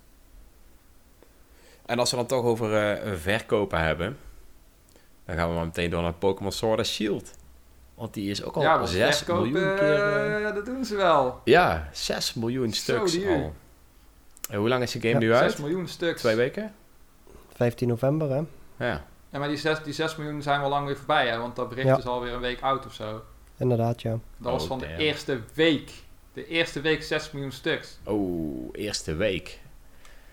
En 1.86 1.98
als 1.98 2.10
we 2.10 2.16
dan 2.16 2.26
toch 2.26 2.44
over 2.44 2.96
uh, 3.04 3.12
verkopen 3.18 3.78
hebben, 3.78 4.16
dan 5.24 5.36
gaan 5.36 5.48
we 5.48 5.54
maar 5.54 5.64
meteen 5.64 5.90
door 5.90 6.02
naar 6.02 6.12
Pokémon 6.12 6.52
Sword 6.52 6.78
and 6.78 6.86
Shield. 6.86 7.30
Want 7.94 8.14
die 8.14 8.30
is 8.30 8.42
ook 8.42 8.56
al 8.56 8.62
ja, 8.62 8.86
6 8.86 9.24
miljoen 9.24 9.76
keer... 9.76 10.40
Uh, 10.40 10.54
dat 10.54 10.64
doen 10.64 10.84
ze 10.84 10.96
wel. 10.96 11.40
Ja, 11.44 11.88
6 11.92 12.34
miljoen 12.34 12.72
stuks 12.72 13.26
al. 13.26 13.54
En 14.50 14.58
hoe 14.58 14.68
lang 14.68 14.82
is 14.82 14.92
de 14.92 15.00
game 15.00 15.18
nu 15.18 15.34
uit? 15.34 15.50
6 15.50 15.60
miljoen 15.60 15.88
stuks. 15.88 16.20
Twee 16.20 16.36
weken? 16.36 16.74
15 17.54 17.88
november, 17.88 18.30
hè? 18.30 18.42
Ja. 18.86 19.04
Ja, 19.30 19.38
maar 19.38 19.48
die 19.48 19.56
6, 19.56 19.82
die 19.82 19.92
6 19.92 20.16
miljoen 20.16 20.42
zijn 20.42 20.60
wel 20.60 20.68
lang 20.68 20.86
weer 20.86 20.96
voorbij, 20.96 21.28
hè? 21.28 21.38
Want 21.38 21.56
dat 21.56 21.68
bericht 21.68 21.86
ja. 21.86 21.98
is 21.98 22.06
alweer 22.06 22.32
een 22.32 22.40
week 22.40 22.60
oud 22.60 22.86
of 22.86 22.92
zo. 22.92 23.22
Inderdaad, 23.56 24.02
ja. 24.02 24.18
Dat 24.36 24.52
was 24.52 24.62
oh, 24.62 24.68
van 24.68 24.78
de 24.78 24.96
eerste 24.96 25.40
week. 25.54 25.90
De 26.32 26.46
eerste 26.46 26.80
week 26.80 27.02
6 27.02 27.30
miljoen 27.30 27.52
stuks. 27.52 27.98
Oh, 28.04 28.68
eerste 28.72 29.14
week. 29.14 29.60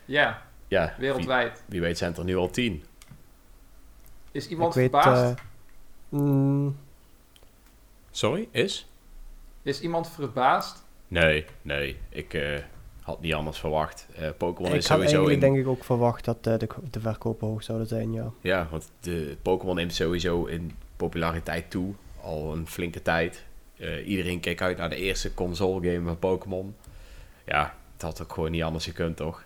Ja, 0.04 0.42
ja 0.68 0.94
wereldwijd. 0.98 1.52
Wie, 1.52 1.64
wie 1.68 1.80
weet 1.80 1.98
zijn 1.98 2.16
er 2.16 2.24
nu 2.24 2.36
al 2.36 2.50
10. 2.50 2.84
Is 4.30 4.48
iemand 4.48 4.72
verbaasd? 4.72 5.38
Uh, 6.10 6.20
mm. 6.20 6.76
Sorry, 8.10 8.48
is? 8.50 8.86
Is 9.62 9.80
iemand 9.80 10.10
verbaasd? 10.10 10.84
Nee, 11.08 11.44
nee. 11.62 11.96
Ik 12.08 12.34
uh, 12.34 12.58
had 13.00 13.20
niet 13.20 13.34
anders 13.34 13.58
verwacht. 13.58 14.06
Uh, 14.20 14.28
Pokémon 14.36 14.72
is 14.72 14.86
sowieso... 14.86 15.26
Ik 15.26 15.40
denk 15.40 15.56
ik 15.56 15.66
ook 15.66 15.84
verwacht 15.84 16.24
dat 16.24 16.44
de, 16.44 16.68
de 16.90 17.00
verkopen 17.00 17.48
hoog 17.48 17.62
zouden 17.62 17.86
zijn, 17.86 18.12
ja. 18.12 18.30
Ja, 18.40 18.68
want 18.70 18.90
de 19.00 19.36
Pokémon 19.42 19.74
neemt 19.74 19.94
sowieso 19.94 20.44
in 20.44 20.72
populariteit 20.96 21.70
toe. 21.70 21.94
Al 22.22 22.52
een 22.52 22.66
flinke 22.66 23.02
tijd. 23.02 23.44
Uh, 23.80 24.08
iedereen 24.08 24.40
keek 24.40 24.62
uit 24.62 24.76
naar 24.76 24.90
de 24.90 24.96
eerste 24.96 25.34
console 25.34 25.92
game 25.92 26.06
van 26.06 26.18
Pokémon. 26.18 26.76
Ja, 27.44 27.74
het 27.92 28.02
had 28.02 28.22
ook 28.22 28.32
gewoon 28.32 28.50
niet 28.50 28.62
anders 28.62 28.84
gekund, 28.84 29.16
toch? 29.16 29.44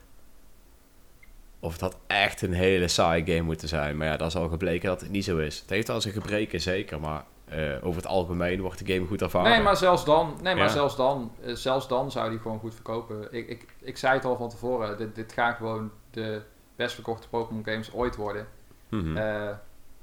Of 1.60 1.72
het 1.72 1.80
had 1.80 1.96
echt 2.06 2.42
een 2.42 2.52
hele 2.52 2.88
saaie 2.88 3.24
game 3.24 3.40
moeten 3.40 3.68
zijn. 3.68 3.96
Maar 3.96 4.06
ja, 4.06 4.16
dat 4.16 4.28
is 4.28 4.36
al 4.36 4.48
gebleken 4.48 4.88
dat 4.88 5.00
het 5.00 5.10
niet 5.10 5.24
zo 5.24 5.38
is. 5.38 5.58
Het 5.60 5.70
heeft 5.70 5.88
wel 5.88 6.00
zijn 6.00 6.14
gebreken, 6.14 6.60
zeker. 6.60 7.00
Maar 7.00 7.24
uh, 7.52 7.86
over 7.86 7.96
het 7.96 8.10
algemeen 8.10 8.60
wordt 8.60 8.86
de 8.86 8.92
game 8.92 9.06
goed 9.06 9.22
ervaren. 9.22 9.50
Nee, 9.50 9.62
maar 9.62 9.76
zelfs 9.76 10.04
dan, 10.04 10.38
nee, 10.42 10.54
maar 10.54 10.70
zelfs 10.70 10.96
dan, 10.96 11.32
uh, 11.44 11.54
zelfs 11.54 11.88
dan 11.88 12.10
zou 12.10 12.30
die 12.30 12.38
gewoon 12.38 12.58
goed 12.58 12.74
verkopen. 12.74 13.28
Ik, 13.30 13.48
ik, 13.48 13.66
ik 13.80 13.96
zei 13.96 14.14
het 14.14 14.24
al 14.24 14.36
van 14.36 14.48
tevoren. 14.48 14.98
Dit, 14.98 15.14
dit 15.14 15.32
gaan 15.32 15.54
gewoon 15.54 15.90
de 16.10 16.42
best 16.76 16.94
verkochte 16.94 17.28
Pokémon 17.28 17.64
games 17.64 17.92
ooit 17.92 18.16
worden. 18.16 18.46
Mm 18.88 19.00
-hmm. 19.00 19.16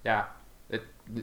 ja, 0.01 0.35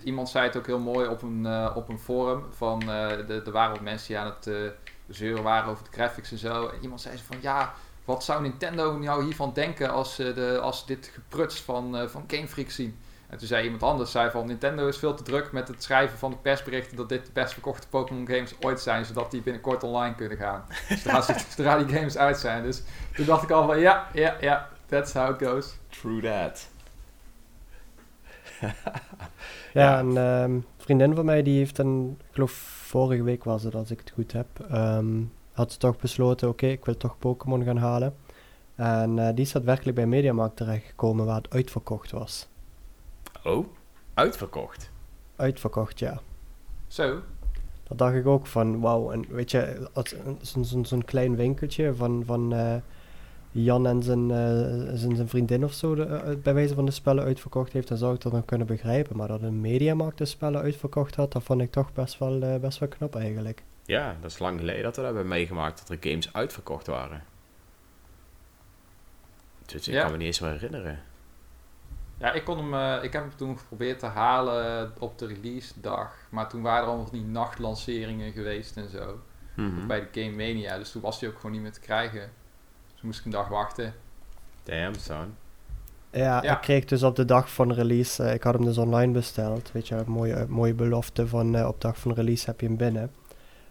iemand 0.05 0.29
zei 0.29 0.47
het 0.47 0.57
ook 0.57 0.67
heel 0.67 0.79
mooi 0.79 1.09
op 1.09 1.23
een, 1.23 1.45
uh, 1.45 1.73
op 1.75 1.89
een 1.89 1.99
forum. 1.99 2.45
Van, 2.51 2.81
uh, 2.83 3.09
de, 3.27 3.43
er 3.47 3.53
waren 3.53 3.77
ook 3.77 3.83
mensen 3.83 4.09
die 4.09 4.19
aan 4.19 4.35
het 4.37 4.47
uh, 4.47 4.71
zeuren 5.09 5.43
waren 5.43 5.71
over 5.71 5.85
de 5.85 5.91
graphics 5.91 6.31
en 6.31 6.39
zo. 6.39 6.67
En 6.67 6.79
iemand 6.83 7.01
zei 7.01 7.19
van 7.27 7.37
ja, 7.41 7.75
wat 8.05 8.25
zou 8.25 8.43
Nintendo 8.43 8.99
nou 8.99 9.25
hiervan 9.25 9.53
denken 9.55 9.91
als 9.91 10.15
ze 10.15 10.33
de, 10.33 10.59
als 10.63 10.87
dit 10.87 11.11
gepruts 11.15 11.61
van, 11.61 12.09
van 12.09 12.25
Game 12.27 12.49
Freak 12.49 12.71
zien? 12.71 12.99
En 13.29 13.39
toen 13.39 13.47
zei 13.47 13.65
iemand 13.65 13.83
anders, 13.83 14.11
zei 14.11 14.31
van 14.31 14.47
Nintendo 14.47 14.89
is 14.89 14.99
veel 14.99 15.15
te 15.15 15.23
druk 15.23 15.53
met 15.53 15.69
het 15.69 15.83
schrijven 15.83 16.19
van 16.19 16.31
de 16.31 16.37
persberichten 16.37 16.97
dat 16.97 17.09
dit 17.09 17.27
de 17.27 17.33
best 17.33 17.53
verkochte 17.53 17.89
Pokémon 17.89 18.27
games 18.27 18.55
ooit 18.61 18.81
zijn, 18.81 19.05
zodat 19.05 19.31
die 19.31 19.43
binnenkort 19.43 19.83
online 19.83 20.15
kunnen 20.15 20.39
gaan. 20.39 20.65
zodra, 21.03 21.21
zodra 21.21 21.79
die 21.79 21.97
games 21.97 22.17
uit 22.17 22.39
zijn. 22.39 22.63
Dus 22.63 22.83
toen 23.15 23.27
dacht 23.27 23.43
ik 23.43 23.51
al 23.51 23.67
van 23.67 23.79
ja, 23.79 24.09
ja, 24.13 24.37
ja, 24.41 24.69
that's 24.87 25.13
how 25.13 25.31
it 25.31 25.49
goes. 25.49 25.75
True 25.89 26.21
that. 26.21 26.69
Ja, 29.79 29.99
een 29.99 30.17
um, 30.17 30.65
vriendin 30.77 31.15
van 31.15 31.25
mij 31.25 31.43
die 31.43 31.59
heeft 31.59 31.79
een, 31.79 32.17
ik 32.29 32.35
geloof 32.35 32.53
vorige 32.87 33.23
week 33.23 33.45
was 33.45 33.63
het 33.63 33.75
als 33.75 33.91
ik 33.91 33.99
het 33.99 34.11
goed 34.11 34.33
heb, 34.33 34.47
um, 34.73 35.33
had 35.53 35.73
ze 35.73 35.79
toch 35.79 35.97
besloten, 35.97 36.49
oké, 36.49 36.67
ik 36.67 36.85
wil 36.85 36.97
toch 36.97 37.19
Pokémon 37.19 37.65
gaan 37.65 37.77
halen. 37.77 38.15
En 38.75 39.17
uh, 39.17 39.29
die 39.35 39.45
is 39.45 39.53
daadwerkelijk 39.53 39.97
bij 39.97 40.07
Mediamarkt 40.07 40.57
terechtgekomen 40.57 41.27
waar 41.27 41.37
het 41.37 41.51
uitverkocht 41.51 42.11
was. 42.11 42.49
Oh, 43.45 43.67
uitverkocht? 44.15 44.91
Uitverkocht, 45.37 45.99
ja. 45.99 46.21
Zo? 46.87 47.21
Dat 47.83 47.99
dacht 47.99 48.15
ik 48.15 48.27
ook 48.27 48.47
van, 48.47 48.81
wauw. 48.81 49.11
En 49.11 49.25
weet 49.29 49.51
je, 49.51 49.89
zo'n 50.41 50.65
zo, 50.65 50.83
zo 50.83 50.99
klein 51.05 51.37
winkeltje 51.37 51.95
van, 51.95 52.23
van 52.25 52.55
uh, 52.55 52.75
Jan 53.51 53.87
en 53.87 54.03
zijn, 54.03 54.31
eh, 54.31 54.37
zijn, 54.95 55.17
zijn 55.17 55.29
vriendin 55.29 55.65
of 55.65 55.73
zo 55.73 55.95
de, 55.95 56.05
eh, 56.05 56.37
bij 56.43 56.55
wijze 56.55 56.75
van 56.75 56.85
de 56.85 56.91
spellen 56.91 57.25
uitverkocht 57.25 57.73
heeft, 57.73 57.89
dan 57.89 57.97
zou 57.99 58.15
ik 58.15 58.21
dat 58.21 58.33
nog 58.33 58.45
kunnen 58.45 58.67
begrijpen. 58.67 59.17
Maar 59.17 59.29
dat 59.29 59.43
een 59.43 59.61
mediamarkt 59.61 60.19
de 60.19 60.25
spellen 60.25 60.61
uitverkocht 60.61 61.15
had, 61.15 61.33
dat 61.33 61.43
vond 61.43 61.61
ik 61.61 61.71
toch 61.73 61.93
best 61.93 62.19
wel, 62.19 62.43
eh, 62.43 62.61
best 62.61 62.79
wel 62.79 62.89
knap 62.89 63.17
eigenlijk. 63.17 63.63
Ja, 63.85 64.17
dat 64.21 64.31
is 64.31 64.39
lang 64.39 64.59
geleden 64.59 64.83
dat 64.83 64.97
we 64.97 65.03
dat 65.03 65.11
hebben 65.15 65.29
meegemaakt, 65.29 65.79
dat 65.79 65.99
er 65.99 66.11
games 66.11 66.33
uitverkocht 66.33 66.87
waren. 66.87 67.23
Dus 69.67 69.89
ik 69.89 69.95
Ja. 69.95 70.03
kan 70.03 70.11
me 70.11 70.17
niet 70.17 70.27
eens 70.27 70.41
meer 70.41 70.51
herinneren. 70.51 70.99
Ja, 72.19 72.33
ik, 72.33 72.45
kon 72.45 72.57
hem, 72.59 72.75
eh, 72.75 73.05
ik 73.05 73.13
heb 73.13 73.23
hem 73.23 73.37
toen 73.37 73.59
geprobeerd 73.59 73.99
te 73.99 74.07
halen 74.07 74.93
op 74.99 75.19
de 75.19 75.27
release 75.27 75.73
dag. 75.81 76.15
Maar 76.31 76.49
toen 76.49 76.63
waren 76.63 76.83
er 76.85 76.91
al 76.91 76.97
nog 76.97 77.11
die 77.11 77.25
nachtlanceringen 77.25 78.33
geweest 78.33 78.77
en 78.77 78.89
zo. 78.89 79.21
Mhm. 79.57 79.87
Bij 79.87 80.09
de 80.13 80.21
Game 80.21 80.37
Mania. 80.37 80.79
Dus 80.79 80.91
toen 80.93 81.03
was 81.03 81.21
hij 81.21 81.29
ook 81.29 81.37
gewoon 81.37 81.53
niet 81.53 81.61
meer 81.63 81.73
te 81.73 81.81
krijgen. 81.81 82.31
Dus 82.99 83.07
moest 83.07 83.19
ik 83.19 83.25
een 83.25 83.31
dag 83.31 83.49
wachten. 83.49 83.93
Damn, 84.63 84.95
son. 84.95 85.35
Ja, 86.13 86.43
Ja. 86.43 86.55
ik 86.57 86.61
kreeg 86.61 86.85
dus 86.85 87.03
op 87.03 87.17
de 87.17 87.25
dag 87.25 87.51
van 87.53 87.73
release, 87.73 88.23
eh, 88.23 88.35
ik 88.35 88.43
had 88.43 88.55
hem 88.55 88.65
dus 88.65 88.79
online 88.79 89.13
besteld. 89.13 89.73
Weet 89.73 89.89
je, 89.89 89.95
een 89.95 90.11
mooie, 90.13 90.33
eh, 90.35 90.47
mooie 90.47 90.75
belofte 90.75 91.27
van 91.29 91.55
eh, 91.57 91.67
op 91.69 91.81
dag 91.81 91.99
van 91.99 92.13
release 92.13 92.47
heb 92.47 92.61
je 92.61 92.67
hem 92.67 92.77
binnen. 92.77 93.11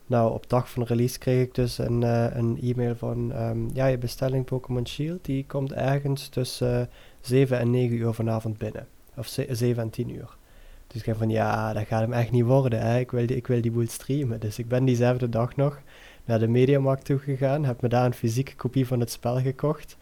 Nou, 0.05 0.33
op 0.33 0.49
dag 0.49 0.69
van 0.69 0.83
release 0.83 1.19
kreeg 1.19 1.41
ik 1.45 1.55
dus 1.55 1.77
een, 1.77 2.03
eh, 2.03 2.35
een 2.35 2.59
e-mail 2.61 2.95
van, 2.95 3.31
ehm, 3.33 3.57
ja, 3.73 3.85
je 3.85 3.97
bestelling 3.97 4.45
Pokémon 4.45 4.87
Shield, 4.87 5.25
die 5.25 5.45
komt 5.47 5.73
ergens 5.73 6.27
tussen 6.27 6.79
eh, 6.81 6.87
7 7.21 7.59
en 7.59 7.69
9 7.69 7.95
uur 7.97 8.13
vanavond 8.13 8.57
binnen. 8.57 8.87
Of 9.15 9.27
ze- 9.27 9.47
7 9.51 9.83
en 9.83 9.89
10 9.89 10.09
uur. 10.09 10.35
Dus 10.87 10.99
ik 10.99 11.05
denk 11.05 11.17
van, 11.17 11.29
ja, 11.29 11.73
dat 11.73 11.85
gaat 11.87 12.01
hem 12.01 12.13
echt 12.13 12.31
niet 12.31 12.43
worden, 12.45 12.79
hè. 12.81 12.99
Ik 12.99 13.11
wil 13.11 13.25
die, 13.25 13.35
ik 13.35 13.47
wil 13.47 13.61
die 13.61 13.71
boel 13.71 13.87
streamen. 13.87 14.39
Dus 14.39 14.59
ik 14.59 14.67
ben 14.67 14.85
diezelfde 14.85 15.29
dag 15.29 15.55
nog 15.55 15.79
naar 16.27 16.39
de 16.39 16.47
Mediamarkt 16.47 17.05
toe 17.05 17.19
gegaan, 17.19 17.65
heb 17.65 17.81
me 17.81 17.89
daar 17.89 18.05
een 18.05 18.13
fysieke 18.13 18.55
kopie 18.55 18.87
van 18.87 18.99
het 18.99 19.11
spel 19.11 19.41
gekocht. 19.41 19.97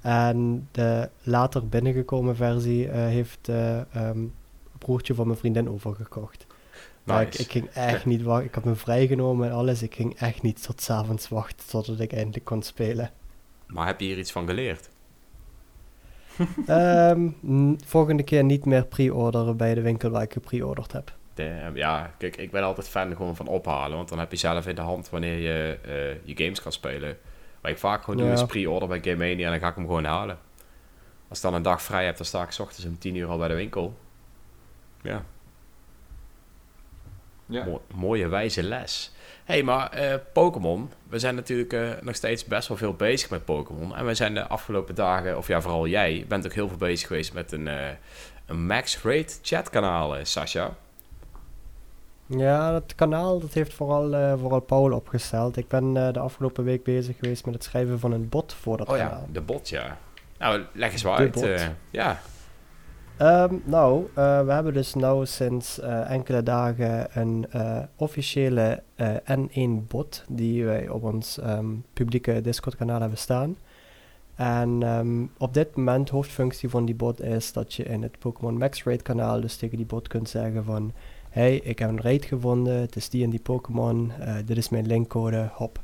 En 0.00 0.68
de 0.70 1.08
later 1.22 1.68
binnengekomen 1.68 2.36
versie 2.36 2.88
eh, 2.88 3.06
heeft 3.06 3.48
ehm, 3.48 4.24
broertje 4.78 5.14
van 5.14 5.26
mijn 5.26 5.38
vriendin 5.38 5.70
overgekocht. 5.70 6.46
Maar 7.04 7.22
ik, 7.22 7.28
Nice. 7.28 7.42
ik 7.42 7.50
ging 7.50 7.68
echt 7.68 8.06
niet 8.06 8.22
wachten. 8.22 8.46
Ik 8.46 8.54
had 8.54 8.64
me 8.64 8.74
vrijgenomen 8.74 9.48
en 9.48 9.54
alles. 9.54 9.82
Ik 9.82 9.94
ging 9.94 10.14
echt 10.14 10.42
niet 10.42 10.62
tot 10.62 10.80
's 10.80 10.90
avonds 10.90 11.28
wachten 11.28 11.66
totdat 11.68 12.00
ik 12.00 12.12
eindelijk 12.12 12.44
kon 12.44 12.62
spelen. 12.62 13.10
Maar 13.66 13.86
heb 13.86 14.00
je 14.00 14.06
hier 14.06 14.18
iets 14.18 14.32
van 14.32 14.46
geleerd? 14.46 14.88
Ehm, 16.66 17.28
volgende 17.84 18.22
keer 18.22 18.44
niet 18.44 18.64
meer 18.64 18.84
pre-orderen 18.86 19.56
bij 19.56 19.74
de 19.74 19.80
winkel 19.80 20.10
waar 20.10 20.22
ik 20.22 20.32
gepre-orderd 20.32 20.92
heb. 20.92 21.17
Ja, 21.74 22.10
kijk, 22.18 22.36
ik 22.36 22.50
ben 22.50 22.62
altijd 22.62 22.88
fan 22.88 23.16
gewoon 23.16 23.36
van 23.36 23.46
ophalen. 23.46 23.96
Want 23.96 24.08
dan 24.08 24.18
heb 24.18 24.30
je 24.30 24.36
zelf 24.36 24.66
in 24.66 24.74
de 24.74 24.80
hand 24.80 25.10
wanneer 25.10 25.36
je 25.38 25.78
eh, 25.84 26.26
je 26.34 26.44
games 26.44 26.62
kan 26.62 26.72
spelen. 26.72 27.18
Wat 27.60 27.70
ik 27.70 27.78
vaak 27.78 28.02
gewoon 28.02 28.16
doe 28.18 28.26
Ja. 28.26 28.32
is 28.32 28.44
pre-order 28.46 28.88
bij 28.88 29.00
Game 29.02 29.16
Mania 29.16 29.44
en 29.44 29.50
dan 29.50 29.60
ga 29.60 29.68
ik 29.68 29.74
hem 29.74 29.86
gewoon 29.86 30.04
halen. 30.04 30.38
Als 31.28 31.38
ik 31.38 31.44
dan 31.44 31.54
een 31.54 31.62
dag 31.62 31.82
vrij 31.82 32.04
heb, 32.04 32.16
dan 32.16 32.26
sta 32.26 32.42
ik 32.42 32.50
's 32.50 32.58
ochtends 32.58 32.84
om 32.86 32.98
10 32.98 33.14
uur 33.14 33.28
al 33.28 33.38
bij 33.38 33.48
de 33.48 33.54
winkel. 33.54 33.98
Ja, 35.02 35.22
Ja. 37.46 37.64
Mo- 37.64 37.82
mooie 37.94 38.28
wijze 38.28 38.62
les. 38.62 39.12
hey, 39.44 39.62
maar 39.62 39.90
eh, 39.90 40.14
Pokémon. 40.32 40.90
We 41.08 41.18
zijn 41.18 41.34
natuurlijk 41.34 41.72
eh, 41.72 41.90
nog 42.00 42.14
steeds 42.14 42.44
best 42.44 42.68
wel 42.68 42.76
veel 42.76 42.94
bezig 42.94 43.30
met 43.30 43.44
Pokémon. 43.44 43.96
En 43.96 44.06
we 44.06 44.14
zijn 44.14 44.34
de 44.34 44.46
afgelopen 44.46 44.94
dagen, 44.94 45.36
of 45.36 45.46
ja, 45.46 45.60
vooral 45.60 45.86
jij, 45.86 46.24
bent 46.28 46.46
ook 46.46 46.52
heel 46.52 46.68
veel 46.68 46.76
bezig 46.76 47.06
geweest 47.06 47.32
met 47.34 47.52
een, 47.52 47.68
eh, 47.68 47.88
een 48.46 48.66
Max 48.66 49.02
Raid 49.02 49.38
chat 49.42 49.70
kanaal, 49.70 50.16
eh, 50.16 50.24
Sasha. 50.24 50.76
Ja, 52.28 52.74
het 52.74 52.94
kanaal 52.94 53.38
dat 53.40 53.52
heeft 53.52 53.74
vooral, 53.74 54.14
eh, 54.14 54.32
vooral 54.40 54.60
Paul 54.60 54.92
opgesteld. 54.92 55.56
Ik 55.56 55.68
ben 55.68 55.96
eh, 55.96 56.12
de 56.12 56.18
afgelopen 56.18 56.64
week 56.64 56.82
bezig 56.82 57.16
geweest 57.18 57.44
met 57.44 57.54
het 57.54 57.64
schrijven 57.64 57.98
van 57.98 58.12
een 58.12 58.28
bot 58.28 58.52
voor 58.52 58.76
dat 58.76 58.88
Oh 58.88 58.96
ja, 58.96 59.06
kanaal. 59.06 59.26
de 59.32 59.40
bot, 59.40 59.68
ja. 59.68 59.98
Nou, 60.38 60.62
leg 60.72 60.92
eens 60.92 61.02
De 61.02 61.08
uit. 61.10 61.42
eh, 61.42 61.66
ja, 61.90 62.20
Ehm, 63.16 63.54
nou, 63.64 64.06
we 64.14 64.52
hebben 64.52 64.72
dus 64.74 64.94
nu 64.94 65.26
sinds 65.26 65.78
enkele 66.06 66.42
dagen 66.42 67.06
een 67.20 67.46
officiële 67.96 68.82
eh, 68.94 69.14
N1-bot 69.38 70.24
die 70.28 70.64
wij 70.64 70.88
op 70.88 71.02
ons 71.04 71.38
ehm, 71.38 71.66
publieke 71.92 72.40
Discord-kanaal 72.40 73.00
hebben 73.00 73.18
staan. 73.18 73.56
En 74.34 74.82
ehm, 74.82 75.24
op 75.38 75.54
dit 75.54 75.76
moment, 75.76 76.08
hoofdfunctie 76.08 76.68
van 76.68 76.84
die 76.84 76.94
bot 76.94 77.22
is 77.22 77.52
dat 77.52 77.74
je 77.74 77.82
in 77.82 78.02
het 78.02 78.18
Pokémon 78.18 78.58
Max 78.58 78.84
Raid 78.84 79.02
kanaal 79.02 79.40
dus 79.40 79.56
tegen 79.56 79.76
die 79.76 79.86
bot 79.86 80.08
kunt 80.08 80.28
zeggen 80.28 80.64
van 80.64 80.92
Hey, 81.38 81.56
ik 81.56 81.78
heb 81.78 81.88
een 81.88 82.00
raid 82.00 82.24
gevonden, 82.24 82.80
het 82.80 82.96
is 82.96 83.08
die 83.08 83.24
en 83.24 83.30
die 83.30 83.40
Pokémon, 83.40 84.12
eh, 84.20 84.34
dit 84.44 84.56
is 84.56 84.68
mijn 84.68 84.86
linkcode, 84.86 85.50
hop. 85.52 85.80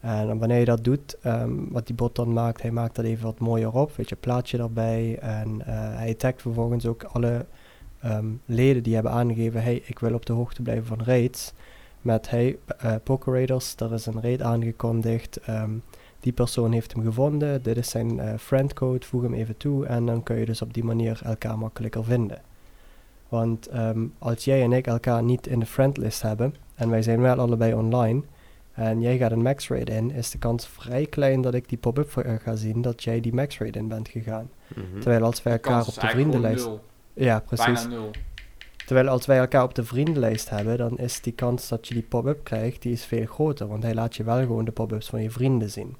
En 0.00 0.38
wanneer 0.38 0.58
je 0.58 0.64
dat 0.64 0.84
doet, 0.84 1.16
ehm, 1.22 1.50
wat 1.70 1.86
die 1.86 1.94
bot 1.94 2.16
dan 2.16 2.32
maakt, 2.32 2.62
hij 2.62 2.70
maakt 2.70 2.96
dat 2.96 3.04
even 3.04 3.24
wat 3.24 3.38
mooier 3.38 3.72
op, 3.72 3.96
weet 3.96 4.08
je, 4.08 4.16
plaatje 4.16 4.58
erbij. 4.58 5.18
En 5.18 5.66
eh, 5.66 5.96
hij 5.96 6.14
tagt 6.14 6.42
vervolgens 6.42 6.86
ook 6.86 7.02
alle 7.02 7.46
ehm, 8.00 8.26
leden 8.44 8.82
die 8.82 8.94
hebben 8.94 9.12
aangegeven, 9.12 9.62
hey, 9.62 9.82
ik 9.86 9.98
wil 9.98 10.14
op 10.14 10.26
de 10.26 10.32
hoogte 10.32 10.62
blijven 10.62 10.86
van 10.86 11.02
raids. 11.04 11.52
Met, 12.02 12.30
hey, 12.30 12.58
uh, 12.84 12.94
Poké 13.02 13.30
Raiders, 13.30 13.74
er 13.76 13.92
is 13.92 14.06
een 14.06 14.22
raid 14.22 14.42
aangekondigd, 14.42 15.36
ehm, 15.36 15.70
die 16.20 16.32
persoon 16.32 16.72
heeft 16.72 16.92
hem 16.92 17.04
gevonden, 17.04 17.62
dit 17.62 17.76
is 17.76 17.90
zijn 17.90 18.20
eh, 18.20 18.38
friendcode, 18.38 19.06
voeg 19.06 19.22
hem 19.22 19.34
even 19.34 19.56
toe. 19.56 19.86
En 19.86 20.06
dan 20.06 20.22
kun 20.22 20.36
je 20.36 20.46
dus 20.46 20.62
op 20.62 20.74
die 20.74 20.84
manier 20.84 21.20
elkaar 21.24 21.58
makkelijker 21.58 22.04
vinden. 22.04 22.47
Want 23.28 23.66
ehm, 23.66 24.06
als 24.18 24.44
jij 24.44 24.62
en 24.62 24.72
ik 24.72 24.86
elkaar 24.86 25.22
niet 25.22 25.46
in 25.46 25.58
de 25.60 25.66
friendlist 25.66 26.22
hebben, 26.22 26.54
en 26.74 26.90
wij 26.90 27.02
zijn 27.02 27.20
wel 27.20 27.38
allebei 27.38 27.74
online, 27.74 28.22
en 28.72 29.00
jij 29.00 29.16
gaat 29.18 29.30
een 29.32 29.42
max 29.42 29.68
raid 29.68 29.90
in, 29.90 30.10
is 30.10 30.30
de 30.30 30.38
kans 30.38 30.66
vrij 30.68 31.06
klein 31.06 31.40
dat 31.40 31.54
ik 31.54 31.68
die 31.68 31.78
pop-up 31.78 32.10
voor- 32.10 32.22
eh, 32.22 32.34
ga 32.42 32.54
zien 32.56 32.82
dat 32.82 33.02
jij 33.02 33.20
die 33.20 33.34
max 33.34 33.58
raid 33.58 33.76
in 33.76 33.88
bent 33.88 34.08
gegaan. 34.08 34.50
mhm. 34.74 35.00
Terwijl 35.00 35.24
als 35.24 35.42
wij 35.42 35.52
elkaar 35.52 35.86
op 35.86 35.94
de 35.94 36.08
vriendenlijst... 36.08 36.64
nul. 36.66 36.80
Ja, 37.14 37.40
precies. 37.40 37.82
Bijna 37.82 37.88
nul. 37.88 38.10
Terwijl 38.86 39.08
als 39.08 39.26
wij 39.26 39.38
elkaar 39.38 39.62
op 39.62 39.74
de 39.74 39.84
vriendenlijst 39.84 40.50
hebben, 40.50 40.76
dan 40.78 40.98
is 40.98 41.20
die 41.20 41.32
kans 41.32 41.68
dat 41.68 41.88
je 41.88 41.94
die 41.94 42.02
pop-up 42.02 42.44
krijgt, 42.44 42.82
die 42.82 42.92
is 42.92 43.04
veel 43.04 43.26
groter. 43.26 43.66
Want 43.68 43.82
hij 43.82 43.94
laat 43.94 44.16
je 44.16 44.24
wel 44.24 44.38
gewoon 44.38 44.64
de 44.64 44.70
pop-ups 44.72 45.08
van 45.08 45.22
je 45.22 45.30
vrienden 45.30 45.70
zien. 45.70 45.96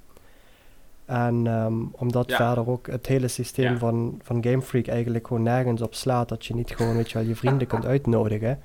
En 1.09 1.47
ehm, 1.47 1.75
omdat 1.93 2.31
Ja. 2.31 2.37
verder 2.37 2.69
ook 2.69 2.87
het 2.87 3.07
hele 3.07 3.29
systeem 3.29 3.73
Ja. 3.73 3.79
van, 3.79 4.21
van 4.23 4.45
Game 4.45 4.63
Freak 4.63 4.87
eigenlijk 4.87 5.27
gewoon 5.27 5.43
nergens 5.43 5.83
op 5.83 5.95
slaat, 5.95 6.29
dat 6.29 6.47
je 6.47 6.55
niet 6.55 6.71
gewoon, 6.71 6.97
weet 6.97 7.11
je 7.11 7.19
wel, 7.19 7.27
je 7.27 7.37
vrienden 7.37 7.67
kunt 7.73 7.87
uitnodigen, 7.87 8.61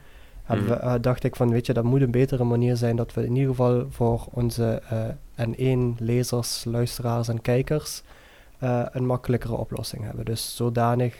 we, 0.47 0.73
eh, 0.73 0.93
dacht 1.01 1.23
ik 1.23 1.35
van, 1.35 1.49
weet 1.49 1.65
je, 1.65 1.73
dat 1.73 1.83
moet 1.83 2.01
een 2.01 2.11
betere 2.11 2.43
manier 2.43 2.75
zijn 2.75 2.95
dat 2.95 3.13
we 3.13 3.25
in 3.25 3.35
ieder 3.35 3.49
geval 3.49 3.85
voor 3.89 4.25
onze 4.31 4.81
eh 4.89 5.47
N1-lezers, 5.47 6.63
luisteraars 6.65 7.27
en 7.27 7.41
kijkers 7.41 8.03
eh, 8.59 8.85
een 8.91 9.05
makkelijkere 9.05 9.55
oplossing 9.55 10.03
hebben. 10.03 10.25
Dus 10.25 10.55
zodanig 10.55 11.15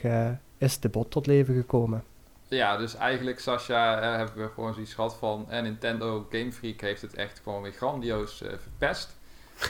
is 0.58 0.80
de 0.80 0.90
bot 0.90 1.12
tot 1.12 1.28
leven 1.28 1.56
gekomen. 1.56 2.04
Ja, 2.48 2.78
dus 2.78 2.96
eigenlijk, 2.96 3.40
Sascha, 3.40 4.02
eh, 4.02 4.18
hebben 4.18 4.44
we 4.44 4.50
gewoon 4.54 4.74
zoiets 4.74 4.94
gehad 4.94 5.16
van... 5.16 5.46
En 5.50 5.64
Nintendo 5.64 6.28
Game 6.30 6.52
Freak 6.52 6.82
heeft 6.82 7.02
het 7.02 7.14
echt 7.16 7.42
gewoon 7.44 7.62
weer 7.62 7.72
grandioos 7.72 8.44
verpest. 8.62 9.16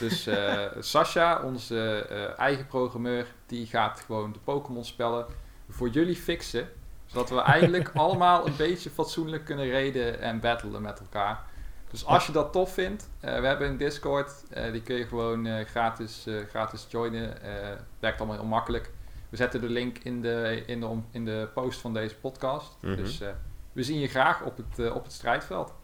Dus 0.00 0.26
eh 0.26 0.60
Sascha, 0.80 1.40
onze 1.42 2.06
eh, 2.10 2.38
eigen 2.38 2.66
programmeur, 2.66 3.26
die 3.46 3.66
gaat 3.66 4.00
gewoon 4.06 4.32
de 4.32 4.38
Pokémon 4.38 4.84
spellen 4.84 5.26
voor 5.68 5.88
jullie 5.88 6.16
fixen. 6.16 6.68
Zodat 7.06 7.30
we 7.30 7.40
eigenlijk 7.40 7.90
allemaal 8.04 8.46
een 8.46 8.56
beetje 8.56 8.90
fatsoenlijk 8.90 9.44
kunnen 9.44 9.70
raiden 9.70 10.20
en 10.20 10.40
battlen 10.40 10.82
met 10.82 11.00
elkaar. 11.00 11.42
Dus 11.90 12.04
als 12.06 12.26
je 12.26 12.32
dat 12.32 12.52
tof 12.52 12.72
vindt, 12.74 13.10
eh, 13.20 13.40
we 13.40 13.46
hebben 13.46 13.68
een 13.68 13.76
Discord, 13.76 14.44
eh, 14.50 14.72
die 14.72 14.82
kun 14.82 14.96
je 14.96 15.06
gewoon 15.06 15.46
eh, 15.46 15.64
gratis, 15.66 16.26
eh, 16.26 16.34
gratis 16.48 16.86
joinen. 16.88 17.42
Eh 17.42 17.76
werkt 18.00 18.18
allemaal 18.18 18.38
heel 18.38 18.46
makkelijk. 18.48 18.90
We 19.28 19.36
zetten 19.36 19.60
de 19.60 19.68
link 19.68 19.98
in 19.98 20.22
de, 20.22 20.62
in 20.66 20.80
de, 20.80 20.86
om- 20.86 21.06
in 21.10 21.24
de 21.24 21.48
post 21.54 21.80
van 21.80 21.94
deze 21.94 22.16
podcast. 22.16 22.76
Mhm. 22.80 22.96
Dus 22.96 23.20
eh, 23.20 23.28
we 23.72 23.82
zien 23.82 23.98
je 24.00 24.08
graag 24.08 24.42
op 24.42 24.56
het, 24.56 24.92
op 24.92 25.02
het 25.04 25.12
strijdveld. 25.12 25.74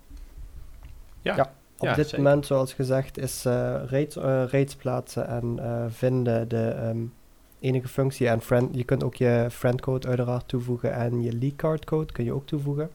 ja. 1.22 1.36
ja. 1.36 1.52
Op 1.80 1.86
Ja, 1.86 1.94
dit 1.94 2.08
zeker. 2.08 2.22
moment, 2.24 2.46
zoals 2.46 2.72
gezegd, 2.72 3.18
is 3.18 3.44
eh 3.44 3.82
raids, 3.86 4.16
eh, 4.16 4.42
raids 4.46 4.74
plaatsen 4.74 5.26
en 5.28 5.58
eh, 5.58 5.84
vinden 5.88 6.48
de 6.48 6.68
ehm, 6.68 6.98
enige 7.60 7.88
functie. 7.88 8.28
En 8.28 8.40
friend, 8.40 8.76
je 8.76 8.84
kunt 8.84 9.04
ook 9.04 9.14
je 9.14 9.46
friendcode 9.50 10.08
uiteraard 10.08 10.48
toevoegen 10.48 10.92
en 10.92 11.22
je 11.22 11.32
league 11.32 11.56
card 11.56 11.84
code 11.84 12.12
kun 12.12 12.24
je 12.24 12.32
ook 12.32 12.46
toevoegen. 12.46 12.90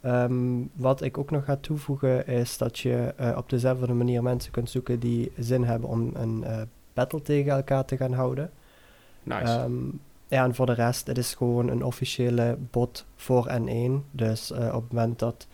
Ehm, 0.00 0.60
wat 0.74 1.02
ik 1.02 1.18
ook 1.18 1.30
nog 1.30 1.44
ga 1.44 1.56
toevoegen 1.60 2.26
is 2.26 2.58
dat 2.58 2.78
je 2.78 3.14
op 3.36 3.50
dezelfde 3.50 3.92
manier 3.92 4.22
mensen 4.22 4.52
kunt 4.52 4.70
zoeken 4.70 4.98
die 4.98 5.32
zin 5.38 5.64
hebben 5.64 5.88
om 5.88 6.10
een 6.14 6.44
eh, 6.44 6.62
battle 6.92 7.22
tegen 7.22 7.52
elkaar 7.52 7.84
te 7.84 7.96
gaan 7.96 8.12
houden. 8.12 8.50
Nice. 9.22 9.44
Ehm, 9.44 9.72
ja, 10.28 10.44
en 10.44 10.54
voor 10.54 10.66
de 10.66 10.72
rest, 10.72 11.06
het 11.06 11.18
is 11.18 11.34
gewoon 11.34 11.68
een 11.68 11.84
officiële 11.84 12.56
bot 12.70 13.04
voor 13.16 13.46
N1. 13.50 14.04
Dus 14.10 14.50
op 14.52 14.58
het 14.82 14.92
moment 14.92 15.18
dat 15.18 15.46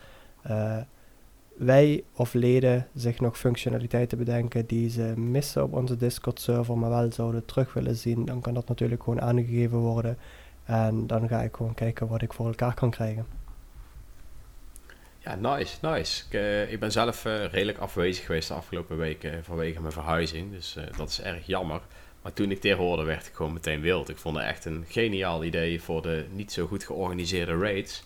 wij 1.59 2.03
of 2.15 2.33
leden 2.33 2.87
zich 2.93 3.19
nog 3.19 3.37
functionaliteiten 3.37 4.17
bedenken 4.17 4.65
die 4.65 4.89
ze 4.89 5.13
missen 5.17 5.63
op 5.63 5.73
onze 5.73 5.97
Discord-server, 5.97 6.77
maar 6.77 6.89
wel 6.89 7.11
zouden 7.11 7.45
terug 7.45 7.73
willen 7.73 7.95
zien, 7.95 8.25
dan 8.25 8.41
kan 8.41 8.53
dat 8.53 8.67
natuurlijk 8.67 9.03
gewoon 9.03 9.21
aangegeven 9.21 9.77
worden. 9.77 10.17
En 10.63 11.07
dan 11.07 11.27
ga 11.27 11.41
ik 11.41 11.55
gewoon 11.55 11.73
kijken 11.73 12.07
wat 12.07 12.21
ik 12.21 12.33
voor 12.33 12.47
elkaar 12.47 12.73
kan 12.73 12.89
krijgen. 12.89 13.25
Ja, 15.19 15.35
nice, 15.35 15.77
nice. 15.81 16.23
Ik, 16.29 16.69
ik 16.69 16.79
ben 16.79 16.91
zelf 16.91 17.25
uh, 17.25 17.45
redelijk 17.45 17.77
afwezig 17.77 18.25
geweest 18.25 18.47
de 18.47 18.53
afgelopen 18.53 18.97
weken 18.97 19.43
vanwege 19.43 19.81
mijn 19.81 19.93
verhuizing. 19.93 20.51
Dus 20.51 20.77
dat 20.97 21.09
is 21.09 21.21
erg 21.21 21.45
jammer. 21.45 21.81
Maar 22.21 22.33
toen 22.33 22.51
ik 22.51 22.61
dit 22.61 22.77
hoorde, 22.77 23.03
werd 23.03 23.27
ik 23.27 23.33
gewoon 23.33 23.53
meteen 23.53 23.81
wild. 23.81 24.09
Ik 24.09 24.17
vond 24.17 24.37
het 24.37 24.45
echt 24.45 24.65
een 24.65 24.85
geniaal 24.87 25.43
idee 25.43 25.81
voor 25.81 26.01
de 26.01 26.25
niet 26.31 26.51
zo 26.51 26.67
goed 26.67 26.83
georganiseerde 26.83 27.57
raids. 27.57 28.03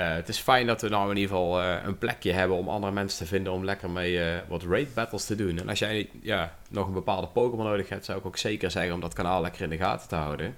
Het 0.00 0.28
is 0.28 0.38
fijn 0.38 0.66
dat 0.66 0.80
we 0.80 0.88
nou 0.88 1.10
in 1.10 1.16
ieder 1.16 1.36
geval 1.36 1.62
een 1.62 1.98
plekje 1.98 2.32
hebben 2.32 2.56
om 2.56 2.68
andere 2.68 2.92
mensen 2.92 3.18
te 3.18 3.26
vinden 3.26 3.52
om 3.52 3.64
lekker 3.64 3.90
mee 3.90 4.40
wat 4.48 4.62
raid 4.62 4.94
battles 4.94 5.24
te 5.24 5.34
doen. 5.34 5.58
En 5.58 5.68
als 5.68 5.78
jij 5.78 6.10
ja, 6.22 6.54
nog 6.70 6.86
een 6.86 6.92
bepaalde 6.92 7.26
Pokémon 7.26 7.66
nodig 7.66 7.88
hebt, 7.88 8.04
zou 8.04 8.18
ik 8.18 8.26
ook 8.26 8.36
zeker 8.36 8.70
zeggen 8.70 8.94
om 8.94 9.00
dat 9.00 9.14
kanaal 9.14 9.40
lekker 9.40 9.62
in 9.62 9.70
de 9.70 9.76
gaten 9.76 10.08
te 10.08 10.14
houden. 10.14 10.56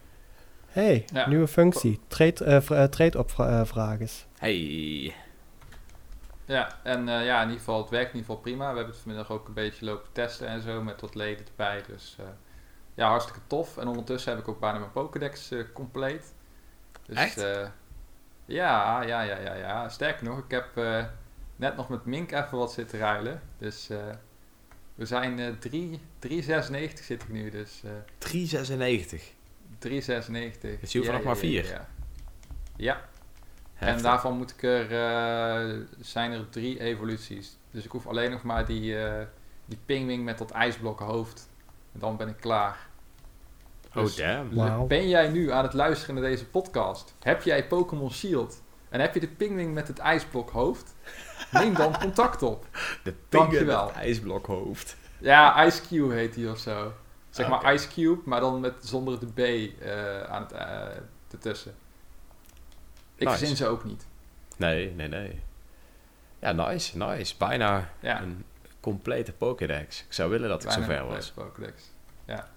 hey, 0.66 1.04
nieuwe 1.26 1.48
functie. 1.48 2.00
Trade, 2.06 2.62
uh, 2.70 2.84
trade 2.84 3.18
op 3.18 3.30
vragen. 3.64 4.08
Hey. 4.38 5.14
Ja, 6.44 6.78
en 6.82 7.08
uh, 7.08 7.24
ja, 7.24 7.36
in 7.36 7.46
ieder 7.46 7.58
geval, 7.58 7.80
het 7.80 7.90
werkt 7.90 8.12
in 8.12 8.16
ieder 8.16 8.30
geval 8.30 8.42
prima. 8.42 8.70
We 8.70 8.76
hebben 8.76 8.94
het 8.94 9.02
vanmiddag 9.02 9.30
ook 9.30 9.48
een 9.48 9.54
beetje 9.54 9.84
lopen 9.84 10.12
testen 10.12 10.46
en 10.46 10.62
zo, 10.62 10.82
met 10.82 11.00
wat 11.00 11.14
leden 11.14 11.46
erbij. 11.46 11.82
Dus 11.86 12.16
uh, 12.20 12.26
ja, 12.94 13.08
hartstikke 13.08 13.40
tof. 13.46 13.76
En 13.76 13.88
ondertussen 13.88 14.32
heb 14.32 14.40
ik 14.40 14.48
ook 14.48 14.60
bijna 14.60 14.78
mijn 14.78 14.92
Pokédex 14.92 15.52
uh, 15.52 15.64
compleet. 15.72 16.34
Dus, 17.06 17.16
Echt? 17.16 17.46
Ja, 18.52 19.02
ja, 19.02 19.22
ja, 19.22 19.38
ja, 19.38 19.54
ja. 19.54 19.88
Sterker 19.88 20.24
nog, 20.24 20.38
ik 20.38 20.50
heb 20.50 20.80
net 21.56 21.76
nog 21.76 21.88
met 21.88 22.04
Mink 22.04 22.32
even 22.32 22.58
wat 22.58 22.72
zitten 22.72 22.98
ruilen. 22.98 23.42
Dus 23.58 23.88
we 24.94 25.06
zijn 25.06 25.58
3, 25.58 26.00
3,96 26.18 26.32
zit 26.94 27.22
ik 27.22 27.28
nu. 27.28 27.50
Dus, 27.50 27.82
3,96? 27.84 27.88
3,96. 29.78 30.80
Dus 30.80 30.92
je 30.92 30.98
hoeft 30.98 31.10
ja, 31.10 31.12
nog 31.12 31.22
maar 31.22 31.36
4? 31.36 31.66
Ja, 31.66 31.88
ja. 32.76 33.00
En 33.86 34.02
daarvan 34.02 34.36
moet 34.36 34.50
ik 34.50 34.62
er, 34.62 34.84
uh, 34.84 35.84
zijn 36.00 36.32
er 36.32 36.48
drie 36.48 36.80
evoluties. 36.80 37.58
Dus 37.70 37.84
ik 37.84 37.90
hoef 37.90 38.06
alleen 38.06 38.30
nog 38.30 38.42
maar 38.42 38.66
die, 38.66 38.94
uh, 38.94 39.20
die 39.64 39.78
pingwing 39.86 40.24
met 40.24 40.38
dat 40.38 40.50
ijsblok 40.50 41.00
hoofd. 41.00 41.48
En 41.92 42.00
dan 42.00 42.16
ben 42.16 42.28
ik 42.28 42.36
klaar. 42.36 42.86
Oh 43.94 44.02
dus 44.02 44.16
damn. 44.16 44.54
Wow. 44.54 44.86
Ben 44.86 45.08
jij 45.08 45.28
nu 45.28 45.50
aan 45.50 45.64
het 45.64 45.72
luisteren 45.72 46.14
naar 46.14 46.24
deze 46.24 46.46
podcast? 46.46 47.14
Heb 47.20 47.42
jij 47.42 47.66
Pokémon 47.66 48.12
Shield? 48.12 48.62
En 48.88 49.00
heb 49.00 49.14
je 49.14 49.20
de 49.20 49.28
pingwing 49.28 49.74
met 49.74 49.88
het 49.88 49.98
ijsblok 49.98 50.50
hoofd? 50.50 50.94
Neem 51.50 51.74
dan 51.74 51.98
contact 51.98 52.42
op. 52.42 52.66
De 53.04 53.14
pingwing 53.28 53.66
met 53.66 53.80
het 53.80 53.92
ijsblok 53.92 54.46
hoofd. 54.46 54.96
Ja, 55.18 55.64
Ice 55.64 55.82
Cube 55.88 56.14
heet 56.14 56.34
hij 56.34 56.50
of 56.50 56.58
zo. 56.58 56.92
Zeg 57.30 57.48
maar 57.48 57.74
Ice 57.74 57.88
Cube, 57.88 58.20
maar 58.24 58.40
dan 58.40 58.60
met 58.60 58.74
zonder 58.80 59.20
de 59.20 59.26
B 59.26 59.38
uh, 59.38 60.22
aan 60.22 60.42
het, 60.42 60.52
ertussen. 61.32 61.74
Ik 63.14 63.26
nice. 63.26 63.38
verzin 63.38 63.56
ze 63.56 63.66
ook 63.66 63.84
niet. 63.84 64.06
Nee, 64.56 64.90
nee, 64.94 65.08
nee. 65.08 65.42
Ja, 66.38 66.52
nice, 66.52 66.96
nice. 66.96 67.34
Bijna 67.38 67.90
een 68.00 68.44
complete 68.80 69.32
Pokédex. 69.32 70.04
Ik 70.04 70.12
zou 70.12 70.30
willen 70.30 70.48
dat 70.48 70.64
ik 70.64 70.70
zover 70.70 71.04
was. 71.04 71.30
Pokédex. 71.30 71.82
Ja. 72.24 72.48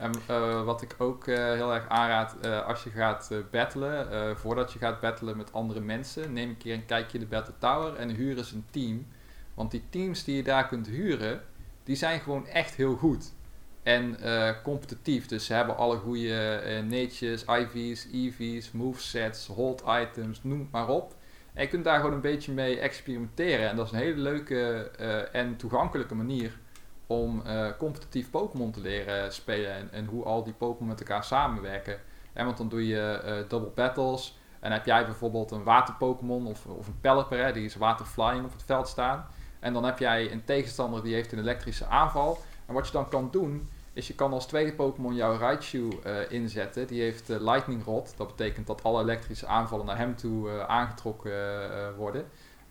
En 0.00 0.12
uh, 0.30 0.64
wat 0.64 0.82
ik 0.82 0.94
ook 0.98 1.26
uh, 1.26 1.36
heel 1.36 1.74
erg 1.74 1.88
aanraad, 1.88 2.36
uh, 2.44 2.66
als 2.66 2.84
je 2.84 2.90
gaat 2.90 3.32
battlen, 3.50 4.36
voordat 4.36 4.72
je 4.72 4.78
gaat 4.78 5.00
battelen 5.00 5.36
met 5.36 5.52
andere 5.52 5.80
mensen, 5.80 6.32
neem 6.32 6.48
een 6.48 6.56
keer 6.56 6.74
een 6.74 6.86
kijkje 6.86 7.18
in 7.18 7.24
de 7.24 7.30
Battle 7.30 7.54
Tower 7.58 7.96
en 7.96 8.10
huur 8.10 8.36
eens 8.38 8.52
een 8.52 8.64
team. 8.70 9.06
Want 9.54 9.70
die 9.70 9.82
teams 9.90 10.24
die 10.24 10.36
je 10.36 10.42
daar 10.42 10.68
kunt 10.68 10.86
huren, 10.86 11.42
die 11.84 11.96
zijn 11.96 12.20
gewoon 12.20 12.46
echt 12.46 12.74
heel 12.74 12.96
goed. 12.96 13.32
En 13.82 14.16
competitief. 14.62 15.26
Dus 15.26 15.46
ze 15.46 15.54
hebben 15.54 15.76
alle 15.76 15.96
goede 15.96 16.82
netjes, 16.88 17.44
IV's, 17.44 18.06
EV's, 18.12 18.72
movesets, 18.72 19.46
hold 19.46 19.82
items, 19.86 20.42
noem 20.42 20.68
maar 20.70 20.88
op. 20.88 21.14
En 21.54 21.62
je 21.62 21.68
kunt 21.68 21.84
daar 21.84 22.00
gewoon 22.00 22.14
een 22.14 22.20
beetje 22.20 22.52
mee 22.52 22.78
experimenteren. 22.78 23.68
En 23.68 23.76
dat 23.76 23.86
is 23.86 23.92
een 23.92 23.98
hele 23.98 24.20
leuke 24.20 24.90
en 25.32 25.56
toegankelijke 25.56 26.14
manier 26.14 26.58
om 27.10 27.42
competitief 27.78 28.30
Pokémon 28.30 28.70
te 28.70 28.80
leren 28.80 29.32
spelen. 29.32 29.72
En, 29.72 29.88
en, 29.92 30.06
hoe 30.06 30.24
al 30.24 30.44
die 30.44 30.52
Pokémon 30.52 30.88
met 30.88 31.00
elkaar 31.00 31.24
samenwerken. 31.24 31.98
En 32.32 32.44
want 32.44 32.56
dan 32.56 32.68
doe 32.68 32.86
je 32.86 33.44
double 33.48 33.70
battles. 33.74 34.38
En 34.60 34.72
heb 34.72 34.86
jij 34.86 35.04
bijvoorbeeld 35.04 35.50
een 35.50 35.62
water 35.62 35.94
Pokémon 35.94 36.46
of, 36.46 36.66
of 36.66 36.86
een 36.86 37.00
Pelipper, 37.00 37.44
hè, 37.44 37.52
die 37.52 37.64
is 37.64 37.74
waterflying 37.74 38.44
op 38.44 38.52
het 38.52 38.62
veld 38.62 38.88
staan. 38.88 39.26
En 39.60 39.72
dan 39.72 39.84
heb 39.84 39.98
jij 39.98 40.32
een 40.32 40.44
tegenstander 40.44 41.02
die 41.02 41.14
heeft 41.14 41.32
een 41.32 41.38
elektrische 41.38 41.86
aanval. 41.86 42.38
En 42.66 42.74
wat 42.74 42.86
je 42.86 42.92
dan 42.92 43.08
kan 43.08 43.28
doen, 43.30 43.68
is 43.92 44.06
je 44.06 44.14
kan 44.14 44.32
als 44.32 44.46
tweede 44.46 44.72
Pokémon 44.72 45.14
jouw 45.14 45.38
Raichu 45.38 45.88
uh, 46.06 46.30
inzetten. 46.30 46.86
Die 46.86 47.00
heeft 47.00 47.30
uh, 47.30 47.40
Lightning 47.40 47.84
Rod. 47.84 48.14
Dat 48.16 48.26
betekent 48.26 48.66
dat 48.66 48.82
alle 48.82 49.02
elektrische 49.02 49.46
aanvallen 49.46 49.86
naar 49.86 49.96
hem 49.96 50.16
toe 50.16 50.48
uh, 50.48 50.64
aangetrokken 50.64 51.32
worden. 51.96 52.24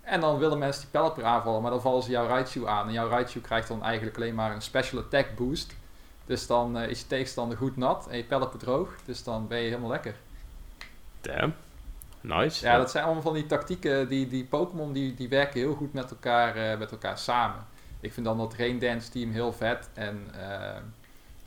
En 0.09 0.19
dan 0.19 0.37
willen 0.37 0.57
mensen 0.57 0.81
die 0.81 0.91
Pelipper 0.91 1.23
aanvallen, 1.23 1.61
maar 1.61 1.71
dan 1.71 1.81
vallen 1.81 2.03
ze 2.03 2.11
jouw 2.11 2.27
Raichu 2.27 2.67
aan. 2.67 2.87
En 2.87 2.93
jouw 2.93 3.09
Raichu 3.09 3.41
krijgt 3.41 3.67
dan 3.67 3.83
eigenlijk 3.83 4.15
alleen 4.15 4.35
maar 4.35 4.51
een 4.51 4.61
special 4.61 5.01
attack 5.01 5.35
boost. 5.35 5.75
Dus 6.25 6.47
dan 6.47 6.77
is 6.77 6.99
je 6.99 7.07
tegenstander 7.07 7.57
goed 7.57 7.77
nat 7.77 8.07
en 8.07 8.17
je 8.17 8.23
Pelipper 8.23 8.59
droog. 8.59 8.89
Dus 9.05 9.23
dan 9.23 9.47
ben 9.47 9.57
je 9.57 9.67
helemaal 9.67 9.89
lekker. 9.89 10.15
Damn. 11.21 11.53
Nice. 12.21 12.65
Ja, 12.65 12.77
dat 12.77 12.91
zijn 12.91 13.03
allemaal 13.03 13.21
van 13.21 13.33
die 13.33 13.45
tactieken. 13.45 14.07
Die, 14.07 14.27
die 14.27 14.45
Pokémon 14.45 14.93
die, 14.93 15.13
die 15.13 15.29
werken 15.29 15.59
heel 15.59 15.73
goed 15.73 15.93
met 15.93 16.09
elkaar, 16.11 16.77
met 16.77 16.91
elkaar 16.91 17.17
samen. 17.17 17.65
Ik 17.99 18.13
vind 18.13 18.25
dan 18.25 18.37
dat 18.37 18.53
Rain 18.53 18.79
Dance 18.79 19.09
team 19.09 19.31
heel 19.31 19.53
vet. 19.53 19.89
En 19.93 20.27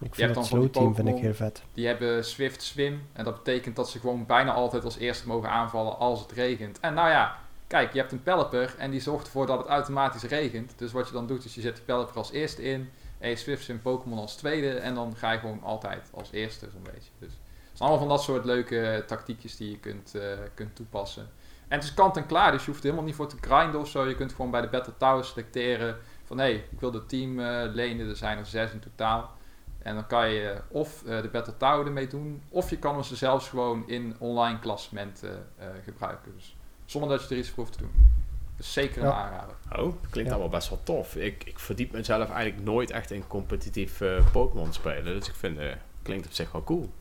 ik 0.01 0.14
vind 0.14 0.37
het 0.37 0.46
slow 0.46 0.68
team 0.68 0.94
vind 0.94 1.09
ik 1.09 1.16
heel 1.16 1.35
vet. 1.35 1.62
Die 1.75 1.87
hebben 1.87 2.25
Swift 2.25 2.62
Swim. 2.62 3.07
En 3.12 3.25
dat 3.25 3.35
betekent 3.35 3.77
dat 3.77 3.90
ze 3.90 3.98
gewoon 3.98 4.27
bijna 4.27 4.53
altijd 4.53 4.85
als 4.85 4.98
eerste 4.98 5.27
mogen 5.27 5.51
aanvallen 5.51 5.98
als 5.98 6.20
het 6.20 6.33
regent. 6.33 6.81
En 6.81 6.94
nou 6.94 7.09
ja, 7.09 7.37
kijk, 7.72 7.92
je 7.92 7.98
hebt 7.98 8.12
een 8.12 8.22
Pelipper 8.22 8.74
en 8.78 8.90
die 8.90 9.00
zorgt 9.00 9.26
ervoor 9.26 9.46
dat 9.46 9.58
het 9.58 9.66
automatisch 9.66 10.22
regent. 10.22 10.72
Dus 10.76 10.92
wat 10.92 11.06
je 11.06 11.12
dan 11.12 11.26
doet 11.26 11.44
is 11.44 11.54
je 11.54 11.61
zet 11.61 11.76
die 11.76 11.85
Pelipper 11.85 12.16
als 12.16 12.30
eerste 12.30 12.62
in. 12.62 12.90
En 13.18 13.37
Swift 13.37 13.64
Swim 13.64 13.82
Pokémon 13.82 14.18
als 14.18 14.37
tweede. 14.37 14.70
En 14.70 14.94
dan 14.94 15.16
ga 15.16 15.32
je 15.32 15.38
gewoon 15.38 15.62
altijd 15.62 16.11
als 16.14 16.30
eerste 16.32 16.68
zo'n 16.72 16.82
beetje. 16.82 17.11
Dus 17.18 17.32
het 17.32 17.76
zijn 17.76 17.88
allemaal 17.88 17.98
van 17.98 18.08
dat 18.08 18.22
soort 18.22 18.44
leuke 18.44 19.04
tactiekjes 19.06 19.56
die 19.56 19.70
je 19.70 19.78
kunt, 19.78 20.12
uh, 20.16 20.22
kunt 20.54 20.76
toepassen. 20.76 21.22
En 21.68 21.78
het 21.78 21.85
is 21.85 21.94
kant 21.94 22.16
en 22.16 22.26
klaar, 22.26 22.52
dus 22.52 22.61
je 22.61 22.66
hoeft 22.66 22.78
er 22.78 22.85
helemaal 22.85 23.06
niet 23.06 23.14
voor 23.14 23.28
te 23.28 23.37
grinden 23.40 23.80
of 23.80 23.88
zo. 23.88 24.08
Je 24.08 24.14
kunt 24.14 24.32
gewoon 24.32 24.50
bij 24.50 24.61
de 24.61 24.68
Battle 24.68 24.96
Tower 24.96 25.24
selecteren 25.24 25.96
van 26.24 26.38
hé, 26.38 26.44
hey, 26.44 26.54
ik 26.70 26.80
wil 26.80 26.90
de 26.90 27.06
team 27.06 27.38
uh, 27.38 27.62
lenen. 27.74 28.08
Er 28.08 28.16
zijn 28.16 28.38
er 28.38 28.46
zes 28.46 28.72
in 28.72 28.80
totaal. 28.80 29.30
En 29.78 29.94
dan 29.94 30.06
kan 30.06 30.30
je 30.30 30.61
of 30.68 31.02
de 31.06 31.28
Battle 31.32 31.56
Tower 31.56 31.87
ermee 31.87 32.06
doen, 32.06 32.42
of 32.48 32.70
je 32.70 32.78
kan 32.78 33.04
ze 33.04 33.16
zelfs 33.16 33.48
gewoon 33.48 33.88
in 33.88 34.16
online 34.18 34.58
klassementen 34.58 35.46
uh, 35.58 35.66
gebruiken. 35.85 36.32
Dus 36.35 36.56
zonder 36.92 37.11
dat 37.11 37.28
je 37.28 37.35
er 37.35 37.40
iets 37.40 37.48
voor 37.48 37.64
hoeft 37.64 37.72
te 37.72 37.78
doen. 37.78 38.11
Dus 38.57 38.72
zeker 38.72 39.02
een 39.02 39.09
ja. 39.09 39.14
aanrader. 39.14 39.55
Oh, 39.78 39.94
klinkt 40.11 40.31
allemaal 40.31 40.48
best 40.48 40.68
wel 40.68 40.81
tof. 40.83 41.16
Ik, 41.16 41.44
ik 41.44 41.59
verdiep 41.59 41.92
mezelf 41.92 42.31
eigenlijk 42.31 42.64
nooit 42.64 42.90
echt 42.90 43.11
in 43.11 43.26
competitief 43.26 44.00
uh, 44.00 44.33
Pokémon 44.33 44.72
spelen. 44.72 45.05
Dus 45.05 45.28
ik 45.28 45.35
vind, 45.35 45.59
het 45.59 45.78
klinkt 46.02 46.26
op 46.26 46.33
zich 46.33 46.52
wel 46.52 46.64
cool. 46.64 46.92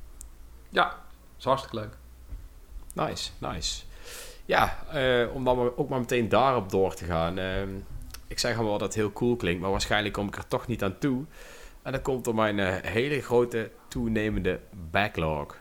Ja, 0.70 0.98
is 1.38 1.44
hartstikke 1.44 1.76
leuk. 1.76 1.98
Nice, 2.94 3.32
nice. 3.38 3.84
Ja, 4.46 4.78
om 5.34 5.44
dan 5.44 5.78
ook 5.78 5.90
maar 5.90 6.00
meteen 6.00 6.30
daarop 6.30 6.70
door 6.70 6.94
te 6.94 7.06
gaan. 7.06 7.38
Ehm, 7.38 7.70
ik 8.28 8.40
zeg 8.40 8.58
wel 8.58 8.72
dat 8.72 8.82
het 8.82 8.94
heel 8.94 9.14
cool 9.14 9.36
klinkt, 9.36 9.62
maar 9.62 9.72
waarschijnlijk 9.72 10.14
kom 10.14 10.28
ik 10.28 10.36
er 10.36 10.48
toch 10.48 10.68
niet 10.68 10.84
aan 10.84 10.98
toe. 10.98 11.26
En 11.82 11.92
dat 11.92 12.02
komt 12.02 12.26
door 12.26 12.36
mijn 12.36 12.58
uh, 12.58 12.76
hele 12.82 13.22
grote 13.22 13.72
toenemende 13.88 14.60
backlog. 14.92 15.58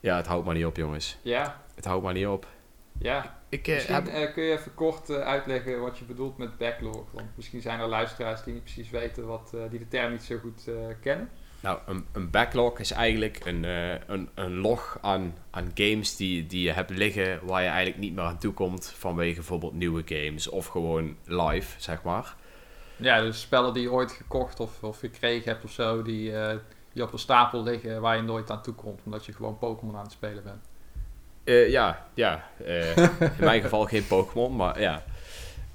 Ja, 0.00 0.16
het 0.16 0.26
houdt 0.26 0.44
maar 0.44 0.54
niet 0.54 0.66
op, 0.66 0.76
jongens. 0.76 1.18
Ja. 1.22 1.62
Het 1.74 1.84
houdt 1.84 2.04
maar 2.04 2.12
niet 2.12 2.26
op. 2.26 2.46
Ja. 2.98 3.36
Ik, 3.48 3.68
uh, 3.68 3.74
misschien 3.74 3.94
heb... 3.94 4.08
uh, 4.08 4.32
kun 4.32 4.42
je 4.42 4.52
even 4.52 4.74
kort 4.74 5.10
uitleggen 5.10 5.80
wat 5.80 5.98
je 5.98 6.04
bedoelt 6.04 6.38
met 6.38 6.58
backlog. 6.58 7.04
Want 7.12 7.26
misschien 7.34 7.60
zijn 7.60 7.80
er 7.80 7.88
luisteraars 7.88 8.42
die 8.42 8.54
niet 8.54 8.62
precies 8.62 8.90
weten 8.90 9.26
wat, 9.26 9.56
die 9.70 9.78
de 9.78 9.88
term 9.88 10.12
niet 10.12 10.22
zo 10.22 10.38
goed 10.38 10.64
kennen. 11.00 11.30
Nou, 11.60 11.78
een, 11.86 12.06
een, 12.12 12.30
backlog 12.30 12.78
is 12.78 12.90
eigenlijk 12.90 13.40
een, 13.44 13.62
een, 14.06 14.28
een 14.34 14.54
log 14.54 14.98
aan, 15.00 15.34
aan 15.50 15.70
games 15.74 16.16
die, 16.16 16.46
die 16.46 16.62
je 16.62 16.72
hebt 16.72 16.90
liggen 16.90 17.46
waar 17.46 17.62
je 17.62 17.68
eigenlijk 17.68 17.98
niet 17.98 18.14
meer 18.14 18.24
aan 18.24 18.38
toe 18.38 18.52
komt 18.52 18.94
vanwege 18.96 19.34
bijvoorbeeld 19.34 19.74
nieuwe 19.74 20.02
games 20.04 20.48
of 20.48 20.66
gewoon 20.66 21.16
live, 21.24 21.80
zeg 21.80 22.02
maar. 22.02 22.36
Ja, 22.98 23.20
dus 23.20 23.40
spellen 23.40 23.74
die 23.74 23.82
je 23.82 23.92
ooit 23.92 24.12
gekocht 24.12 24.60
of, 24.60 24.82
of 24.82 24.98
gekregen 24.98 25.52
hebt 25.52 25.64
of 25.64 25.70
zo, 25.70 26.02
die, 26.02 26.30
uh, 26.30 26.56
die 26.92 27.02
op 27.02 27.12
een 27.12 27.18
stapel 27.18 27.62
liggen 27.62 28.00
waar 28.00 28.16
je 28.16 28.22
nooit 28.22 28.50
aan 28.50 28.62
toe 28.62 28.74
komt, 28.74 29.00
omdat 29.04 29.26
je 29.26 29.32
gewoon 29.32 29.58
Pokémon 29.58 29.96
aan 29.96 30.02
het 30.02 30.12
spelen 30.12 30.42
bent. 30.42 30.68
Uh, 31.48 31.70
ja, 31.70 32.06
ja. 32.14 32.44
Uh, 32.66 32.96
in 32.96 33.30
mijn 33.38 33.62
geval 33.66 33.84
geen 33.84 34.06
Pokémon, 34.06 34.56
maar 34.56 34.80
ja. 34.80 35.02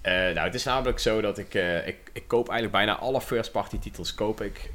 nou, 0.04 0.40
het 0.40 0.54
is 0.54 0.64
namelijk 0.64 1.00
zo 1.00 1.22
dat 1.22 1.38
ik, 1.38 1.54
ik, 1.86 1.98
ik 2.14 2.28
koop 2.28 2.50
eigenlijk 2.50 2.72
bijna 2.72 3.00
alle 3.00 3.22
first-party 3.22 3.80
titels 3.80 4.14
koop 4.14 4.42
ik. 4.42 4.72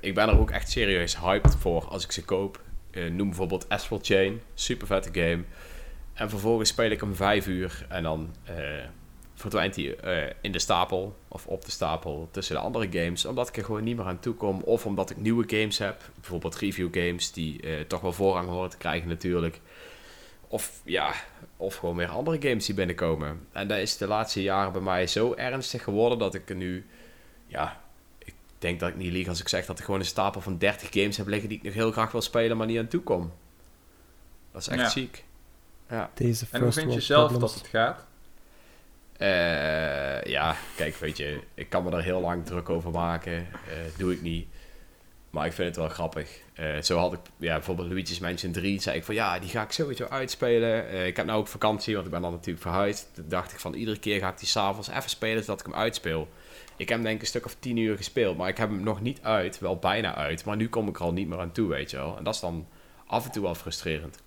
ik 0.00 0.14
ben 0.14 0.28
er 0.28 0.38
ook 0.38 0.50
echt 0.50 0.70
serieus 0.70 1.18
hyped 1.18 1.56
voor 1.58 1.88
als 1.88 2.04
ik 2.04 2.12
ze 2.12 2.24
koop. 2.24 2.60
noem 2.92 3.28
bijvoorbeeld 3.28 3.68
Astral 3.68 3.98
Chain, 4.02 4.40
super 4.54 4.86
vette 4.86 5.20
game. 5.20 5.42
En 6.14 6.30
vervolgens 6.30 6.68
speel 6.68 6.90
ik 6.90 7.00
hem 7.00 7.14
vijf 7.14 7.46
uur 7.46 7.86
en 7.88 8.02
dan 8.02 8.34
verdwijnt 9.34 9.76
hij 9.76 9.96
in 10.40 10.52
de 10.52 10.58
stapel 10.58 11.16
of 11.28 11.46
op 11.46 11.64
de 11.64 11.70
stapel 11.70 12.28
tussen 12.30 12.54
de 12.54 12.60
andere 12.60 12.88
games, 12.90 13.24
omdat 13.24 13.48
ik 13.48 13.56
er 13.56 13.64
gewoon 13.64 13.84
niet 13.84 13.96
meer 13.96 14.06
aan 14.06 14.20
toe 14.20 14.34
kom. 14.34 14.60
Of 14.60 14.86
omdat 14.86 15.10
ik 15.10 15.16
nieuwe 15.16 15.44
games 15.46 15.78
heb, 15.78 16.10
bijvoorbeeld 16.14 16.56
review 16.56 16.88
games, 16.90 17.32
die 17.32 17.86
toch 17.86 18.00
wel 18.00 18.12
voorrang 18.12 18.48
horen 18.48 18.70
te 18.70 18.76
krijgen 18.78 19.08
natuurlijk. 19.08 19.60
Of 20.48 20.80
ja, 20.84 21.12
of 21.56 21.74
gewoon 21.76 21.96
weer 21.96 22.08
andere 22.08 22.48
games 22.48 22.66
die 22.66 22.74
binnenkomen. 22.74 23.46
En 23.52 23.68
dat 23.68 23.78
is 23.78 23.96
de 23.96 24.06
laatste 24.06 24.42
jaren 24.42 24.72
bij 24.72 24.80
mij 24.80 25.06
zo 25.06 25.34
ernstig 25.34 25.82
geworden 25.82 26.18
dat 26.18 26.34
ik 26.34 26.48
er 26.50 26.56
nu, 26.56 26.86
ja, 27.46 27.80
ik 28.18 28.34
denk 28.58 28.80
dat 28.80 28.88
ik 28.88 28.96
niet 28.96 29.12
lieg 29.12 29.28
als 29.28 29.40
ik 29.40 29.48
zeg 29.48 29.66
dat 29.66 29.78
ik 29.78 29.84
gewoon 29.84 30.00
een 30.00 30.06
stapel 30.06 30.40
van 30.40 30.58
30 30.58 30.88
games 30.92 31.16
heb 31.16 31.26
liggen 31.26 31.48
die 31.48 31.58
ik 31.58 31.64
nog 31.64 31.74
heel 31.74 31.92
graag 31.92 32.12
wil 32.12 32.22
spelen, 32.22 32.56
maar 32.56 32.66
niet 32.66 32.78
aan 32.78 32.88
toe 32.88 33.00
kom. 33.02 33.32
Dat 34.52 34.60
is 34.60 34.68
echt 34.68 34.80
Ja. 34.80 34.88
ziek. 34.88 35.24
Ja. 35.90 36.10
Deze 36.14 36.46
En 36.50 36.62
hoe 36.62 36.72
vind 36.72 36.92
je 36.94 37.00
zelf 37.00 37.28
problems. 37.30 37.52
dat 37.52 37.62
het 37.62 37.70
gaat? 37.70 38.04
Eh, 39.16 40.22
ja, 40.22 40.56
kijk, 40.76 40.96
weet 40.96 41.16
je, 41.16 41.40
ik 41.54 41.68
kan 41.68 41.84
me 41.84 41.90
daar 41.90 42.02
heel 42.02 42.20
lang 42.20 42.44
druk 42.46 42.68
over 42.68 42.90
maken. 42.90 43.32
Eh, 43.32 43.98
doe 43.98 44.12
ik 44.12 44.22
niet. 44.22 44.48
Maar 45.36 45.46
ik 45.46 45.52
vind 45.52 45.68
het 45.68 45.76
wel 45.76 45.88
grappig. 45.88 46.40
Eh, 46.54 46.80
zo 46.82 46.98
had 46.98 47.12
ik, 47.12 47.18
ja, 47.36 47.54
bijvoorbeeld 47.54 47.88
Luigi's 47.88 48.18
Mansion 48.18 48.52
3, 48.52 48.80
zei 48.80 48.96
ik 48.96 49.04
van 49.04 49.14
ja, 49.14 49.38
die 49.38 49.48
ga 49.48 49.62
ik 49.62 49.72
sowieso 49.72 50.04
uitspelen. 50.04 50.88
Eh, 50.88 51.06
ik 51.06 51.16
heb 51.16 51.26
nou 51.26 51.38
ook 51.38 51.46
vakantie, 51.46 51.94
want 51.94 52.06
ik 52.06 52.12
ben 52.12 52.22
dan 52.22 52.30
natuurlijk 52.30 52.60
verhuisd. 52.60 53.08
Toen 53.14 53.24
dacht 53.28 53.52
ik 53.52 53.60
van 53.60 53.74
iedere 53.74 53.98
keer 53.98 54.20
ga 54.20 54.28
ik 54.28 54.38
die 54.38 54.48
s'avonds 54.48 54.88
even 54.88 55.10
spelen, 55.10 55.44
zodat 55.44 55.60
ik 55.60 55.66
hem 55.66 55.74
uitspeel. 55.74 56.28
Ik 56.76 56.88
heb 56.88 56.96
hem 56.96 57.02
denk 57.02 57.14
ik 57.14 57.20
een 57.20 57.26
stuk 57.26 57.44
of 57.44 57.56
10 57.58 57.76
uur 57.76 57.96
gespeeld, 57.96 58.36
maar 58.36 58.48
ik 58.48 58.56
heb 58.56 58.68
hem 58.68 58.82
nog 58.82 59.00
niet 59.00 59.22
uit. 59.22 59.58
Wel 59.58 59.76
bijna 59.78 60.14
uit, 60.14 60.44
maar 60.44 60.56
nu 60.56 60.68
kom 60.68 60.88
ik 60.88 60.96
er 60.96 61.02
al 61.02 61.12
niet 61.12 61.28
meer 61.28 61.38
aan 61.38 61.52
toe, 61.52 61.68
weet 61.68 61.90
je 61.90 61.96
wel. 61.96 62.16
En 62.16 62.24
dat 62.24 62.34
is 62.34 62.40
dan 62.40 62.66
af 63.06 63.24
en 63.24 63.32
toe 63.32 63.42
wel 63.42 63.54
frustrerend. 63.54 64.18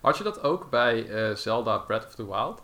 Had 0.00 0.18
je 0.18 0.24
dat 0.24 0.42
ook 0.42 0.70
bij 0.70 1.08
eh, 1.08 1.34
Zelda 1.36 1.78
Breath 1.78 2.06
of 2.06 2.14
the 2.14 2.26
Wild? 2.26 2.62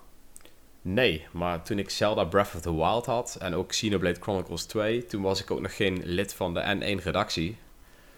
Nee, 0.81 1.27
maar 1.31 1.63
toen 1.63 1.79
ik 1.79 1.89
Zelda 1.89 2.23
Breath 2.23 2.55
of 2.55 2.61
the 2.61 2.75
Wild 2.75 3.05
had 3.05 3.37
en 3.39 3.53
ook 3.53 3.67
Xenoblade 3.67 4.19
Chronicles 4.21 4.63
2, 4.63 5.05
toen 5.05 5.21
was 5.21 5.41
ik 5.41 5.51
ook 5.51 5.61
nog 5.61 5.75
geen 5.75 6.01
lid 6.03 6.33
van 6.33 6.53
de 6.53 6.61
N1-redactie. 6.61 7.69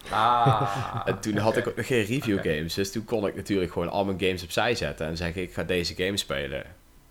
Ah. 0.10 1.02
En 1.06 1.20
toen 1.20 1.38
had 1.38 1.58
ik 1.58 1.68
ook 1.68 1.76
nog 1.76 1.88
geen 1.88 2.06
review 2.06 2.38
games, 2.38 2.74
dus 2.74 2.92
toen 2.92 3.06
kon 3.06 3.28
ik 3.28 3.36
natuurlijk 3.36 3.72
gewoon 3.72 3.90
al 3.90 4.06
mijn 4.06 4.20
games 4.20 4.44
opzij 4.44 4.76
zetten 4.76 5.08
en 5.08 5.18
zeggen 5.18 5.42
ik 5.42 5.54
ga 5.54 5.64
deze 5.64 5.96
game 5.96 6.18
spelen. 6.18 6.64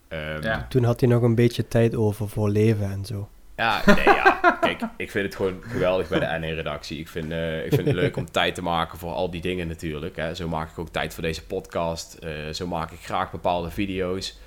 Ehm, 0.09 0.42
Ja. 0.42 0.66
Toen 0.68 0.85
had 0.85 1.00
hij 1.00 1.09
nog 1.09 1.22
een 1.22 1.35
beetje 1.35 1.68
tijd 1.68 1.94
over 1.94 2.28
voor 2.28 2.48
leven 2.50 2.90
en 2.90 3.05
zo. 3.05 3.28
Ja, 3.57 3.83
nee, 3.87 4.05
ja. 4.05 4.59
Kijk, 4.61 4.81
ik 4.96 5.11
vind 5.11 5.24
het 5.24 5.35
gewoon 5.37 5.62
geweldig 5.62 6.09
bij 6.09 6.18
de 6.20 6.38
NE-redactie. 6.38 6.98
Ik, 6.98 7.09
vind, 7.09 7.33
eh, 7.33 7.64
ik 7.64 7.72
vind 7.74 7.87
het 7.87 7.96
leuk 7.96 8.16
om 8.16 8.31
tijd 8.31 8.55
te 8.55 8.62
maken 8.62 8.98
voor 8.98 9.12
al 9.12 9.31
die 9.31 9.40
dingen 9.40 9.68
natuurlijk. 9.68 10.16
Hè. 10.16 10.35
Zo 10.35 10.48
maak 10.48 10.70
ik 10.70 10.78
ook 10.78 10.88
tijd 10.88 11.14
voor 11.14 11.22
deze 11.22 11.44
podcast. 11.46 12.14
Eh, 12.14 12.31
zo 12.52 12.66
maak 12.66 12.90
ik 12.90 12.98
graag 13.02 13.31
bepaalde 13.31 13.70
video's. 13.70 14.38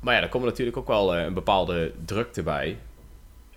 Maar 0.00 0.14
ja, 0.14 0.20
daar 0.20 0.28
komt 0.28 0.44
natuurlijk 0.44 0.76
ook 0.76 0.86
wel 0.86 1.14
eh, 1.16 1.24
een 1.24 1.34
bepaalde 1.34 1.92
drukte 2.04 2.42
bij. 2.42 2.76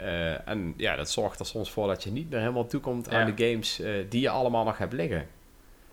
Eh, 0.01 0.47
en 0.47 0.73
ja, 0.77 0.95
dat 0.95 1.09
zorgt 1.09 1.39
er 1.39 1.45
soms 1.45 1.71
voor 1.71 1.87
dat 1.87 2.03
je 2.03 2.11
niet 2.11 2.29
meer 2.29 2.39
helemaal 2.39 2.67
toekomt 2.67 3.09
aan 3.09 3.27
Ja. 3.27 3.33
de 3.33 3.49
games 3.49 3.79
eh, 3.79 3.91
die 4.09 4.21
je 4.21 4.29
allemaal 4.29 4.63
nog 4.63 4.77
hebt 4.77 4.93
liggen. 4.93 5.27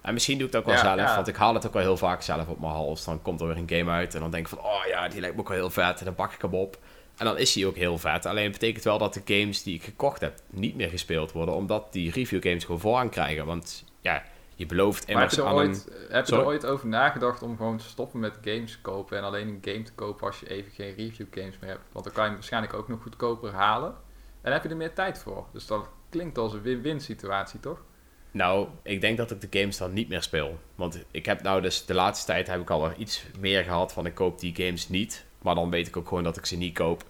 En 0.01 0.12
misschien 0.14 0.38
doe 0.38 0.47
ik 0.47 0.53
het 0.53 0.61
ook 0.62 0.66
wel 0.68 0.77
Ja, 0.77 0.81
zelf, 0.97 1.09
ja. 1.09 1.14
want 1.14 1.29
ik 1.29 1.37
haal 1.37 1.55
het 1.55 1.66
ook 1.66 1.73
wel 1.73 1.83
heel 1.83 1.97
vaak 1.97 2.23
zelf 2.23 2.49
op 2.49 2.61
mijn 2.61 2.73
hals. 2.73 3.05
Dan 3.05 3.23
komt 3.23 3.40
er 3.40 3.47
weer 3.47 3.57
een 3.57 3.71
game 3.71 3.90
uit 3.90 4.14
en 4.14 4.21
dan 4.21 4.31
denk 4.31 4.42
ik 4.49 4.59
van, 4.59 4.64
oh 4.64 4.87
ja, 4.88 5.09
die 5.09 5.21
lijkt 5.21 5.35
me 5.35 5.40
ook 5.40 5.49
wel 5.49 5.57
heel 5.57 5.71
vet. 5.71 5.99
En 5.99 6.05
dan 6.05 6.14
pak 6.14 6.33
ik 6.33 6.42
hem 6.42 6.55
op. 6.55 6.79
En 7.16 7.25
dan 7.25 7.38
is 7.38 7.55
hij 7.55 7.66
ook 7.66 7.77
heel 7.77 7.99
vet. 7.99 8.27
Alleen 8.27 8.51
betekent 8.53 8.85
wel 8.85 8.99
dat 8.99 9.14
de 9.14 9.23
games 9.25 9.62
die 9.62 9.75
ik 9.75 9.83
gekocht 9.83 10.21
heb 10.21 10.38
niet 10.51 10.75
meer 10.77 10.88
gespeeld 10.88 11.33
worden, 11.33 11.55
omdat 11.55 11.92
die 11.92 12.11
review 12.12 12.42
games 12.42 12.64
gewoon 12.64 12.81
voorrang 12.81 13.11
krijgen. 13.11 13.47
Want 13.47 13.85
ja, 14.01 14.23
je 14.59 14.66
belooft 14.66 15.07
Maar 15.07 15.23
heb 15.23 15.31
immers 15.31 15.35
je, 15.35 15.40
er 15.40 15.49
aan 15.49 15.55
ooit, 15.55 15.87
een... 15.88 16.14
heb 16.14 16.27
je 16.27 16.37
er 16.37 16.44
ooit 16.44 16.66
over 16.66 16.87
nagedacht 16.87 17.42
om 17.42 17.57
gewoon 17.57 17.77
te 17.77 17.85
stoppen 17.85 18.21
met 18.21 18.38
games 18.44 18.81
kopen 18.81 19.16
en 19.16 19.25
alleen 19.25 19.49
een 19.49 19.73
game 19.73 19.83
te 19.83 19.92
kopen 19.92 20.27
als 20.27 20.40
je 20.40 20.51
even 20.51 20.73
geen 20.73 20.94
review 20.94 21.27
games 21.31 21.59
meer 21.59 21.71
hebt? 21.71 21.83
Want 21.92 22.05
dan 22.05 22.14
kan 22.14 22.23
je 22.23 22.29
hem 22.29 22.38
waarschijnlijk 22.38 22.75
ook 22.75 22.88
nog 22.88 23.03
goedkoper 23.03 23.53
halen. 23.53 23.94
En 24.40 24.53
heb 24.53 24.62
je 24.62 24.68
er 24.68 24.77
meer 24.77 24.92
tijd 24.92 25.18
voor. 25.18 25.47
Dus 25.53 25.66
dat 25.66 25.88
klinkt 26.09 26.38
als 26.38 26.53
een 26.53 26.62
win-win 26.62 27.01
situatie, 27.01 27.61
toch? 27.61 27.83
Nou, 28.31 28.68
ik 28.83 29.01
denk 29.01 29.16
dat 29.16 29.31
ik 29.31 29.40
de 29.40 29.59
games 29.59 29.77
dan 29.77 29.92
niet 29.92 30.09
meer 30.09 30.23
speel. 30.23 30.59
Want 30.75 31.05
ik 31.11 31.27
heb 31.27 31.42
nou 31.42 31.61
dus 31.61 31.87
de 31.87 31.94
laatste 31.94 32.27
tijd 32.27 32.47
heb 32.47 32.61
ik 32.61 32.71
al 32.71 32.92
iets 32.97 33.25
meer 33.40 33.64
gehad 33.64 33.92
van 33.92 34.07
ik 34.07 34.14
koop 34.14 34.40
die 34.40 34.55
games 34.55 34.88
niet. 34.88 35.25
Maar 35.42 35.55
dan 35.55 35.71
weet 35.71 35.87
ik 35.87 35.97
ook 35.97 36.09
gewoon 36.09 36.25
dat 36.25 36.37
ik 36.37 36.47
ze 36.47 36.57
niet 36.57 36.75
koop. 36.75 37.05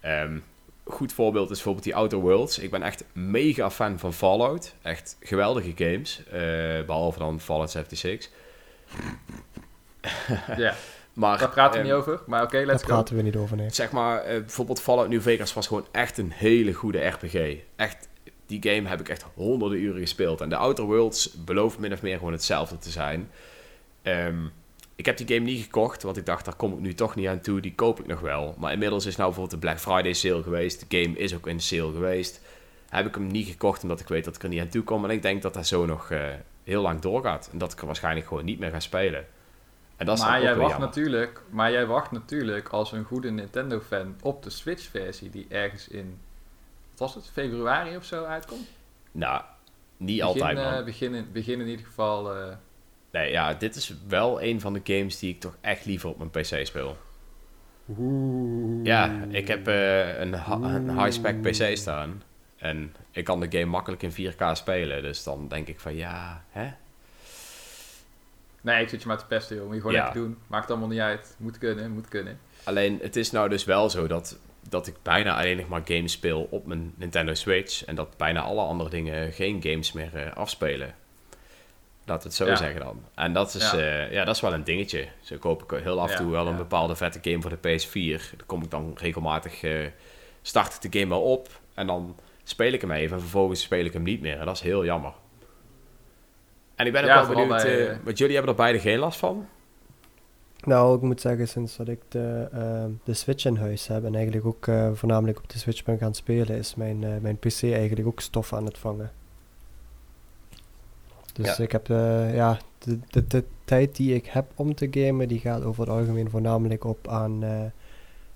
Ehm, 0.00 0.38
goed 0.88 1.12
voorbeeld 1.12 1.44
is 1.50 1.54
bijvoorbeeld 1.54 1.84
die 1.84 1.94
Outer 1.94 2.18
Worlds. 2.18 2.58
Ik 2.58 2.70
ben 2.70 2.82
echt 2.82 3.04
mega 3.12 3.70
fan 3.70 3.98
van 3.98 4.12
Fallout. 4.12 4.74
Echt 4.82 5.16
geweldige 5.20 5.72
games. 5.76 6.22
eh, 6.26 6.40
behalve 6.86 7.18
dan 7.18 7.40
Fallout 7.40 7.70
76. 7.70 8.30
Ja, 10.56 10.74
Maar, 11.12 11.38
daar 11.38 11.48
praten 11.48 11.72
we 11.72 11.78
ehm, 11.78 11.86
niet 11.86 12.06
over. 12.06 12.20
Maar 12.26 12.42
oké, 12.42 12.56
Daar 12.56 12.66
let's 12.66 12.82
go. 12.82 12.88
praten 12.88 13.16
we 13.16 13.22
niet 13.22 13.36
over, 13.36 13.56
nee. 13.56 13.70
Zeg 13.70 13.90
maar, 13.90 14.22
eh, 14.22 14.40
bijvoorbeeld 14.40 14.80
Fallout 14.80 15.08
New 15.08 15.20
Vegas 15.20 15.52
was 15.52 15.66
gewoon 15.66 15.86
echt 15.92 16.18
een 16.18 16.30
hele 16.32 16.72
goede 16.72 17.06
RPG. 17.06 17.56
Echt, 17.76 18.08
die 18.46 18.62
game 18.62 18.88
heb 18.88 19.00
ik 19.00 19.08
echt 19.08 19.24
honderden 19.34 19.78
uren 19.78 20.00
gespeeld. 20.00 20.40
En 20.40 20.48
de 20.48 20.56
Outer 20.56 20.84
Worlds 20.84 21.30
belooft 21.44 21.78
min 21.78 21.92
of 21.92 22.02
meer 22.02 22.16
gewoon 22.18 22.32
hetzelfde 22.32 22.78
te 22.78 22.90
zijn. 22.90 23.30
Ehm, 24.02 24.36
ik 24.96 25.06
heb 25.06 25.16
die 25.16 25.26
game 25.26 25.40
niet 25.40 25.62
gekocht, 25.62 26.02
want 26.02 26.16
ik 26.16 26.26
dacht, 26.26 26.44
daar 26.44 26.54
kom 26.56 26.72
ik 26.72 26.78
nu 26.78 26.94
toch 26.94 27.14
niet 27.14 27.26
aan 27.28 27.40
toe. 27.40 27.60
Die 27.60 27.74
koop 27.74 28.00
ik 28.00 28.06
nog 28.06 28.20
wel. 28.20 28.54
Maar 28.58 28.72
inmiddels 28.72 29.06
is 29.06 29.16
nou 29.16 29.28
bijvoorbeeld 29.28 29.60
de 29.60 29.66
Black 29.66 29.80
Friday 29.80 30.12
sale 30.12 30.42
geweest. 30.42 30.86
De 30.88 31.00
game 31.02 31.18
is 31.18 31.34
ook 31.34 31.46
in 31.46 31.56
de 31.56 31.62
sale 31.62 31.92
geweest. 31.92 32.40
Heb 32.88 33.06
ik 33.06 33.14
hem 33.14 33.26
niet 33.26 33.46
gekocht, 33.48 33.82
omdat 33.82 34.00
ik 34.00 34.08
weet 34.08 34.24
dat 34.24 34.36
ik 34.36 34.42
er 34.42 34.48
niet 34.48 34.60
aan 34.60 34.68
toe 34.68 34.82
kom. 34.82 35.04
En 35.04 35.10
ik 35.10 35.22
denk 35.22 35.42
dat 35.42 35.54
dat 35.54 35.66
zo 35.66 35.86
nog 35.86 36.10
eh, 36.10 36.28
heel 36.64 36.82
lang 36.82 37.00
doorgaat. 37.00 37.48
En 37.52 37.58
dat 37.58 37.72
ik 37.72 37.80
er 37.80 37.86
waarschijnlijk 37.86 38.26
gewoon 38.26 38.44
niet 38.44 38.58
meer 38.58 38.70
ga 38.70 38.80
spelen. 38.80 39.26
En 39.96 40.06
dat 40.06 40.18
is 40.18 40.24
maar, 40.24 40.42
jij 40.42 40.56
wacht 40.56 40.70
jammer. 40.70 40.88
natuurlijk, 40.88 41.42
maar 41.50 41.70
jij 41.70 41.86
wacht 41.86 42.10
natuurlijk 42.10 42.68
als 42.68 42.92
een 42.92 43.04
goede 43.04 43.30
Nintendo-fan 43.30 44.16
op 44.22 44.42
de 44.42 44.50
Switch-versie 44.50 45.30
die 45.30 45.46
ergens 45.48 45.88
in, 45.88 46.18
wat 46.90 46.98
was 46.98 47.14
het, 47.14 47.30
februari 47.32 47.96
of 47.96 48.04
zo 48.04 48.24
uitkomt? 48.24 48.66
Nou, 49.12 49.42
niet 49.96 50.20
Begin, 50.20 50.42
altijd, 50.42 50.56
man. 50.56 50.84
begin, 50.84 51.14
in, 51.14 51.28
begin 51.32 51.60
in 51.60 51.66
ieder 51.68 51.86
geval. 51.86 52.34
eh, 52.36 52.56
Nee, 53.16 53.30
ja, 53.30 53.54
dit 53.54 53.74
is 53.74 53.94
wel 54.08 54.42
een 54.42 54.60
van 54.60 54.72
de 54.72 54.80
games 54.84 55.18
die 55.18 55.34
ik 55.34 55.40
toch 55.40 55.56
echt 55.60 55.84
liever 55.84 56.08
op 56.08 56.18
mijn 56.18 56.30
PC 56.30 56.66
speel. 56.66 56.96
Ja, 58.82 59.10
ik 59.28 59.48
heb 59.48 59.68
eh, 59.68 60.18
een, 60.20 60.32
een 60.62 60.98
high-spec 61.02 61.40
PC 61.42 61.76
staan. 61.76 62.22
En 62.56 62.94
ik 63.10 63.24
kan 63.24 63.40
de 63.40 63.46
game 63.50 63.64
makkelijk 63.70 64.02
in 64.02 64.32
4K 64.32 64.52
spelen. 64.52 65.02
Dus 65.02 65.22
dan 65.22 65.48
denk 65.48 65.68
ik 65.68 65.80
van 65.80 65.94
ja, 65.96 66.44
hè? 66.50 66.70
Nee, 68.60 68.82
ik 68.82 68.88
zit 68.88 69.02
je 69.02 69.08
maar 69.08 69.18
te 69.18 69.26
pesten, 69.26 69.56
joh. 69.56 69.64
Moet 69.66 69.74
je 69.74 69.80
gewoon 69.80 69.96
Ja. 69.96 70.02
lekker 70.04 70.20
doen. 70.20 70.38
Maakt 70.46 70.70
allemaal 70.70 70.88
niet 70.88 71.00
uit. 71.00 71.34
Moet 71.38 71.58
kunnen, 71.58 71.90
moet 71.90 72.08
kunnen. 72.08 72.38
Alleen 72.64 72.98
het 73.02 73.16
is 73.16 73.30
nou 73.30 73.48
dus 73.48 73.64
wel 73.64 73.90
zo 73.90 74.06
dat, 74.06 74.38
dat 74.68 74.86
ik 74.86 74.94
bijna 75.02 75.36
alleen 75.36 75.56
nog 75.56 75.68
maar 75.68 75.82
games 75.84 76.12
speel 76.12 76.46
op 76.50 76.66
mijn 76.66 76.92
Nintendo 76.96 77.34
Switch. 77.34 77.84
En 77.84 77.94
dat 77.94 78.16
bijna 78.16 78.40
alle 78.40 78.60
andere 78.62 78.90
dingen 78.90 79.32
geen 79.32 79.62
games 79.62 79.92
meer 79.92 80.16
eh, 80.16 80.32
afspelen. 80.36 80.94
Laten 82.06 82.22
we 82.22 82.28
het 82.28 82.36
zo 82.36 82.46
Ja. 82.46 82.56
zeggen 82.56 82.80
dan. 82.80 83.00
En 83.14 83.32
dat 83.32 83.54
is, 83.54 83.70
Ja. 83.70 83.78
ja. 83.78 84.04
ja, 84.10 84.24
dat 84.24 84.34
is 84.34 84.40
wel 84.40 84.52
een 84.52 84.64
dingetje. 84.64 85.08
Zo 85.20 85.36
koop 85.36 85.62
ik 85.62 85.82
heel 85.82 86.00
af 86.00 86.06
en 86.06 86.12
Ja, 86.12 86.18
toe 86.18 86.30
wel 86.30 86.46
een 86.46 86.56
bepaalde 86.56 86.96
vette 86.96 87.18
game 87.22 87.42
voor 87.42 87.50
de 87.50 87.56
PS4. 87.78 88.30
Dan 88.36 88.46
kom 88.46 88.62
ik 88.62 88.70
dan 88.70 88.92
regelmatig, 88.98 89.62
eh, 89.62 89.86
start 90.42 90.74
ik 90.84 90.92
de 90.92 90.98
game 90.98 91.10
wel 91.12 91.22
op. 91.22 91.48
En 91.74 91.86
dan 91.86 92.16
speel 92.44 92.72
ik 92.72 92.80
hem 92.80 92.90
even 92.90 93.14
en 93.16 93.20
vervolgens 93.22 93.60
speel 93.62 93.84
ik 93.84 93.92
hem 93.92 94.02
niet 94.02 94.20
meer. 94.20 94.38
En 94.38 94.46
dat 94.46 94.54
is 94.54 94.60
heel 94.62 94.84
jammer. 94.84 95.12
En 96.74 96.86
ik 96.86 96.92
ben 96.92 97.02
ook 97.02 97.08
Ja, 97.08 97.26
wel 97.26 97.28
benieuwd, 97.34 97.48
bij, 97.62 97.78
eh, 97.78 97.90
eh, 97.90 97.96
want 98.04 98.18
jullie 98.18 98.34
hebben 98.34 98.52
er 98.52 98.58
beide 98.58 98.78
geen 98.78 98.98
last 98.98 99.18
van? 99.18 99.46
Nou, 100.64 100.96
ik 100.96 101.02
moet 101.02 101.20
zeggen, 101.20 101.48
sinds 101.48 101.76
dat 101.76 101.88
ik 101.88 102.00
de, 102.08 102.48
ehm, 102.52 102.90
de 103.04 103.14
Switch 103.14 103.44
in 103.44 103.56
huis 103.56 103.86
heb 103.86 104.04
en 104.04 104.14
eigenlijk 104.14 104.46
ook 104.46 104.66
eh, 104.66 104.90
voornamelijk 104.92 105.38
op 105.38 105.48
de 105.50 105.58
Switch 105.58 105.84
ben 105.84 105.98
gaan 105.98 106.14
spelen, 106.14 106.56
is 106.56 106.74
mijn, 106.74 107.04
eh, 107.04 107.10
mijn 107.20 107.38
PC 107.38 107.62
eigenlijk 107.62 108.06
ook 108.06 108.20
stof 108.20 108.52
aan 108.52 108.64
het 108.64 108.78
vangen. 108.78 109.12
Dus 111.36 111.56
Ja. 111.56 111.62
ik 111.64 111.72
heb, 111.72 111.90
eh, 111.90 112.34
ja, 112.34 112.58
de, 112.78 112.98
de, 113.10 113.26
de 113.26 113.44
tijd 113.64 113.96
die 113.96 114.14
ik 114.14 114.26
heb 114.26 114.46
om 114.54 114.74
te 114.74 114.88
gamen, 114.90 115.28
die 115.28 115.38
gaat 115.40 115.62
over 115.64 115.80
het 115.80 115.90
algemeen 115.92 116.30
voornamelijk 116.30 116.84
op 116.84 117.08
aan, 117.08 117.42
eh, 117.44 117.60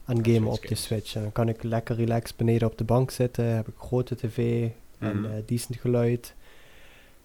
aan 0.05 0.25
gamen 0.25 0.51
op 0.51 0.67
de. 0.67 0.75
Switch. 0.75 1.15
En 1.15 1.23
dan 1.23 1.33
kan 1.33 1.49
ik 1.49 1.63
lekker 1.63 1.97
relaxed 1.97 2.37
beneden 2.37 2.69
op 2.69 2.79
de 2.79 2.85
bank 2.85 3.11
zitten, 3.11 3.45
heb 3.45 3.69
ik 3.69 3.75
grote 3.79 4.15
tv 4.17 4.69
en 4.99 5.21
Mhm. 5.21 5.25
eh, 5.25 5.31
decent 5.47 5.79
geluid. 5.81 6.35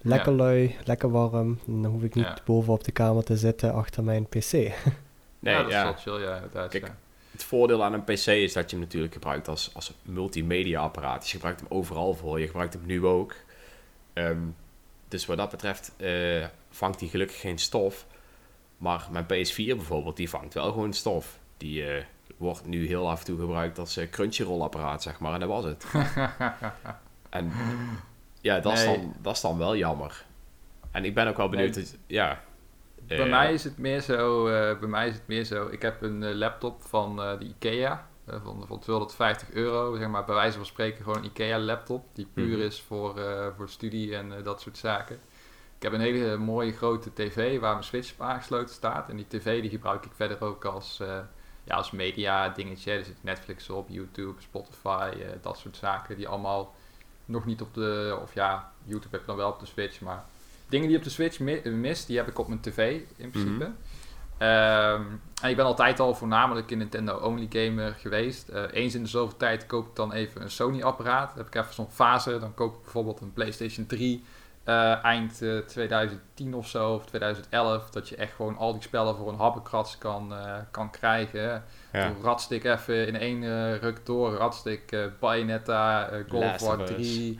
Lekker 0.02 0.32
Ja. 0.32 0.38
lui, 0.38 0.76
lekker 0.84 1.12
warm. 1.12 1.60
En 1.68 1.82
dan 1.82 1.92
hoef 1.92 2.04
ik 2.04 2.16
niet 2.16 2.26
Ja. 2.26 2.38
boven 2.46 2.74
op 2.74 2.84
de 2.84 2.92
kamer 2.92 3.24
te 3.24 3.38
zitten 3.38 3.74
achter 3.74 4.04
mijn 4.04 4.28
PC. 4.28 4.52
Nee, 5.40 5.54
ja, 5.54 5.62
dat 5.64 5.72
ja. 5.72 5.78
is 5.96 6.04
wel 6.04 6.16
chill, 6.18 6.26
ja, 6.28 6.36
inderdaad. 6.36 6.70
Kijk, 6.70 6.86
ja. 6.88 6.96
Het 7.32 7.44
voordeel 7.44 7.84
aan 7.84 7.94
een 7.94 8.04
PC 8.04 8.26
is 8.28 8.54
dat 8.54 8.70
je 8.70 8.76
hem 8.76 8.86
natuurlijk 8.86 9.14
gebruikt 9.14 9.48
als, 9.48 9.70
als 9.74 9.94
multimedia 10.02 10.82
apparaat. 10.82 11.20
Dus 11.22 11.30
je 11.32 11.36
gebruikt 11.36 11.60
hem 11.60 11.70
overal 11.72 12.14
voor. 12.14 12.40
Je 12.40 12.46
gebruikt 12.48 12.74
hem 12.74 12.82
nu 12.86 13.06
ook. 13.06 13.34
Ehm, 14.14 14.38
dus 15.08 15.26
wat 15.26 15.38
dat 15.38 15.50
betreft 15.50 15.94
eh, 15.98 16.46
vangt 16.70 17.00
hij 17.00 17.10
gelukkig 17.10 17.40
geen 17.40 17.58
stof. 17.58 18.06
Maar 18.78 19.08
mijn 19.12 19.26
PS4 19.26 19.56
bijvoorbeeld, 19.56 20.18
die 20.18 20.30
vangt 20.30 20.54
wel 20.54 20.72
gewoon 20.72 20.94
stof. 20.94 21.40
Die 21.58 21.88
eh, 21.88 22.04
wordt 22.38 22.66
nu 22.66 22.88
heel 22.88 23.10
af 23.10 23.20
en 23.20 23.26
toe 23.26 23.40
gebruikt 23.40 23.80
als 23.80 23.98
eh, 23.98 24.10
Crunchyroll 24.10 24.62
apparaat, 24.62 25.04
zeg 25.04 25.20
maar. 25.20 25.34
En 25.34 25.40
dat 25.40 25.50
was 25.50 25.64
het. 25.64 25.86
en 27.30 27.52
ja, 28.42 28.60
dat, 28.60 28.74
is 28.74 28.84
dan, 28.86 29.14
dat 29.22 29.36
is 29.36 29.42
dan 29.42 29.58
wel 29.58 29.76
jammer. 29.76 30.26
En 30.92 31.06
ik 31.06 31.14
ben 31.14 31.28
ook 31.28 31.38
wel 31.38 31.50
benieuwd. 31.50 31.76
Nee. 31.76 31.84
dat- 31.84 31.96
ja, 32.08 32.42
Bij 33.08 33.30
mij 33.30 33.54
is 33.54 33.64
het 33.64 33.78
meer 33.78 34.02
zo, 34.02 34.44
bij 34.80 34.88
mij 34.90 35.08
is 35.08 35.14
het 35.14 35.28
meer 35.28 35.44
zo, 35.44 35.68
ik 35.68 35.82
heb 35.82 36.02
een 36.02 36.36
laptop 36.36 36.82
van 36.84 37.16
de 37.16 37.38
Ikea, 37.40 38.08
van, 38.28 38.64
van 38.68 38.80
250 38.80 39.52
euro, 39.52 39.96
zeg 39.98 40.08
maar 40.08 40.26
bij 40.26 40.36
wijze 40.36 40.58
van 40.58 40.66
spreken 40.66 41.04
gewoon 41.04 41.18
een 41.18 41.26
Ikea 41.26 41.60
laptop, 41.60 42.06
die 42.14 42.28
puur 42.34 42.58
Mhm. 42.58 42.66
is 42.66 42.82
voor, 42.82 43.18
eh, 43.20 43.48
voor 43.58 43.70
studie 43.70 44.16
en 44.16 44.38
eh, 44.38 44.44
dat 44.44 44.62
soort 44.62 44.78
zaken. 44.78 45.20
Ik 45.78 45.84
heb 45.84 45.94
een 45.94 46.00
hele 46.00 46.38
mooie 46.38 46.72
grote 46.72 47.14
tv 47.14 47.60
waar 47.60 47.72
mijn 47.72 47.84
Switch 47.84 48.14
op 48.14 48.22
aangesloten 48.22 48.76
staat. 48.76 49.10
En 49.10 49.16
die 49.16 49.28
tv 49.28 49.62
die 49.62 49.70
gebruik 49.70 50.06
ik 50.06 50.12
verder 50.16 50.42
ook 50.44 50.66
als, 50.66 51.00
uh, 51.02 51.18
ja, 51.64 51.76
als 51.76 51.92
media 51.92 52.50
dingetje. 52.50 52.92
Er 52.92 53.06
zit 53.06 53.18
Netflix 53.24 53.70
op, 53.70 53.90
YouTube, 53.90 54.42
Spotify, 54.42 55.12
dat 55.42 55.58
soort 55.58 55.78
zaken 55.78 56.16
die 56.18 56.28
allemaal 56.28 56.76
nog 57.26 57.46
niet 57.46 57.62
op 57.62 57.74
de... 57.74 58.18
Of 58.22 58.34
ja, 58.34 58.72
YouTube 58.84 59.12
heb 59.12 59.20
je 59.20 59.26
dan 59.28 59.36
wel 59.36 59.50
op 59.50 59.60
de 59.60 59.66
Switch, 59.66 60.02
maar 60.02 60.26
dingen 60.70 60.88
die 60.88 60.98
op 60.98 61.04
de 61.04 61.10
Switch 61.10 61.40
mi 61.40 61.62
mist, 61.70 62.08
die 62.08 62.18
heb 62.18 62.28
ik 62.28 62.40
op 62.40 62.48
mijn 62.48 62.60
tv 62.62 63.02
in 63.16 63.30
principe. 63.30 63.66
Mm 63.66 63.76
en 64.38 65.50
ik 65.50 65.56
ben 65.56 65.66
altijd 65.66 66.00
al 66.00 66.16
voornamelijk 66.16 66.72
een 66.72 66.78
Nintendo-only 66.78 67.48
gamer 67.50 67.94
geweest. 67.94 68.50
Uh, 68.50 68.64
eens 68.72 68.96
in 68.96 69.02
de 69.02 69.10
zoveel 69.10 69.38
tijd 69.38 69.66
koop 69.66 69.88
ik 69.88 69.96
dan 69.96 70.14
even 70.14 70.42
een 70.42 70.52
Sony-apparaat. 70.52 71.28
Dan 71.28 71.38
heb 71.38 71.48
ik 71.48 71.56
even 71.56 71.74
zo'n 71.74 71.92
fase. 71.92 72.40
Dan 72.40 72.54
koop 72.54 72.76
ik 72.76 72.82
bijvoorbeeld 72.82 73.22
een 73.22 73.34
PlayStation 73.34 73.86
3 73.86 74.24
uh, 74.66 75.04
eind 75.04 75.38
2010 75.68 76.52
eh, 76.52 76.58
of 76.58 76.68
zo, 76.68 76.94
of 76.94 77.06
2011, 77.06 77.90
dat 77.90 78.10
je 78.10 78.16
echt 78.16 78.34
gewoon 78.34 78.58
al 78.58 78.74
die 78.74 78.82
spellen 78.82 79.16
voor 79.16 79.30
een 79.30 79.40
happenkrats 79.40 79.98
kan, 79.98 80.34
kan 80.72 80.90
krijgen. 80.90 81.64
Ja. 81.94 82.12
Radstik 82.24 82.64
even 82.64 83.08
in 83.08 83.16
één 83.16 83.78
ruk 83.80 84.06
door, 84.06 84.34
Radstik, 84.34 84.98
Bayonetta, 85.20 86.10
Golf 86.30 86.62
War 86.62 86.86
3, 86.86 87.40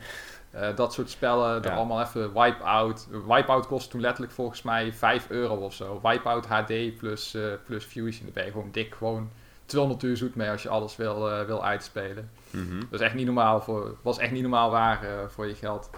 dat 0.74 0.92
soort 0.92 1.10
spellen. 1.10 1.62
Ja. 1.62 1.74
allemaal 1.74 2.00
even 2.00 2.32
Wipeout. 2.32 3.08
Wipeout 3.26 3.66
kost 3.66 3.90
toen 3.90 4.00
letterlijk 4.00 4.32
volgens 4.32 4.62
mij 4.62 4.92
5 4.92 5.30
euro 5.30 5.54
of 5.54 5.74
zo. 5.74 6.00
Wipeout 6.02 6.46
HD 6.46 6.96
plus, 6.96 7.36
plus 7.64 7.84
Fusion, 7.84 8.24
daar 8.24 8.32
ben 8.32 8.44
je 8.44 8.50
gewoon 8.50 8.70
dik 8.70 8.94
gewoon 8.94 9.30
200 9.66 10.02
uur 10.02 10.16
zoet 10.16 10.34
mee 10.34 10.50
als 10.50 10.62
je 10.62 10.68
alles 10.68 10.96
wil, 10.96 11.46
wil 11.46 11.64
uitspelen. 11.64 12.30
Mm 12.50 12.68
-hmm. 12.68 12.80
Dat 12.80 13.00
is 13.00 13.06
echt 13.06 13.14
niet 13.14 13.26
normaal 13.26 13.60
voor, 13.60 13.96
was 14.02 14.18
echt 14.18 14.32
niet 14.32 14.42
normaal 14.42 14.70
waar 14.70 15.30
voor 15.30 15.46
je 15.46 15.54
geld. 15.54 15.90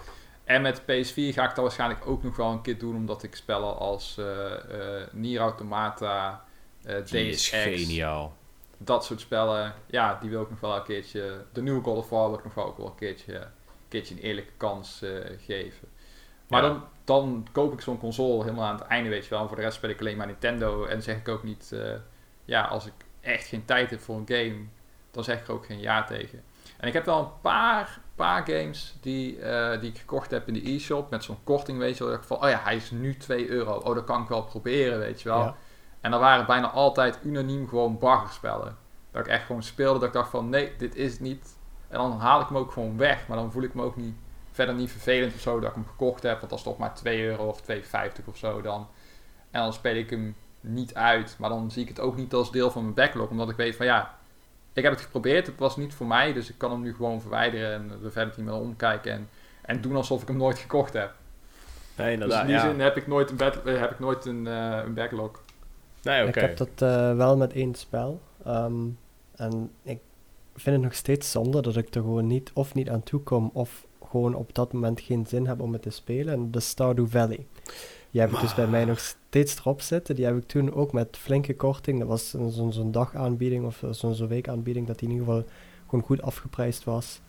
En 0.49 0.63
met 0.63 0.81
PS4 0.81 1.15
ga 1.15 1.49
ik 1.49 1.55
dat 1.55 1.57
waarschijnlijk 1.57 2.07
ook 2.07 2.23
nog 2.23 2.37
wel 2.37 2.51
een 2.51 2.61
keer 2.61 2.79
doen, 2.79 2.97
omdat 2.97 3.23
ik 3.23 3.37
spellen 3.37 3.77
als 3.77 4.17
uh, 4.19 4.27
uh, 4.27 5.03
Nier 5.13 5.41
Automata, 5.41 6.45
uh, 6.87 7.13
Ex, 7.13 7.49
geniaal. 7.49 8.37
dat 8.79 9.05
soort 9.05 9.21
spellen, 9.21 9.75
ja, 9.87 10.19
die 10.21 10.31
wil 10.31 10.43
ik 10.43 10.51
nog 10.51 10.61
wel 10.61 10.77
een 10.77 10.83
keertje, 10.83 11.45
de 11.53 11.63
nieuwe 11.63 11.83
God 11.83 11.97
of 11.97 12.09
War 12.09 12.29
wil 12.29 12.39
ik 12.39 12.45
nog 12.45 12.55
wel 12.55 12.67
ook 12.67 12.77
wel 12.77 12.87
een 12.87 12.95
keertje, 12.95 13.49
keertje 13.89 14.15
een 14.15 14.21
eerlijke 14.21 14.53
kans 14.57 15.05
geven. 15.39 15.89
Maar 16.49 16.63
dan, 16.63 16.85
dan 17.05 17.47
koop 17.53 17.73
ik 17.73 17.81
zo'n 17.81 17.99
console 17.99 18.43
helemaal 18.43 18.67
aan 18.67 18.79
het 18.79 18.87
einde, 18.87 19.09
weet 19.09 19.25
je 19.25 19.31
wel. 19.31 19.41
En 19.41 19.47
voor 19.47 19.57
de 19.57 19.63
rest 19.63 19.77
speel 19.77 19.91
ik 19.91 20.01
alleen 20.01 20.17
maar 20.17 20.27
Nintendo 20.27 20.85
en 20.85 21.03
zeg 21.03 21.17
ik 21.17 21.29
ook 21.29 21.43
niet, 21.43 21.75
ja, 22.45 22.63
als 22.63 22.87
ik 22.87 22.93
echt 23.21 23.47
geen 23.47 23.65
tijd 23.65 23.91
heb 23.91 24.01
voor 24.01 24.17
een 24.17 24.29
game, 24.29 24.65
dan 25.11 25.25
zeg 25.25 25.41
ik 25.41 25.51
ook 25.51 25.67
geen 25.67 25.81
ja 25.81 26.05
tegen. 26.05 26.43
En 26.77 26.89
ik 26.89 26.93
heb 26.93 27.05
wel 27.05 27.19
een 27.19 27.41
paar 27.41 28.01
paar 28.19 28.47
games 28.47 28.97
die, 29.01 29.39
uh, 29.39 29.81
die 29.81 29.91
ik 29.91 29.99
gekocht 29.99 30.31
heb 30.31 30.49
in 30.49 30.55
de 30.55 30.71
e-shop 30.71 31.11
met 31.11 31.25
zo'n 31.25 31.45
korting, 31.45 31.79
weet 31.79 31.97
je 31.97 32.05
wel. 32.05 32.13
Dat 32.13 32.23
ik 32.23 32.27
van, 32.27 32.43
oh 32.43 32.49
ja, 32.49 32.61
hij 32.63 32.77
is 32.77 32.91
nu 32.91 33.17
2 33.17 33.49
euro. 33.49 33.73
Oh, 33.73 33.95
dat 33.95 34.05
kan 34.05 34.23
ik 34.23 34.29
wel 34.29 34.43
proberen, 34.43 34.99
weet 34.99 35.23
je 35.23 35.29
wel. 35.29 35.55
En 36.01 36.11
dan 36.11 36.21
waren 36.21 36.47
bijna 36.47 36.71
altijd 36.71 37.19
unaniem 37.25 37.69
gewoon 37.69 37.99
baggerspellen. 37.99 38.77
Dat 39.11 39.27
ik 39.27 39.33
echt 39.33 39.47
gewoon 39.47 39.63
speelde, 39.63 39.99
dat 39.99 40.09
ik 40.09 40.15
dacht 40.15 40.31
van, 40.31 40.49
nee, 40.49 40.73
dit 40.79 40.97
is 40.97 41.19
niet. 41.19 41.58
En 41.89 41.99
dan 41.99 42.19
haal 42.19 42.41
ik 42.41 42.47
hem 42.47 42.57
ook 42.57 42.73
gewoon 42.73 42.97
weg. 42.97 43.29
Maar 43.29 43.37
dan 43.37 43.53
voel 43.53 43.63
ik 43.63 43.75
me 43.75 43.83
ook 43.83 43.97
niet, 43.97 44.15
verder 44.51 44.75
niet 44.75 44.91
vervelend 44.91 45.35
of 45.35 45.41
zo 45.41 45.61
dat 45.61 45.69
ik 45.69 45.75
hem 45.75 45.87
gekocht 45.87 46.23
heb. 46.23 46.39
Want 46.39 46.51
dat 46.51 46.59
is 46.59 46.65
toch 46.65 46.79
maar 46.79 46.95
2 46.95 47.25
euro 47.25 47.47
of 47.49 47.63
2,50 47.73 48.25
of 48.25 48.37
zo 48.37 48.61
dan. 48.61 48.89
En 49.51 49.63
dan 49.63 49.73
speel 49.73 49.95
ik 49.95 50.11
hem 50.11 50.37
niet 50.61 50.95
uit. 50.95 51.37
Maar 51.39 51.51
dan 51.51 51.71
zie 51.71 51.83
ik 51.83 51.89
het 51.89 52.01
ook 52.01 52.17
niet 52.17 52.35
als 52.35 52.53
deel 52.53 52.71
van 52.71 52.83
mijn 52.83 52.95
backlog. 52.95 53.29
Omdat 53.29 53.51
ik 53.51 53.57
weet 53.57 53.77
van, 53.77 53.87
ja, 53.87 54.19
ik 54.73 54.83
heb 54.83 54.93
het 54.93 55.03
geprobeerd, 55.03 55.47
het 55.47 55.59
was 55.59 55.77
niet 55.77 55.95
voor 55.95 56.07
mij, 56.07 56.33
dus 56.33 56.49
ik 56.49 56.59
kan 56.59 56.71
hem 56.71 56.81
nu 56.81 56.95
gewoon 56.95 57.21
verwijderen 57.21 57.73
en 57.73 57.91
er 58.05 58.13
verder 58.13 58.35
niet 58.37 58.47
meer 58.47 58.55
omkijken 58.55 59.13
en, 59.13 59.29
en 59.63 59.81
doen 59.81 59.97
alsof 59.97 60.23
ik 60.23 60.29
hem 60.29 60.37
nooit 60.37 60.59
gekocht 60.59 60.93
heb. 60.93 61.15
Nee, 61.97 62.13
inderdaad. 62.13 62.47
Dus 62.47 62.55
in 62.55 62.61
die 62.61 62.71
zin 62.71 62.81
heb 62.81 62.97
ik 62.97 63.07
nooit 63.07 63.31
een, 63.31 63.37
bad, 63.37 63.63
eh, 63.63 63.81
heb 63.81 63.91
ik 63.91 63.99
nooit 63.99 64.25
een, 64.25 64.47
uh, 64.47 64.81
een 64.85 64.95
backlog. 64.95 65.43
Nee, 66.03 66.21
oké. 66.21 66.29
Ik 66.29 66.35
heb 66.35 66.57
dat 66.57 66.83
uh, 66.83 67.17
wel 67.17 67.37
met 67.37 67.53
één 67.53 67.75
spel. 67.75 68.21
Um, 68.47 68.99
en 69.37 69.71
ik 69.83 70.01
vind 70.61 70.77
het 70.77 70.85
nog 70.85 70.95
steeds 70.95 71.31
zonde 71.31 71.63
dat 71.63 71.77
ik 71.77 71.95
er 71.95 72.01
gewoon 72.01 72.27
niet 72.27 72.51
of 72.55 72.75
niet 72.75 72.91
aan 72.91 73.03
toe 73.03 73.21
kom 73.21 73.51
of 73.53 73.87
gewoon 74.11 74.35
op 74.35 74.55
dat 74.55 74.73
moment 74.73 75.01
geen 75.01 75.27
zin 75.27 75.47
heb 75.47 75.61
om 75.61 75.73
het 75.73 75.83
te 75.83 75.91
spelen. 75.91 76.35
En 76.35 76.51
de 76.51 76.61
Stardew 76.61 77.09
Valley. 77.09 77.47
Die 78.11 78.21
heb 78.21 78.33
ik 78.33 78.41
dus 78.41 78.55
bij 78.55 78.67
mij 78.67 78.85
nog 78.85 78.99
steeds 78.99 79.59
erop 79.59 79.81
zitten. 79.81 80.15
Die 80.15 80.25
heb 80.25 80.37
ik 80.37 80.47
toen 80.47 80.75
ook 80.75 80.93
met 80.93 81.17
flinke 81.17 81.55
korting. 81.55 81.99
Dat 81.99 82.09
was 82.09 82.31
zo'n 82.31 82.73
zo 82.73 82.91
dagaanbieding 82.91 83.65
of 83.65 83.83
zo'n 83.91 84.15
zo 84.15 84.27
weekaanbieding 84.27 84.87
dat 84.87 84.99
die 84.99 85.09
in 85.09 85.15
ieder 85.15 85.29
geval 85.29 85.49
gewoon 85.87 86.05
goed 86.05 86.23
afgeprijsd 86.23 86.85
was. 86.85 87.21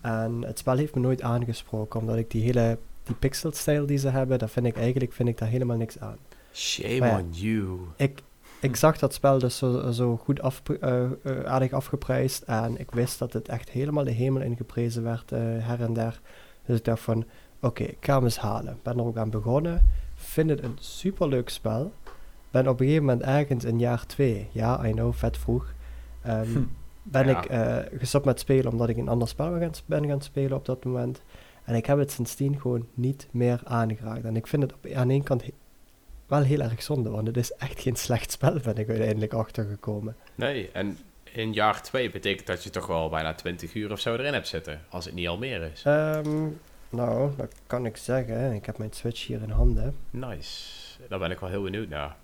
En 0.00 0.42
het 0.44 0.58
spel 0.58 0.76
heeft 0.76 0.94
me 0.94 1.00
nooit 1.00 1.22
aangesproken, 1.22 2.00
omdat 2.00 2.16
ik 2.16 2.30
die 2.30 2.42
hele 2.42 2.78
die 3.02 3.14
pixelstijl 3.14 3.86
die 3.86 3.98
ze 3.98 4.08
hebben, 4.08 4.38
daar 4.38 4.48
vind 4.48 4.66
ik 4.66 4.76
eigenlijk 4.76 5.12
vind 5.12 5.28
ik 5.28 5.38
daar 5.38 5.48
helemaal 5.48 5.76
niks 5.76 5.98
aan. 5.98 6.18
Shame 6.52 7.10
on 7.10 7.30
you. 7.30 7.78
Ik, 7.96 8.22
ik 8.64 8.76
zag 8.76 8.98
dat 8.98 9.14
spel 9.14 9.38
dus 9.38 9.58
zo, 9.58 9.90
zo 9.90 10.16
goed 10.16 10.40
af, 10.40 10.62
uh, 10.68 11.04
uh, 11.22 11.44
aardig 11.44 11.72
afgeprijsd 11.72 12.42
en 12.42 12.78
ik 12.78 12.90
wist 12.90 13.18
dat 13.18 13.32
het 13.32 13.48
echt 13.48 13.70
helemaal 13.70 14.04
de 14.04 14.10
hemel 14.10 14.42
ingeprezen 14.42 15.02
werd 15.02 15.32
uh, 15.32 15.38
her 15.40 15.80
en 15.80 15.92
der. 15.92 16.20
Dus 16.66 16.78
ik 16.78 16.84
dacht 16.84 17.00
van, 17.00 17.16
oké, 17.16 17.26
okay, 17.66 17.86
ik 17.86 17.96
ga 18.00 18.14
hem 18.14 18.24
eens 18.24 18.38
halen. 18.38 18.78
Ben 18.82 18.98
er 18.98 19.04
ook 19.04 19.16
aan 19.16 19.30
begonnen 19.30 19.82
vind 20.14 20.50
het 20.50 20.62
een 20.62 20.76
superleuk 20.78 21.48
spel. 21.48 21.92
Ben 22.50 22.68
op 22.68 22.80
een 22.80 22.86
gegeven 22.86 23.04
moment 23.04 23.22
ergens 23.22 23.64
in 23.64 23.78
jaar 23.78 24.06
2, 24.06 24.48
ja, 24.52 24.86
I 24.86 24.90
know, 24.90 25.14
vet 25.14 25.38
vroeg, 25.38 25.74
um, 26.26 26.70
ben 27.02 27.28
ik 27.28 27.48
gestopt 27.98 28.24
met 28.24 28.40
spelen 28.40 28.72
omdat 28.72 28.88
ik 28.88 28.96
een 28.96 29.08
ander 29.08 29.28
spel 29.28 29.58
ben 29.86 30.06
gaan 30.06 30.20
spelen 30.20 30.56
op 30.56 30.64
dat 30.64 30.84
moment. 30.84 31.22
En 31.64 31.74
ik 31.74 31.86
heb 31.86 31.98
het 31.98 32.10
sindsdien 32.10 32.60
gewoon 32.60 32.86
niet 32.94 33.28
meer 33.30 33.60
aangeraakt. 33.64 34.24
En 34.24 34.36
ik 34.36 34.46
vind 34.46 34.62
het 34.62 34.72
op, 34.72 34.86
aan 34.92 35.10
één 35.10 35.22
kant 35.22 35.44
wel 36.26 36.42
heel 36.42 36.60
erg 36.60 36.82
zonde, 36.82 37.10
want 37.10 37.26
het 37.26 37.36
is 37.36 37.52
echt 37.52 37.80
geen 37.80 37.96
slecht 37.96 38.30
spel, 38.30 38.58
ben 38.62 38.76
ik 38.76 38.88
uiteindelijk 38.88 39.32
achtergekomen. 39.32 40.16
Nee, 40.34 40.70
en 40.72 40.98
in 41.32 41.52
jaar 41.52 41.82
2 41.82 42.10
betekent 42.10 42.46
dat 42.46 42.64
je 42.64 42.70
toch 42.70 42.86
wel 42.86 43.08
bijna 43.08 43.34
20 43.34 43.74
uur 43.74 43.92
of 43.92 44.00
zo 44.00 44.14
erin 44.14 44.32
hebt 44.32 44.48
zitten, 44.48 44.80
als 44.88 45.04
het 45.04 45.14
niet 45.14 45.28
al 45.28 45.38
meer 45.38 45.70
is. 45.72 45.84
Um, 45.86 46.60
nou, 46.88 47.32
dat 47.36 47.54
kan 47.66 47.86
ik 47.86 47.96
zeggen. 47.96 48.52
Ik 48.52 48.66
heb 48.66 48.78
mijn 48.78 48.92
Switch 48.92 49.26
hier 49.26 49.42
in 49.42 49.50
handen. 49.50 49.96
Nice. 50.10 50.98
Daar 51.08 51.18
ben 51.18 51.30
ik 51.30 51.38
wel 51.38 51.50
heel 51.50 51.62
benieuwd 51.62 51.88
naar. 51.88 52.16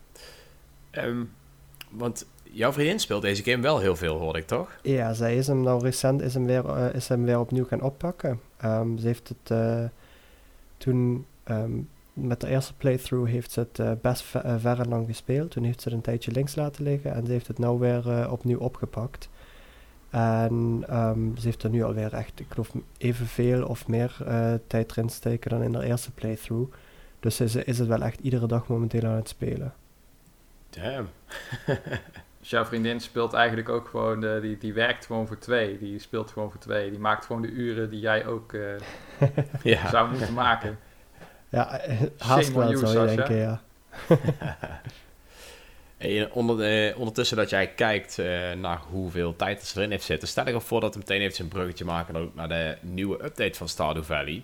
Um, 0.91 1.33
want 1.91 2.27
jouw 2.43 2.73
vriendin 2.73 3.01
speelt 3.01 3.23
deze 3.23 3.43
game 3.43 3.63
wel 3.63 3.79
heel 3.79 3.97
veel, 3.97 4.19
hoor 4.19 4.37
ik 4.37 4.47
toch? 4.47 4.79
Ja, 4.83 5.13
zij 5.13 5.37
is 5.37 5.47
hem 5.47 5.63
nou 5.63 5.83
recent 5.83 6.23
is 6.23 6.35
hem 6.35 6.47
weer, 6.47 6.65
uh, 6.65 6.95
is 6.95 7.09
hem 7.09 7.25
weer 7.25 7.39
opnieuw 7.39 7.65
gaan 7.65 7.81
oppakken. 7.81 8.41
Um, 8.65 8.99
ze 8.99 9.07
heeft 9.07 9.29
het 9.29 9.51
uh, 9.53 9.85
toen 10.77 11.27
um, 11.45 11.89
met 12.27 12.41
de 12.41 12.49
eerste 12.49 12.75
playthrough 12.75 13.31
heeft 13.31 13.51
ze 13.51 13.61
het 13.61 13.79
uh, 13.79 13.93
best 14.03 14.23
ver 14.59 14.81
en 14.81 14.89
lang 14.89 15.07
gespeeld. 15.07 15.51
Toen 15.51 15.65
heeft 15.65 15.81
ze 15.81 15.89
het 15.89 15.97
een 15.97 16.05
tijdje 16.05 16.33
links 16.33 16.55
laten 16.55 16.85
liggen 16.85 17.15
en 17.15 17.27
ze 17.27 17.33
heeft 17.33 17.47
het 17.47 17.59
nou 17.59 17.79
weer 17.79 18.31
opnieuw 18.31 18.59
opgepakt. 18.59 19.29
En 20.11 20.85
um, 20.91 21.37
ze 21.37 21.47
heeft 21.47 21.63
er 21.63 21.71
nu 21.71 21.83
alweer 21.83 22.13
echt, 22.13 22.41
ik 22.41 22.47
geloof, 22.49 22.73
evenveel 22.99 23.67
of 23.67 23.89
meer 23.89 24.17
uh, 24.23 24.55
tijd 24.67 24.91
erin 24.91 25.09
steken 25.09 25.51
dan 25.51 25.63
in 25.63 25.75
haar 25.75 25.83
eerste 25.83 26.11
playthrough. 26.11 26.73
Dus 27.21 27.41
is, 27.41 27.55
is 27.55 27.79
het 27.79 27.89
wel 27.89 28.03
echt 28.03 28.21
iedere 28.21 28.47
dag 28.47 28.69
momenteel 28.69 29.05
aan 29.05 29.17
het 29.17 29.29
spelen. 29.29 29.75
Damn. 30.71 31.09
dus 32.39 32.51
jouw 32.51 32.65
vriendin 32.65 33.01
speelt 33.01 33.33
eigenlijk 33.33 33.69
ook 33.69 33.89
gewoon, 33.89 34.21
de, 34.21 34.39
die, 34.43 34.59
die 34.59 34.73
werkt 34.73 35.07
gewoon 35.07 35.27
voor 35.27 35.39
twee. 35.39 35.79
Die 35.79 35.99
speelt 35.99 36.31
gewoon 36.31 36.51
voor 36.51 36.61
twee. 36.61 36.91
Die 36.91 36.99
maakt 36.99 37.25
gewoon 37.25 37.43
de 37.43 37.51
uren 37.51 37.91
die 37.91 38.01
jij 38.01 38.27
ook 38.27 38.53
uh, 38.53 38.79
ja. 39.63 39.89
zou 39.89 40.11
moeten 40.11 40.35
maken. 40.35 40.79
Ja, 41.51 41.81
haast 42.19 42.53
wel 42.53 42.77
zou 42.77 43.11
je 43.11 43.17
denken, 43.17 43.37
ja. 43.37 43.61
onder 46.33 46.97
ondertussen 46.97 47.37
dat 47.37 47.51
jij 47.51 47.69
kijkt 47.69 48.19
uh, 48.19 48.53
naar 48.53 48.81
hoeveel 48.91 49.37
tijd 49.37 49.71
er 49.71 49.79
erin 49.79 49.91
heeft 49.91 50.05
zitten, 50.05 50.29
stel 50.29 50.47
ik 50.47 50.55
ervoor 50.55 50.81
dat 50.81 50.93
we 50.95 50.99
meteen 50.99 51.21
even 51.21 51.45
een 51.45 51.49
bruggetje 51.51 51.85
maken 51.85 52.31
naar 52.35 52.49
de 52.49 52.77
nieuwe 52.81 53.25
update 53.25 53.55
van 53.55 53.69
Stardew 53.69 54.03
Valley. 54.03 54.43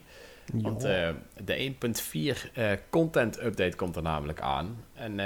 Want 0.52 0.84
uh, 0.84 1.08
de 1.44 1.72
1.4 1.72 2.12
uh, 2.12 2.32
eh, 2.72 2.78
content 2.90 3.42
update 3.42 3.76
komt 3.76 3.96
er 3.96 4.02
namelijk 4.02 4.40
aan. 4.40 4.84
En 4.94 5.16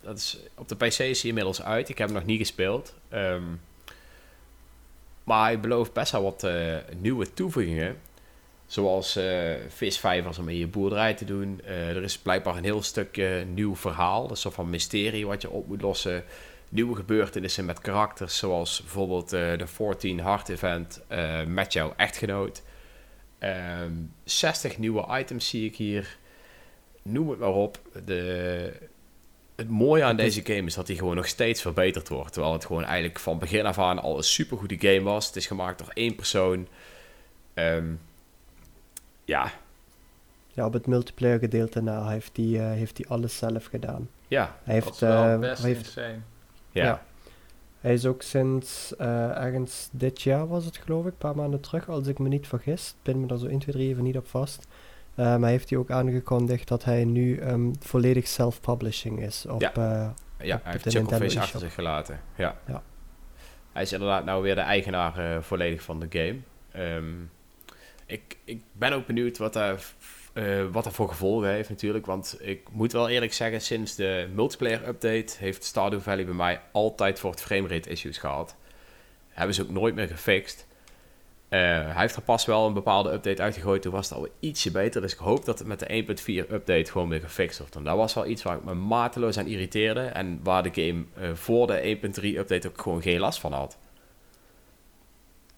dat 0.00 0.16
is, 0.16 0.38
op 0.56 0.68
de 0.68 0.76
PC 0.76 0.82
is 0.82 0.98
hij 0.98 1.28
inmiddels 1.28 1.62
uit. 1.62 1.88
Ik 1.88 1.98
heb 1.98 2.08
hem 2.08 2.16
nog 2.16 2.26
niet 2.26 2.38
gespeeld. 2.38 2.94
Um, 3.12 3.60
maar 5.24 5.42
hij 5.42 5.60
belooft 5.60 5.92
best 5.92 6.12
wel 6.12 6.22
wat 6.22 6.48
nieuwe 7.00 7.34
toevoegingen. 7.34 7.96
Zoals 8.70 9.16
uh, 9.16 9.54
visvijvers 9.68 10.38
om 10.38 10.48
in 10.48 10.56
je 10.56 10.66
boerderij 10.66 11.14
te 11.14 11.24
doen. 11.24 11.60
Uh, 11.64 11.88
er 11.88 12.02
is 12.02 12.18
blijkbaar 12.18 12.56
een 12.56 12.64
heel 12.64 12.82
stukje 12.82 13.44
nieuw 13.54 13.76
verhaal. 13.76 14.22
Dat 14.22 14.36
is 14.36 14.42
soort 14.42 14.54
van 14.54 14.70
mysterie 14.70 15.26
wat 15.26 15.42
je 15.42 15.50
op 15.50 15.66
moet 15.68 15.82
lossen. 15.82 16.24
Nieuwe 16.68 16.96
gebeurtenissen 16.96 17.64
met 17.64 17.80
karakters. 17.80 18.38
Zoals 18.38 18.80
bijvoorbeeld 18.80 19.30
de 19.30 19.66
14 19.66 20.20
Hard 20.20 20.48
Event 20.48 21.00
met 21.46 21.72
jouw 21.72 21.92
echtgenoot. 21.96 22.62
60 24.24 24.70
ehm, 24.70 24.80
nieuwe 24.80 25.18
items 25.18 25.48
zie 25.48 25.66
ik 25.66 25.76
hier. 25.76 26.16
Noem 27.02 27.30
het 27.30 27.38
maar 27.38 27.54
op. 27.54 27.78
De, 28.04 28.72
het 29.56 29.68
mooie 29.68 30.02
aan 30.02 30.16
deze 30.16 30.44
game 30.44 30.66
is 30.66 30.74
dat 30.74 30.86
hij 30.86 30.96
gewoon 30.96 31.16
nog 31.16 31.26
steeds 31.26 31.62
verbeterd 31.62 32.08
wordt. 32.08 32.32
Terwijl 32.32 32.54
het 32.54 32.64
gewoon 32.64 32.84
eigenlijk 32.84 33.18
van 33.18 33.38
begin 33.38 33.66
af 33.66 33.78
aan 33.78 33.98
al 33.98 34.16
een 34.16 34.24
supergoede 34.24 34.78
game 34.78 35.02
was. 35.02 35.26
Het 35.26 35.36
is 35.36 35.46
gemaakt 35.46 35.78
door 35.78 35.90
één 35.94 36.14
persoon. 36.14 36.68
Um, 37.54 38.00
ja, 39.30 39.52
ja, 40.48 40.64
op 40.64 40.72
het 40.72 40.86
multiplayer 40.86 41.38
gedeelte 41.38 41.82
na 41.82 42.08
heeft 42.08 42.36
hij 42.36 42.46
heeft 42.46 42.98
hij 42.98 43.06
alles 43.08 43.36
zelf 43.36 43.64
gedaan. 43.64 44.08
Ja, 44.28 44.56
hij 44.62 44.74
heeft, 44.74 44.86
dat 44.86 44.94
is 44.94 45.00
wel 45.00 45.38
best 45.38 45.62
heeft, 45.62 45.86
insane. 45.86 46.18
Ja. 46.70 46.84
ja. 46.84 47.02
Hij 47.80 47.92
is 47.92 48.06
ook 48.06 48.22
sinds 48.22 48.96
ergens 48.96 49.88
dit 49.92 50.22
jaar 50.22 50.48
was 50.48 50.64
het 50.64 50.76
geloof 50.76 51.04
ik, 51.04 51.10
een 51.10 51.18
paar 51.18 51.36
maanden 51.36 51.60
terug, 51.60 51.88
als 51.88 52.06
ik 52.06 52.18
me 52.18 52.28
niet 52.28 52.46
vergis. 52.46 52.94
Pin 53.02 53.20
me 53.20 53.26
daar 53.26 53.38
zo 53.38 53.46
1, 53.46 53.58
2, 53.58 53.74
3 53.74 53.88
even 53.88 54.02
niet 54.02 54.16
op 54.16 54.26
vast. 54.26 54.66
maar 55.14 55.48
heeft 55.48 55.70
hij 55.70 55.78
ook 55.78 55.90
aangekondigd 55.90 56.68
dat 56.68 56.84
hij 56.84 57.04
nu 57.04 57.40
um, 57.42 57.72
volledig 57.80 58.26
self-publishing 58.26 59.22
is 59.22 59.46
op, 59.46 59.60
ja. 59.60 59.72
ja, 60.38 60.56
op 60.56 60.62
hij 60.62 60.72
heeft 60.72 60.88
Chucklefish 60.88 61.36
achter 61.36 61.60
zich 61.60 61.74
gelaten. 61.74 62.20
Ja. 62.34 62.56
ja. 62.66 62.82
Hij 63.72 63.82
is 63.82 63.92
inderdaad 63.92 64.24
nou 64.24 64.42
weer 64.42 64.54
de 64.54 64.60
eigenaar 64.60 65.18
uh, 65.18 65.42
volledig 65.42 65.82
van 65.82 66.00
de 66.00 66.06
game. 66.10 66.38
Um, 66.96 67.30
ik, 68.10 68.36
ik 68.44 68.62
ben 68.72 68.92
ook 68.92 69.06
benieuwd 69.06 69.38
wat 69.38 69.52
daar, 69.52 69.82
uh, 70.34 70.64
wat 70.70 70.84
dat 70.84 70.92
voor 70.92 71.08
gevolgen 71.08 71.48
heeft 71.48 71.68
natuurlijk. 71.68 72.06
Want 72.06 72.36
ik 72.40 72.60
moet 72.70 72.92
wel 72.92 73.08
eerlijk 73.08 73.32
zeggen, 73.32 73.60
sinds 73.60 73.94
de 73.94 74.28
multiplayer 74.34 74.88
update 74.88 75.34
heeft 75.38 75.64
Stardew 75.64 76.00
Valley 76.00 76.24
bij 76.24 76.34
mij 76.34 76.60
altijd 76.72 77.20
voor 77.20 77.30
het 77.30 77.42
framerate 77.42 77.90
issues 77.90 78.18
gehad. 78.18 78.56
Hebben 79.28 79.54
ze 79.54 79.62
ook 79.62 79.70
nooit 79.70 79.94
meer 79.94 80.08
gefixt. 80.08 80.68
Uh, 81.50 81.58
hij 81.60 81.94
heeft 82.00 82.16
er 82.16 82.22
pas 82.22 82.44
wel 82.44 82.66
een 82.66 82.72
bepaalde 82.72 83.12
update 83.12 83.42
uitgegooid. 83.42 83.82
Toen 83.82 83.92
was 83.92 84.08
het 84.08 84.18
al 84.18 84.28
ietsje 84.40 84.70
beter. 84.70 85.00
Dus 85.00 85.12
ik 85.12 85.18
hoop 85.18 85.44
dat 85.44 85.58
het 85.58 85.68
met 85.68 85.78
de 85.78 86.04
1.4 86.46 86.50
update 86.50 86.90
gewoon 86.90 87.08
weer 87.08 87.20
gefixt 87.20 87.58
wordt. 87.58 87.76
En 87.76 87.84
dat 87.84 87.96
was 87.96 88.14
wel 88.14 88.26
iets 88.26 88.42
waar 88.42 88.56
ik 88.56 88.64
me 88.64 88.74
mateloos 88.74 89.38
aan 89.38 89.46
irriteerde. 89.46 90.00
En 90.00 90.40
waar 90.42 90.62
de 90.62 90.70
game 90.72 91.04
uh, 91.18 91.34
voor 91.34 91.66
de 91.66 91.98
1.3 92.20 92.24
update 92.24 92.68
ook 92.68 92.80
gewoon 92.80 93.02
geen 93.02 93.20
last 93.20 93.40
van 93.40 93.52
had. 93.52 93.78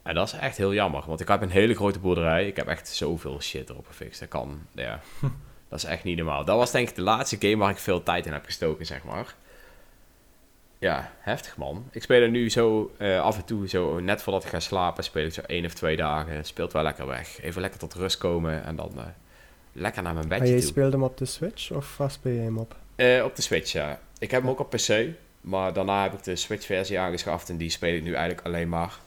En 0.03 0.15
dat 0.15 0.27
is 0.27 0.33
echt 0.33 0.57
heel 0.57 0.75
jammer. 0.75 1.03
Want 1.07 1.21
ik 1.21 1.29
heb 1.29 1.43
een 1.43 1.51
hele 1.51 1.75
grote 1.75 1.99
boerderij. 1.99 2.47
Ik 2.47 2.57
heb 2.57 2.67
echt 2.67 2.89
zoveel 2.89 3.41
shit 3.41 3.71
erop 3.71 3.87
gefixt. 3.87 4.21
Dat 4.21 4.29
kan, 4.29 4.61
ja. 4.73 5.01
dat 5.69 5.79
is 5.79 5.85
echt 5.85 6.05
niet 6.05 6.17
normaal. 6.17 6.45
Dat 6.45 6.57
was 6.57 6.71
denk 6.71 6.89
ik 6.89 6.95
de 6.95 7.03
laatste 7.03 7.37
game 7.41 7.57
waar 7.57 7.71
ik 7.71 7.79
veel 7.79 8.03
tijd 8.03 8.27
in 8.27 8.33
heb 8.33 8.45
gestoken, 8.45 8.87
zeg 8.87 9.05
maar. 9.05 9.35
Ja, 10.79 11.13
heftig 11.19 11.57
man. 11.57 11.89
Ik 11.91 12.03
speel 12.03 12.23
er 12.23 12.31
nu 12.31 12.51
zo 12.51 12.93
uh, 12.99 13.21
af 13.21 13.37
en 13.37 13.45
toe, 13.45 13.69
zo 13.69 14.01
net 14.01 14.23
voordat 14.23 14.45
ik 14.45 14.51
ga 14.51 14.61
slapen, 14.61 15.05
speel 15.05 15.25
ik 15.27 15.33
zo 15.33 15.41
één 15.41 15.65
of 15.65 15.73
twee 15.75 15.97
dagen. 15.97 16.45
Speelt 16.45 16.73
wel 16.73 16.83
lekker 16.83 17.07
weg. 17.07 17.43
Even 17.43 17.61
lekker 17.61 17.81
tot 17.81 17.95
rust 17.95 18.19
komen 18.19 18.65
en 18.65 18.77
dan 18.77 18.93
uh, 18.97 19.03
lekker 19.73 20.03
naar 20.03 20.15
mijn 20.15 20.29
bedje 20.29 20.45
maar 20.45 20.55
je 20.55 20.61
speelt 20.61 20.93
hem 20.93 21.03
op 21.03 21.19
de 21.19 21.25
Switch 21.25 21.71
of 21.71 21.97
waar 21.97 22.11
speel 22.11 22.33
je 22.33 22.41
hem 22.41 22.59
op? 22.59 22.77
Uh, 22.97 23.25
op 23.25 23.37
de 23.37 23.43
Switch, 23.43 23.73
ja. 23.73 24.01
Ik 24.19 24.31
heb 24.31 24.41
hem 24.41 24.51
ook 24.51 24.61
op 24.61 24.71
PC, 24.71 25.07
maar 25.41 25.73
daarna 25.73 26.03
heb 26.03 26.13
ik 26.13 26.23
de 26.23 26.37
Switch-versie 26.37 26.99
aangeschaft 26.99 27.49
en 27.49 27.57
die 27.57 27.71
speel 27.71 27.95
ik 27.95 28.03
nu 28.03 28.13
eigenlijk 28.13 28.47
alleen 28.47 28.69
maar. 28.69 28.99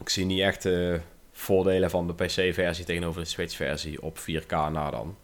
Ik 0.00 0.08
zie 0.08 0.24
niet 0.24 0.40
echt 0.40 0.62
de 0.62 1.00
voordelen 1.32 1.90
van 1.90 2.06
de 2.06 2.14
PC-versie 2.14 2.84
tegenover 2.84 3.20
de 3.20 3.26
Switch-versie 3.26 4.02
op 4.02 4.18
4K 4.18 4.48
na 4.48 4.90
dan. 4.90 5.16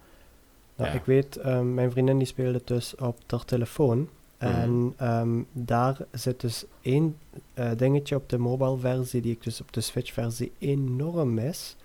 Nou, 0.77 0.91
ja. 0.91 0.97
ik 0.97 1.05
weet, 1.05 1.47
um, 1.47 1.75
mijn 1.75 1.91
vriendin 1.91 2.19
die 2.19 2.27
speelde 2.27 2.61
dus 2.65 2.95
op 2.95 3.19
haar 3.27 3.45
telefoon. 3.45 4.09
En 4.39 4.95
um, 5.01 5.47
daar 5.53 5.97
zit 6.11 6.41
dus 6.41 6.65
één 6.81 7.17
uh, 7.55 7.71
dingetje 7.77 8.17
op 8.17 8.29
de 8.29 8.39
mobile 8.39 8.79
versie 8.79 9.21
die 9.21 9.33
ik 9.33 9.43
dus 9.43 9.61
op 9.61 9.73
de 9.73 9.81
Switch 9.81 10.13
versie 10.13 10.53
enorm 10.59 11.35
mis. 11.35 11.77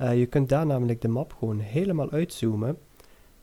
Uh, 0.00 0.18
je 0.18 0.26
kunt 0.26 0.48
daar 0.48 0.66
namelijk 0.66 1.00
de 1.00 1.08
map 1.08 1.34
gewoon 1.38 1.58
helemaal 1.58 2.10
uitzoomen. 2.10 2.78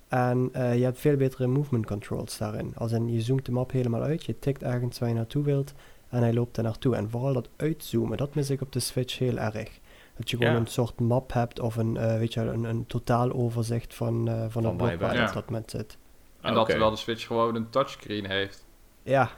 En 0.07 0.49
uh, 0.55 0.77
je 0.77 0.83
hebt 0.83 0.99
veel 0.99 1.15
betere 1.15 1.47
movement 1.47 1.85
controls 1.85 2.37
daarin. 2.37 2.71
Als 2.75 2.91
in, 2.91 3.13
je 3.13 3.21
zoomt 3.21 3.45
de 3.45 3.51
map 3.51 3.71
helemaal 3.71 4.01
uit, 4.01 4.25
je 4.25 4.39
tikt 4.39 4.63
ergens 4.63 4.99
waar 4.99 5.09
je 5.09 5.15
naartoe 5.15 5.43
wilt 5.43 5.73
en 6.11 6.21
hij 6.21 6.33
loopt 6.33 6.57
er 6.57 6.63
naartoe. 6.63 6.95
En 6.95 7.09
vooral 7.09 7.33
dat 7.33 7.49
uitzoomen, 7.55 8.17
dat 8.17 8.35
mis 8.35 8.49
ik 8.49 8.61
op 8.61 8.71
de 8.71 8.79
Switch 8.79 9.17
heel 9.17 9.37
erg. 9.37 9.79
Dat 10.15 10.29
je 10.29 10.37
gewoon 10.37 10.53
Ja. 10.53 10.59
een 10.59 10.67
soort 10.67 10.99
map 10.99 11.33
hebt 11.33 11.59
of 11.59 11.75
een, 11.75 11.97
eh, 11.97 12.17
weet 12.17 12.33
je, 12.33 12.43
wel, 12.43 12.53
een, 12.53 12.63
een 12.63 12.85
totaal 12.85 13.31
overzicht 13.31 13.93
van, 13.95 14.27
eh, 14.27 14.39
van, 14.39 14.51
Van 14.51 14.65
het 14.65 14.77
blok 14.77 14.99
waar 14.99 15.13
je 15.13 15.19
Ja. 15.19 15.27
op 15.27 15.33
dat 15.33 15.45
moment 15.45 15.71
zit. 15.71 15.97
En 16.41 16.47
Oké. 16.49 16.53
dat 16.59 16.65
terwijl 16.69 16.91
de 16.91 16.97
Switch 16.97 17.27
gewoon 17.27 17.55
een 17.55 17.69
touchscreen 17.69 18.25
heeft. 18.25 18.65
Ja, 19.03 19.29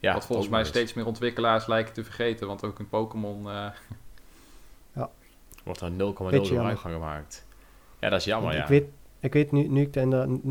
Ja, 0.00 0.12
wat 0.12 0.26
volgens 0.26 0.48
mij 0.48 0.64
steeds 0.64 0.94
meer 0.94 1.06
ontwikkelaars 1.06 1.66
lijken 1.66 1.94
te 1.94 2.04
vergeten. 2.04 2.46
Want 2.46 2.64
ook 2.64 2.78
een 2.78 2.88
Pokémon... 2.88 3.50
eh, 3.50 3.66
Wordt 5.64 5.80
er 5.80 5.90
0,0 5.90 5.96
Beetje 6.30 6.54
gebruik 6.54 6.78
van 6.78 6.90
gemaakt. 6.90 7.46
Ja, 8.00 8.08
dat 8.08 8.18
is 8.18 8.24
jammer, 8.24 8.54
Want 8.54 8.68
ja. 8.68 8.74
Ik 8.74 8.80
weet, 8.82 8.90
ik 9.20 9.32
weet 9.32 9.52
nu, 9.52 9.68
nu, 9.68 9.90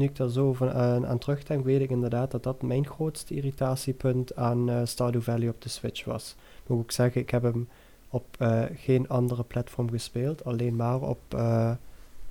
ik 0.03 0.15
daar 0.15 0.29
zo 0.29 0.53
van, 0.53 0.69
eh, 0.69 1.03
aan 1.03 1.17
terugdenk, 1.17 1.65
weet 1.65 1.81
ik 1.81 1.89
inderdaad 1.89 2.31
dat 2.31 2.43
dat 2.43 2.61
mijn 2.61 2.87
grootste 2.87 3.35
irritatiepunt 3.35 4.35
aan 4.35 4.69
eh, 4.69 4.81
Stardew 4.83 5.21
Valley 5.21 5.49
op 5.49 5.61
de 5.61 5.69
Switch 5.69 6.05
was. 6.05 6.35
Moet 6.67 6.83
ik 6.83 6.91
zeggen, 6.91 7.21
ik 7.21 7.29
heb 7.29 7.43
hem 7.43 7.69
op 8.09 8.25
eh, 8.39 8.63
geen 8.75 9.07
andere 9.09 9.43
platform 9.43 9.89
gespeeld, 9.89 10.45
alleen 10.45 10.75
maar 10.75 11.01
op 11.01 11.21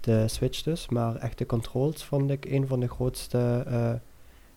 de 0.00 0.28
Switch 0.28 0.62
dus. 0.62 0.88
Maar 0.88 1.16
echt 1.16 1.38
de 1.38 1.46
controls 1.46 2.04
vond 2.04 2.30
ik 2.30 2.44
een 2.44 2.66
van 2.66 2.80
de 2.80 2.88
grootste 2.88 3.66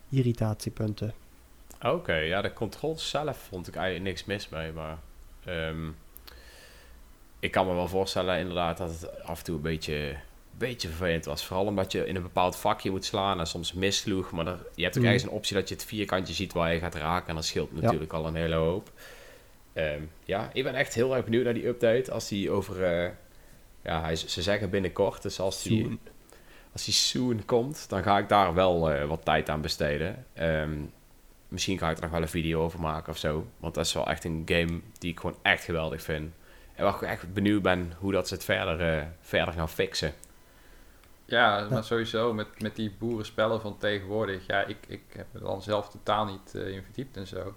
irritatiepunten. 0.09 1.13
Oké, 1.85 2.15
ja, 2.15 2.41
de 2.41 2.53
controls 2.53 3.09
zelf 3.09 3.37
vond 3.37 3.67
ik 3.67 3.75
eigenlijk 3.75 4.05
niks 4.05 4.25
mis 4.25 4.49
mee, 4.49 4.71
maar... 4.71 4.97
ehm, 5.45 5.87
ik 7.39 7.51
kan 7.51 7.67
me 7.67 7.73
wel 7.73 7.87
voorstellen 7.87 8.39
inderdaad 8.39 8.77
dat 8.77 8.89
het 8.89 9.23
af 9.23 9.37
en 9.37 9.43
toe 9.43 9.55
een 9.55 9.61
beetje, 9.61 10.15
beetje 10.57 10.87
vervelend 10.87 11.25
was. 11.25 11.45
Vooral 11.45 11.65
omdat 11.65 11.91
je 11.91 12.05
in 12.07 12.15
een 12.15 12.21
bepaald 12.21 12.55
vakje 12.55 12.91
moet 12.91 13.05
slaan 13.05 13.39
en 13.39 13.47
soms 13.47 13.73
missloeg. 13.73 14.31
Maar 14.31 14.47
er- 14.47 14.65
je 14.75 14.83
hebt 14.83 14.95
ook 14.97 15.01
Mm. 15.03 15.07
ergens 15.09 15.23
een 15.31 15.35
optie 15.37 15.55
dat 15.55 15.69
je 15.69 15.75
het 15.75 15.85
vierkantje 15.85 16.33
ziet 16.33 16.53
waar 16.53 16.73
je 16.73 16.79
gaat 16.79 16.95
raken. 16.95 17.29
En 17.29 17.35
dat 17.35 17.45
scheelt 17.45 17.81
natuurlijk 17.81 18.13
al 18.13 18.25
een 18.27 18.35
hele 18.35 18.55
hoop. 18.55 18.91
Ehm, 19.73 20.01
ja, 20.25 20.49
ik 20.53 20.63
ben 20.63 20.75
echt 20.75 20.93
heel 20.93 21.15
erg 21.15 21.23
benieuwd 21.25 21.43
naar 21.43 21.53
die 21.53 21.67
update. 21.67 22.11
Als 22.11 22.27
die 22.27 22.51
over... 22.51 22.83
eh, 22.83 23.09
ja, 23.83 24.01
hij, 24.01 24.15
ze 24.15 24.41
zeggen 24.41 24.69
binnenkort. 24.69 25.21
Dus 25.21 25.39
als 25.39 25.63
die, 25.63 25.81
Soon. 25.83 25.99
als 26.73 26.85
die 26.85 26.93
soon 26.93 27.45
komt, 27.45 27.89
dan 27.89 28.03
ga 28.03 28.17
ik 28.17 28.29
daar 28.29 28.53
wel 28.53 28.91
eh, 28.91 29.07
wat 29.07 29.25
tijd 29.25 29.49
aan 29.49 29.61
besteden. 29.61 30.25
Ehm, 30.33 30.71
misschien 31.47 31.77
ga 31.77 31.89
ik 31.89 31.95
er 31.97 32.01
nog 32.03 32.11
wel 32.11 32.21
een 32.21 32.27
video 32.27 32.61
over 32.61 32.79
maken 32.79 33.11
of 33.11 33.17
zo. 33.17 33.47
Want 33.57 33.73
dat 33.75 33.85
is 33.85 33.93
wel 33.93 34.07
echt 34.07 34.23
een 34.23 34.41
game 34.45 34.79
die 34.99 35.11
ik 35.11 35.19
gewoon 35.19 35.37
echt 35.41 35.63
geweldig 35.63 36.01
vind. 36.01 36.31
En 36.75 36.83
waar 36.83 36.95
ik 36.95 37.01
echt 37.01 37.33
benieuwd 37.33 37.61
ben 37.61 37.93
hoe 37.99 38.11
dat 38.11 38.27
ze 38.27 38.33
het 38.33 38.43
verder, 38.43 38.93
eh, 38.97 39.03
verder 39.21 39.53
gaan 39.53 39.69
fixen. 39.69 40.13
Ja, 41.27 41.67
maar 41.69 41.83
sowieso 41.83 42.33
met, 42.33 42.61
met 42.61 42.75
die 42.75 42.95
boerenspellen 42.99 43.61
van 43.61 43.77
tegenwoordig. 43.77 44.47
Ja, 44.47 44.63
ik, 44.63 44.77
ik 44.87 45.03
heb 45.15 45.25
me 45.31 45.39
dan 45.39 45.61
zelf 45.61 45.89
totaal 45.89 46.25
niet 46.25 46.55
eh, 46.55 46.67
in 46.67 46.83
verdiept 46.83 47.17
en 47.17 47.27
zo. 47.27 47.55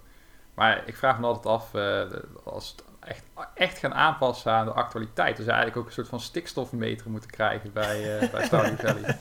Maar 0.53 0.83
ik 0.85 0.95
vraag 0.95 1.19
me 1.19 1.25
altijd 1.25 1.45
af, 1.45 1.73
eh, 1.73 2.01
als 2.43 2.69
het 2.69 2.83
echt, 2.99 3.23
echt 3.53 3.77
gaan 3.77 3.93
aanpassen 3.93 4.51
aan 4.51 4.65
de 4.65 4.71
actualiteit. 4.71 5.37
Dus 5.37 5.45
eigenlijk 5.45 5.77
ook 5.77 5.85
een 5.85 5.91
soort 5.91 6.07
van 6.07 6.19
stikstofmeter 6.19 7.09
moeten 7.09 7.29
krijgen 7.29 7.73
bij, 7.73 8.19
eh 8.19 8.31
bij 8.33 8.45
Stardew 8.45 8.79
Valley. 8.79 9.17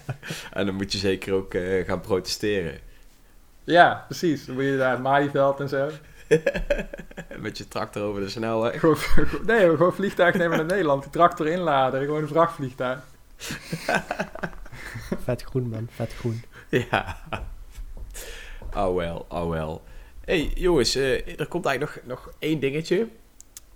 En 0.53 0.67
dan 0.67 0.75
moet 0.75 0.93
je 0.93 0.99
zeker 0.99 1.35
ook 1.35 1.55
gaan 1.87 2.01
protesteren. 2.01 2.79
Ja, 3.65 4.05
precies. 4.07 4.47
Dan 4.47 4.55
moet 4.55 4.65
je 4.65 4.71
naar 4.71 4.91
het 4.91 5.03
Malieveld 5.03 5.61
en 5.61 5.69
zo. 5.69 5.91
Met 7.39 7.59
je 7.59 7.69
tractor 7.69 8.03
over 8.03 8.21
de 8.21 8.29
snelweg. 8.29 8.81
Gewoon, 8.81 8.97
nee, 9.47 9.69
gewoon 9.69 9.95
vliegtuig 9.95 10.35
nemen 10.35 10.57
naar 10.57 10.67
Nederland. 10.67 11.03
Die 11.03 11.13
tractor 11.13 11.47
inladen. 11.47 12.05
Gewoon 12.05 12.23
een 12.23 12.29
vrachtvliegtuig. 12.29 12.99
Vet 15.25 15.43
groen 15.43 15.69
man, 15.69 15.89
vet 15.91 16.15
groen. 16.15 16.43
Ja. 16.71 17.17
Oh 18.77 18.97
wel, 18.97 19.27
oh 19.29 19.51
wel. 19.51 19.83
hey, 20.25 20.51
jongens, 20.55 20.95
eh, 20.95 21.41
er 21.41 21.47
komt 21.47 21.67
eigenlijk 21.67 22.07
nog, 22.07 22.19
nog 22.19 22.33
één 22.39 22.61
dingetje. 22.61 23.09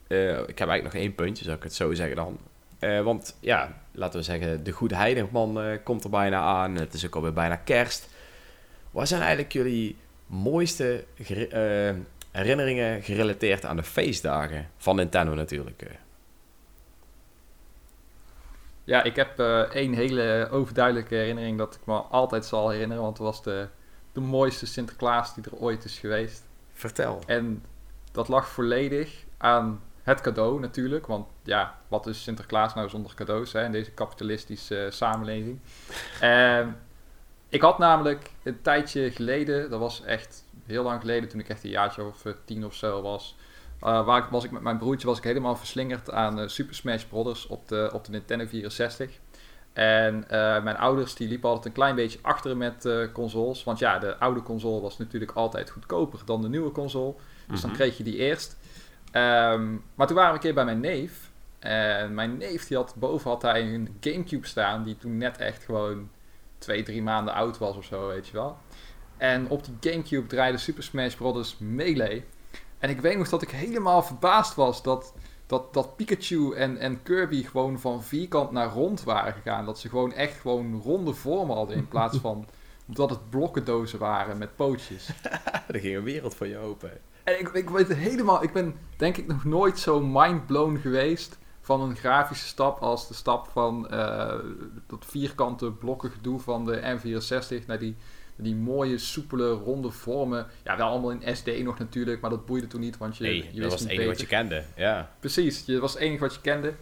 Eh, 0.06 0.38
ik 0.38 0.58
heb 0.58 0.68
eigenlijk 0.68 0.82
nog 0.82 0.94
één 0.94 1.14
puntje, 1.14 1.44
zou 1.44 1.56
ik 1.56 1.62
het 1.62 1.74
zo 1.74 1.92
zeggen 1.92 2.16
dan. 2.16 2.38
Eh, 2.78 3.00
want 3.00 3.36
ja, 3.40 3.82
laten 3.92 4.18
we 4.18 4.24
zeggen, 4.24 4.64
de 4.64 4.70
Goede 4.70 4.96
Heiligman 4.96 5.78
komt 5.84 6.04
er 6.04 6.10
bijna 6.10 6.40
aan. 6.40 6.74
Het 6.74 6.94
is 6.94 7.06
ook 7.06 7.14
alweer 7.14 7.32
bijna 7.32 7.56
kerst. 7.56 8.08
Wat 8.90 9.08
zijn 9.08 9.20
eigenlijk 9.20 9.52
jullie 9.52 9.96
mooiste 10.26 11.04
herinneringen 12.30 13.02
gerelateerd 13.02 13.64
aan 13.64 13.76
de 13.76 13.82
feestdagen? 13.82 14.68
Van 14.76 14.96
Nintendo 14.96 15.34
natuurlijk. 15.34 15.82
Ja, 18.84 19.02
ik 19.02 19.16
heb 19.16 19.38
eh, 19.38 19.60
één 19.60 19.94
hele 19.94 20.48
overduidelijke 20.50 21.14
herinnering 21.14 21.58
dat 21.58 21.74
ik 21.74 21.80
me 21.84 21.94
altijd 21.94 22.44
zal 22.44 22.68
herinneren. 22.68 23.02
Want 23.02 23.18
het 23.18 23.26
was 23.26 23.42
de, 23.42 23.68
de 24.12 24.20
mooiste 24.20 24.66
Sinterklaas 24.66 25.34
die 25.34 25.44
er 25.44 25.56
ooit 25.56 25.84
is 25.84 25.98
geweest. 25.98 26.42
Vertel. 26.72 27.22
En 27.26 27.64
dat 28.12 28.28
lag 28.28 28.48
volledig 28.48 29.24
aan 29.36 29.82
het 30.02 30.20
cadeau 30.20 30.60
natuurlijk. 30.60 31.06
Want 31.06 31.26
ja, 31.42 31.78
wat 31.88 32.06
is 32.06 32.22
Sinterklaas 32.22 32.74
nou 32.74 32.88
zonder 32.88 33.14
cadeaus 33.14 33.52
hè, 33.52 33.64
in 33.64 33.72
deze 33.72 33.90
kapitalistische 33.90 34.84
eh, 34.84 34.90
samenleving? 34.90 35.60
Ehm, 36.20 36.68
ik 37.48 37.60
had 37.60 37.78
namelijk 37.78 38.30
een 38.42 38.62
tijdje 38.62 39.10
geleden, 39.10 39.70
dat 39.70 39.80
was 39.80 40.02
echt 40.02 40.44
heel 40.66 40.82
lang 40.82 41.00
geleden, 41.00 41.28
toen 41.28 41.40
ik 41.40 41.48
echt 41.48 41.64
een 41.64 41.70
jaartje 41.70 42.02
of 42.02 42.24
eh, 42.24 42.32
tien 42.44 42.64
of 42.64 42.74
zo 42.74 43.02
was. 43.02 43.36
Eh, 43.80 44.04
waar 44.06 44.18
ik, 44.24 44.28
was 44.30 44.44
ik 44.44 44.50
met 44.50 44.62
mijn 44.62 44.78
broertje 44.78 45.06
was 45.06 45.18
ik 45.18 45.24
helemaal 45.24 45.56
verslingerd 45.56 46.10
aan 46.10 46.38
eh, 46.40 46.48
Super 46.48 46.74
Smash 46.74 47.02
Bros. 47.02 47.46
op 47.46 47.68
de, 47.68 47.90
op 47.92 48.04
de 48.04 48.10
Nintendo 48.10 48.46
64. 48.46 49.10
En 49.72 50.28
eh, 50.28 50.62
mijn 50.62 50.76
ouders 50.76 51.14
die 51.14 51.28
liepen 51.28 51.48
altijd 51.48 51.66
een 51.66 51.72
klein 51.72 51.94
beetje 51.94 52.18
achter 52.22 52.56
met 52.56 52.88
consoles. 53.12 53.64
Want 53.64 53.78
ja, 53.78 53.98
de 53.98 54.18
oude 54.18 54.42
console 54.42 54.80
was 54.80 54.98
natuurlijk 54.98 55.32
altijd 55.32 55.70
goedkoper 55.70 56.18
dan 56.24 56.42
de 56.42 56.48
nieuwe 56.48 56.70
console. 56.70 57.14
Dus 57.48 57.60
dan 57.60 57.70
Mhm. 57.70 57.78
kreeg 57.78 57.96
je 57.96 58.04
die 58.04 58.16
eerst. 58.16 58.56
Ehm, 59.10 59.72
maar 59.94 60.06
toen 60.06 60.16
waren 60.16 60.30
we 60.30 60.36
een 60.36 60.42
keer 60.42 60.54
bij 60.54 60.64
mijn 60.64 60.80
neef. 60.80 61.30
En 61.58 62.14
mijn 62.14 62.36
neef, 62.36 62.66
die 62.66 62.76
had, 62.76 62.94
boven 62.96 63.30
had 63.30 63.42
hij 63.42 63.74
een 63.74 63.96
Gamecube 64.00 64.46
staan, 64.46 64.82
die 64.84 64.96
toen 64.96 65.16
net 65.18 65.38
echt 65.38 65.64
gewoon 65.64 66.10
twee, 66.58 66.82
drie 66.82 67.02
maanden 67.02 67.34
oud 67.34 67.58
was 67.58 67.76
of 67.76 67.84
zo, 67.84 68.06
weet 68.08 68.26
je 68.26 68.32
wel. 68.32 68.56
En 69.16 69.48
op 69.48 69.64
die 69.64 69.92
Gamecube 69.92 70.26
draaide 70.26 70.58
Super 70.58 70.82
Smash 70.82 71.14
Bros. 71.14 71.56
Melee. 71.58 72.24
En 72.84 72.90
ik 72.90 73.00
weet 73.00 73.18
nog 73.18 73.28
dat 73.28 73.42
ik 73.42 73.50
helemaal 73.50 74.02
verbaasd 74.02 74.54
was 74.54 74.82
dat, 74.82 75.14
dat, 75.46 75.74
dat 75.74 75.96
Pikachu 75.96 76.54
en, 76.54 76.76
en 76.78 77.02
Kirby 77.02 77.42
gewoon 77.42 77.80
van 77.80 78.02
vierkant 78.02 78.50
naar 78.50 78.68
rond 78.68 79.02
waren 79.02 79.32
gegaan. 79.32 79.64
Dat 79.64 79.78
ze 79.78 79.88
gewoon 79.88 80.12
echt 80.12 80.40
gewoon 80.40 80.80
ronde 80.82 81.14
vormen 81.14 81.56
hadden 81.56 81.76
in 81.76 81.88
plaats 81.88 82.18
van 82.18 82.46
dat 82.86 83.10
het 83.10 83.30
blokkendozen 83.30 83.98
waren 83.98 84.38
met 84.38 84.56
pootjes. 84.56 85.08
er 85.72 85.80
ging 85.80 85.96
een 85.96 86.02
wereld 86.02 86.34
voor 86.34 86.46
je 86.46 86.58
open. 86.58 86.90
En 87.22 87.40
ik, 87.40 87.48
ik 87.48 87.70
weet 87.70 87.94
helemaal, 87.94 88.42
ik 88.42 88.52
ben 88.52 88.74
denk 88.96 89.16
ik 89.16 89.26
nog 89.26 89.44
nooit 89.44 89.78
zo 89.78 90.00
mindblown 90.00 90.76
geweest 90.76 91.38
van 91.60 91.80
een 91.80 91.96
grafische 91.96 92.46
stap 92.46 92.80
als 92.80 93.08
de 93.08 93.14
stap 93.14 93.48
van 93.48 93.86
uh, 93.90 94.34
dat 94.86 95.04
vierkante 95.06 95.72
blokken 95.72 96.10
gedoe 96.10 96.40
van 96.40 96.64
de 96.64 96.80
N64 96.80 97.66
naar 97.66 97.78
die, 97.78 97.96
die 98.36 98.54
mooie, 98.54 98.98
soepele, 98.98 99.50
ronde 99.50 99.90
vormen. 99.90 100.46
Ja, 100.64 100.76
wel 100.76 100.88
allemaal 100.88 101.10
in 101.10 101.36
SD 101.36 101.62
nog 101.62 101.78
natuurlijk, 101.78 102.20
maar 102.20 102.30
dat 102.30 102.46
boeide 102.46 102.66
toen 102.66 102.80
niet, 102.80 102.96
want 102.98 103.16
je, 103.16 103.24
nee, 103.24 103.48
je 103.52 103.60
dat 103.60 103.70
was 103.70 103.80
het 103.80 103.90
enige 103.90 104.08
wat 104.08 104.20
je 104.20 104.26
kende, 104.26 104.64
ja. 104.76 105.10
Precies, 105.20 105.62
je 105.66 105.80
was 105.80 105.92
het 105.92 106.02
enige 106.02 106.20
wat 106.20 106.34
je 106.34 106.40
kende. 106.40 106.74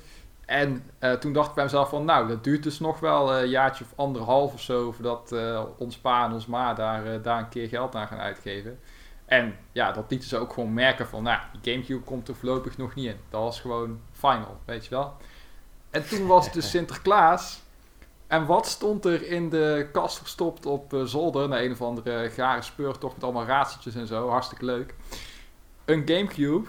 En 0.46 0.84
uh, 1.00 1.12
toen 1.12 1.32
dacht 1.32 1.48
ik 1.48 1.54
bij 1.54 1.64
mezelf 1.64 1.88
van, 1.88 2.04
nou, 2.04 2.28
dat 2.28 2.44
duurt 2.44 2.62
dus 2.62 2.80
nog 2.80 3.00
wel 3.00 3.34
een 3.34 3.48
jaartje 3.48 3.84
of 3.84 3.92
anderhalf 3.96 4.52
of 4.52 4.60
zo... 4.60 4.92
voordat 4.92 5.32
uh, 5.32 5.62
ons 5.78 5.98
pa 5.98 6.24
en 6.24 6.32
ons 6.32 6.46
ma 6.46 6.74
daar, 6.74 7.22
daar 7.22 7.38
een 7.38 7.48
keer 7.48 7.68
geld 7.68 7.94
aan 7.94 8.06
gaan 8.06 8.18
uitgeven. 8.18 8.78
En 9.24 9.56
ja, 9.72 9.92
dat 9.92 10.04
lieten 10.08 10.28
ze 10.28 10.36
ook 10.36 10.52
gewoon 10.52 10.74
merken 10.74 11.06
van, 11.06 11.22
nou, 11.22 11.40
die 11.60 11.72
Gamecube 11.72 12.04
komt 12.04 12.28
er 12.28 12.34
voorlopig 12.34 12.76
nog 12.76 12.94
niet 12.94 13.06
in. 13.06 13.16
Dat 13.30 13.40
was 13.40 13.60
gewoon 13.60 14.00
final, 14.12 14.60
weet 14.64 14.84
je 14.84 14.90
wel. 14.90 15.16
En 15.90 16.08
toen 16.08 16.26
was 16.26 16.52
dus 16.52 16.70
Sinterklaas. 16.76 17.61
En 18.32 18.46
wat 18.46 18.66
stond 18.66 19.04
er 19.04 19.26
in 19.26 19.48
de 19.48 19.88
kast 19.92 20.18
verstopt 20.18 20.66
op 20.66 20.92
uh, 20.92 21.02
zolder? 21.02 21.48
Naar 21.48 21.62
een 21.62 21.72
of 21.72 21.82
andere 21.82 22.30
gare 22.30 22.62
speurtocht 22.62 23.14
met 23.14 23.24
allemaal 23.24 23.44
raadseltjes 23.44 23.94
en 23.94 24.06
zo. 24.06 24.28
Hartstikke 24.28 24.64
leuk. 24.64 24.94
Een 25.84 26.02
Gamecube 26.06 26.68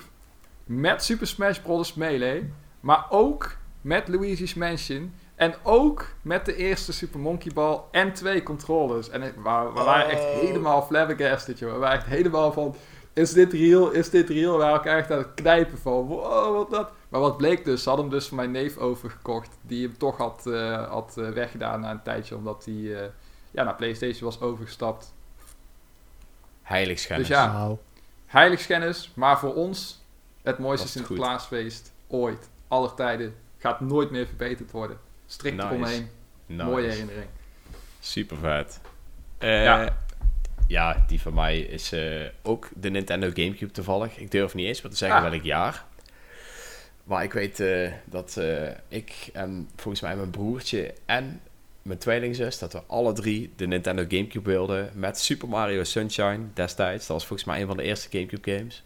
met 0.64 1.04
Super 1.04 1.28
Smash 1.28 1.60
Bros. 1.60 1.94
Melee. 1.94 2.54
Maar 2.80 3.06
ook 3.10 3.56
met 3.82 4.08
Luigi's 4.08 4.54
Mansion. 4.54 5.14
En 5.36 5.56
ook 5.64 6.08
met 6.22 6.46
de 6.46 6.56
eerste 6.56 6.94
Super 6.94 7.20
Monkey 7.20 7.52
Ball 7.54 7.80
en 7.92 8.14
twee 8.14 8.44
controllers. 8.44 9.10
En 9.10 9.22
we, 9.22 9.42
waren 9.74 10.10
echt 10.10 10.24
oh. 10.24 10.40
helemaal 10.40 10.82
flabbergasted, 10.82 11.60
joh. 11.60 11.74
We 11.74 11.78
waren 11.78 11.98
echt 11.98 12.08
helemaal 12.08 12.52
van... 12.52 12.76
Is 13.14 13.34
dit 13.34 13.54
real? 13.54 13.92
Is 13.92 14.10
dit 14.10 14.30
real? 14.30 14.52
We 14.52 14.58
waren 14.58 14.76
elkaar 14.76 14.98
echt 14.98 15.12
aan 15.12 15.18
het 15.18 15.34
knijpen 15.34 15.78
van... 15.78 16.06
Wow, 16.06 16.56
wat 16.56 16.70
dat? 16.70 16.92
Maar 17.14 17.22
wat 17.22 17.38
bleek 17.38 17.66
dus? 17.66 17.84
Ze 17.84 17.90
hadden 17.90 18.08
hem 18.08 18.18
dus 18.18 18.28
van 18.28 18.38
mijn 18.38 18.52
neef 18.52 18.78
overgekocht. 18.78 19.58
Die 19.62 19.88
hem 19.88 19.98
toch 19.98 20.18
had, 20.18 20.44
uh, 20.48 20.88
had 20.90 21.16
uh, 21.18 21.30
weggedaan 21.30 21.80
na 21.80 21.92
een 21.92 22.02
tijdje. 22.02 22.36
Omdat 22.36 22.66
hij 22.66 22.74
uh, 22.74 23.00
ja, 23.52 23.64
naar 23.64 23.76
Playstation 23.76 24.24
was 24.24 24.42
overgestapt. 24.42 25.14
Heiligschennis. 26.62 27.28
Dus 27.28 27.38
ja, 27.38 27.78
heiligschennis. 28.26 29.12
Maar 29.16 29.40
voor 29.40 29.54
ons 29.54 30.02
het 30.42 30.58
mooiste 30.58 30.88
Sinterklaasfeest 30.88 31.92
ooit. 32.08 32.50
Aller 32.68 32.94
tijden. 32.94 33.36
Gaat 33.58 33.80
nooit 33.80 34.12
meer 34.12 34.28
verbeterd 34.28 34.72
worden 34.72 34.98
strikt 35.26 35.56
nice. 35.56 35.68
eromheen. 35.68 36.10
Mooie 36.46 36.90
herinnering. 36.90 37.28
Super 38.00 38.38
vet. 38.38 38.80
Uh, 39.40 39.64
ja. 39.64 39.98
ja. 40.68 41.04
die 41.08 41.22
van 41.22 41.34
mij 41.34 41.60
is 41.60 41.94
uh, 41.94 42.26
ook 42.42 42.70
de 42.76 42.90
Nintendo 42.90 43.30
Gamecube 43.34 43.72
toevallig. 43.72 44.18
Ik 44.18 44.32
durf 44.32 44.54
niet 44.54 44.68
eens 44.68 44.82
maar 44.82 44.92
te 44.92 44.98
zeggen 44.98 45.18
ah. 45.24 45.30
welk 45.30 45.44
jaar. 45.44 45.86
Maar 47.04 47.24
ik 47.24 47.34
weet 47.34 47.60
uh, 47.60 47.92
dat 48.06 48.42
ik 48.88 49.30
en 49.34 49.70
volgens 49.76 50.04
mij 50.04 50.16
mijn 50.16 50.30
broertje 50.30 50.94
en 51.06 51.42
mijn 51.82 52.00
tweelingzus, 52.00 52.60
dat 52.60 52.74
we 52.74 52.82
alle 52.88 53.14
drie 53.14 53.54
de 53.56 53.68
Nintendo 53.68 54.06
Gamecube 54.08 54.50
wilden 54.50 54.92
met 54.94 55.20
Super 55.20 55.48
Mario 55.48 55.84
Sunshine 55.84 56.40
destijds. 56.54 57.08
Dat 57.08 57.18
was 57.18 57.26
volgens 57.26 57.48
mij 57.48 57.62
een 57.62 57.68
van 57.68 57.78
de 57.78 57.84
eerste 57.84 58.18
Gamecube 58.18 58.52
games. 58.52 58.84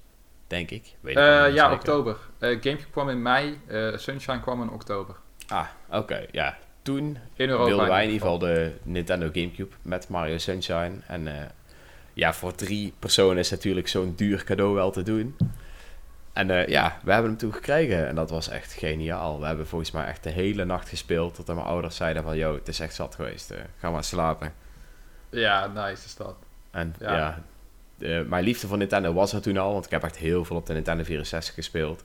Denk 0.47 0.71
ik. 0.71 0.95
Weet 0.99 1.15
ik 1.15 1.21
ja, 1.21 1.49
zeker. 1.51 1.71
oktober. 1.71 2.17
Gamecube 2.39 2.89
kwam 2.91 3.09
in 3.09 3.21
mei, 3.21 3.59
Sunshine 3.95 4.39
kwam 4.39 4.61
in 4.61 4.69
oktober. 4.69 5.15
Ah, 5.47 5.67
oké. 5.91 6.25
Ja, 6.31 6.57
toen 6.81 7.17
wilden 7.35 7.87
wij 7.87 8.03
in 8.03 8.11
ieder 8.11 8.21
geval 8.21 8.39
de 8.39 8.73
Nintendo 8.83 9.29
Gamecube 9.33 9.75
met 9.81 10.09
Mario 10.09 10.37
Sunshine. 10.37 10.93
En 11.07 11.51
ja, 12.13 12.33
voor 12.33 12.55
drie 12.55 12.93
personen 12.99 13.37
is 13.37 13.49
natuurlijk 13.49 13.87
zo'n 13.87 14.13
duur 14.15 14.43
cadeau 14.43 14.73
wel 14.73 14.91
te 14.91 15.03
doen. 15.03 15.37
En 16.37 16.49
uh, 16.49 16.67
ja, 16.67 16.97
we 17.03 17.11
hebben 17.11 17.29
hem 17.29 17.39
toen 17.39 17.53
gekregen 17.53 18.07
en 18.07 18.15
dat 18.15 18.29
was 18.29 18.49
echt 18.49 18.73
geniaal. 18.73 19.39
We 19.39 19.45
hebben 19.45 19.67
volgens 19.67 19.91
mij 19.91 20.05
echt 20.05 20.23
de 20.23 20.29
hele 20.29 20.65
nacht 20.65 20.89
gespeeld 20.89 21.35
tot 21.35 21.47
mijn 21.47 21.59
ouders 21.59 21.95
zeiden 21.95 22.23
van... 22.23 22.37
Yo, 22.37 22.55
het 22.55 22.67
is 22.67 22.79
echt 22.79 22.95
zat 22.95 23.15
geweest, 23.15 23.51
uh, 23.51 23.57
ga 23.77 23.91
maar 23.91 24.03
slapen. 24.03 24.53
Ja, 25.29 25.67
nice 25.67 26.05
is 26.05 26.15
dat. 26.15 26.35
En 26.71 26.95
ja, 26.99 27.41
ja 27.97 28.23
mijn 28.23 28.43
liefde 28.43 28.67
voor 28.67 28.77
Nintendo 28.77 29.13
was 29.13 29.33
er 29.33 29.41
toen 29.41 29.57
al, 29.57 29.73
want 29.73 29.85
ik 29.85 29.91
heb 29.91 30.03
echt 30.03 30.17
heel 30.17 30.45
veel 30.45 30.55
op 30.55 30.65
de 30.65 30.73
Nintendo 30.73 31.03
64 31.03 31.53
gespeeld. 31.53 32.03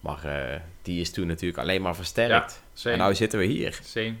Maar 0.00 0.62
die 0.82 1.00
is 1.00 1.12
toen 1.12 1.26
natuurlijk 1.26 1.58
alleen 1.58 1.82
maar 1.82 1.94
versterkt. 1.94 2.62
Ja, 2.72 2.90
en 2.90 3.06
nu 3.06 3.14
zitten 3.14 3.38
we 3.38 3.44
hier. 3.44 3.78
Same. 3.82 4.14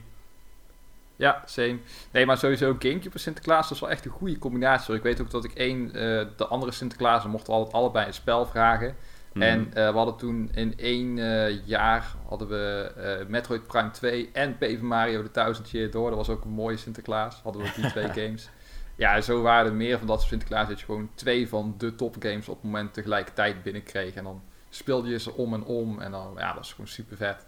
Ja, 1.16 1.42
same. 1.46 1.78
Nee, 2.10 2.26
maar 2.26 2.38
sowieso 2.38 2.76
Gamecube 2.78 3.14
en 3.14 3.20
Sinterklaas 3.20 3.68
was 3.68 3.80
wel 3.80 3.90
echt 3.90 4.04
een 4.04 4.10
goede 4.10 4.38
combinatie. 4.38 4.94
Ik 4.94 5.02
weet 5.02 5.20
ook 5.20 5.30
dat 5.30 5.44
ik 5.44 5.52
één, 5.54 5.92
de 6.36 6.46
andere 6.48 6.72
Sinterklaas, 6.72 7.24
mochten 7.24 7.52
altijd 7.52 7.74
allebei 7.74 8.06
een 8.06 8.14
spel 8.14 8.46
vragen. 8.46 8.96
Mm. 9.34 9.42
En 9.42 9.66
uh, 9.66 9.72
we 9.72 9.96
hadden 9.96 10.16
toen 10.16 10.50
in 10.54 10.78
één 10.78 11.16
jaar 11.64 12.14
hadden 12.28 12.48
we 12.48 13.24
Metroid 13.28 13.66
Prime 13.66 13.90
2 13.90 14.30
en 14.32 14.58
Paper 14.58 14.84
Mario 14.84 15.22
de 15.22 15.30
1000 15.30 15.70
Year 15.70 15.90
Door. 15.90 16.08
Dat 16.08 16.18
was 16.18 16.28
ook 16.28 16.44
een 16.44 16.50
mooie 16.50 16.76
Sinterklaas. 16.76 17.40
Hadden 17.42 17.62
we 17.62 17.72
die 17.76 17.90
twee 17.90 18.08
games. 18.24 18.48
Ja, 18.96 19.20
zo 19.20 19.42
waren 19.42 19.66
er 19.70 19.76
meer 19.76 19.98
van 19.98 20.06
dat 20.06 20.16
soort 20.16 20.28
Sinterklaas 20.28 20.68
dat 20.68 20.78
je 20.78 20.84
gewoon 20.84 21.10
twee 21.14 21.48
van 21.48 21.74
de 21.78 21.94
top 21.94 22.16
games 22.18 22.48
op 22.48 22.54
het 22.54 22.64
moment 22.64 22.94
tegelijkertijd 22.94 23.62
binnenkreeg. 23.62 24.14
En 24.14 24.24
dan 24.24 24.42
speelde 24.68 25.08
je 25.08 25.18
ze 25.18 25.32
om 25.32 25.54
en 25.54 25.64
om. 25.64 26.00
En 26.00 26.10
dan, 26.10 26.34
ja, 26.36 26.52
dat 26.52 26.64
is 26.64 26.70
gewoon 26.70 26.88
super 26.88 27.16
vet. 27.16 27.46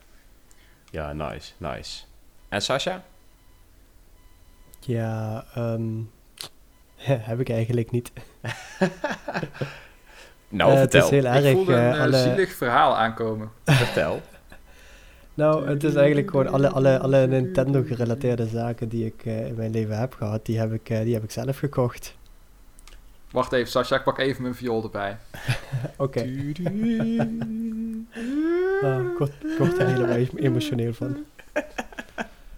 Ja, 0.91 1.13
nice, 1.13 1.53
nice. 1.57 2.05
En 2.49 2.63
Sasha? 2.63 3.05
Ja, 4.81 5.45
um, 5.57 6.11
heb 7.31 7.41
ik 7.41 7.49
eigenlijk 7.49 7.91
niet. 7.91 8.13
nou, 10.49 10.73
uh, 10.73 10.79
vertel. 10.79 11.01
Het 11.01 11.13
is 11.13 11.19
heel 11.21 11.31
erg, 11.33 11.45
ik 11.45 11.55
voelde 11.55 11.75
een 11.75 11.95
uh, 11.95 12.01
alle... 12.01 12.17
zielig 12.17 12.53
verhaal 12.53 12.97
aankomen. 12.97 13.51
vertel. 13.65 14.21
nou, 15.35 15.69
het 15.69 15.85
is 15.85 15.95
eigenlijk 15.95 16.31
gewoon 16.31 16.49
alle, 16.49 16.71
alle, 16.71 16.99
alle 16.99 17.27
Nintendo-gerelateerde 17.27 18.47
zaken 18.47 18.89
die 18.89 19.07
ik 19.07 19.25
uh, 19.25 19.47
in 19.47 19.55
mijn 19.55 19.71
leven 19.71 19.99
heb 19.99 20.15
gehad, 20.15 20.47
die 20.47 20.59
heb 20.59 20.73
ik, 20.73 20.87
die 20.87 21.15
heb 21.15 21.23
ik 21.23 21.31
zelf 21.31 21.59
gekocht. 21.59 22.17
Wacht 23.31 23.53
even, 23.53 23.71
Sascha, 23.71 23.97
ik 23.97 24.03
pak 24.03 24.19
even 24.19 24.43
mijn 24.43 24.55
viool 24.55 24.83
erbij. 24.83 25.19
Oké. 25.97 26.21
ah, 28.83 29.05
ik 29.05 29.19
word 29.59 29.79
er 29.79 29.87
helemaal 29.87 30.27
emotioneel 30.37 30.95
van. 30.95 31.25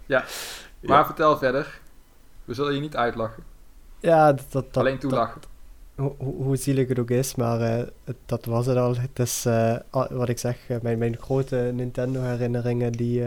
Ja, 0.06 0.24
maar 0.80 1.06
vertel 1.06 1.38
verder. 1.38 1.80
We 2.44 2.54
zullen 2.54 2.74
je 2.74 2.80
niet 2.80 2.96
uitlachen. 2.96 3.42
Ja, 4.00 4.32
dat... 4.32 4.46
dat 4.50 4.76
Alleen 4.76 4.98
toelachen. 4.98 5.40
Hoe, 5.98 6.14
hoe 6.18 6.56
zielig 6.56 6.88
het 6.88 6.98
ook 6.98 7.10
is, 7.10 7.34
maar 7.34 7.60
uh, 7.60 7.86
dat 8.26 8.44
was 8.44 8.66
het 8.66 8.76
al. 8.76 8.96
Het 8.96 9.18
is, 9.18 9.46
uh, 9.46 9.76
wat 9.90 10.28
ik 10.28 10.38
zeg, 10.38 10.68
uh, 10.68 10.76
mijn, 10.82 10.98
mijn 10.98 11.16
grote 11.16 11.70
Nintendo-herinneringen, 11.74 12.92
die 12.92 13.22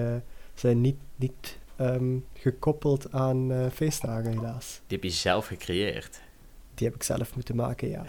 zijn 0.54 0.82
niet, 0.82 0.98
niet 1.16 1.58
um, 1.82 2.26
gekoppeld 2.34 3.12
aan 3.12 3.70
feestdagen, 3.74 4.32
helaas. 4.32 4.82
Die 4.88 4.98
heb 4.98 5.04
je 5.04 5.16
zelf 5.16 5.48
gecreëerd 5.48 6.22
die 6.82 6.90
heb 6.90 7.00
ik 7.00 7.04
zelf 7.04 7.36
moeten 7.36 7.56
maken, 7.56 7.90
ja. 7.90 8.04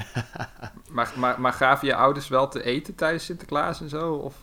maar, 0.91 1.13
maar, 1.17 1.41
maar 1.41 1.53
gaven 1.53 1.89
je 1.89 1.95
ouders 1.95 2.29
wel 2.29 2.49
te 2.49 2.63
eten 2.63 2.95
tijdens 2.95 3.25
Sinterklaas 3.25 3.81
en 3.81 3.89
zo? 3.89 4.15
Of? 4.15 4.35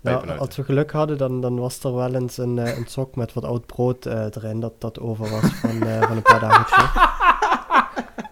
Nou, 0.00 0.38
als 0.38 0.56
we 0.56 0.64
geluk 0.64 0.92
hadden, 0.92 1.18
dan, 1.18 1.40
dan 1.40 1.58
was 1.58 1.84
er 1.84 1.94
wel 1.94 2.14
eens 2.14 2.38
een, 2.38 2.56
een 2.56 2.86
sok 2.86 3.16
met 3.16 3.32
wat 3.32 3.44
oud 3.44 3.66
brood 3.66 4.06
uh, 4.06 4.24
erin 4.24 4.60
dat, 4.60 4.80
dat 4.80 5.00
over 5.00 5.30
was 5.30 5.50
van, 5.52 5.86
uh, 5.86 6.02
van 6.02 6.16
een 6.16 6.22
paar 6.22 6.40
dagen 6.40 6.66
terug. 6.66 6.94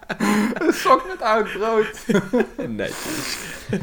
een 0.67 0.73
sok 0.73 1.07
met 1.07 1.21
oud 1.21 1.51
brood. 1.51 2.05
Netjes. 2.67 3.37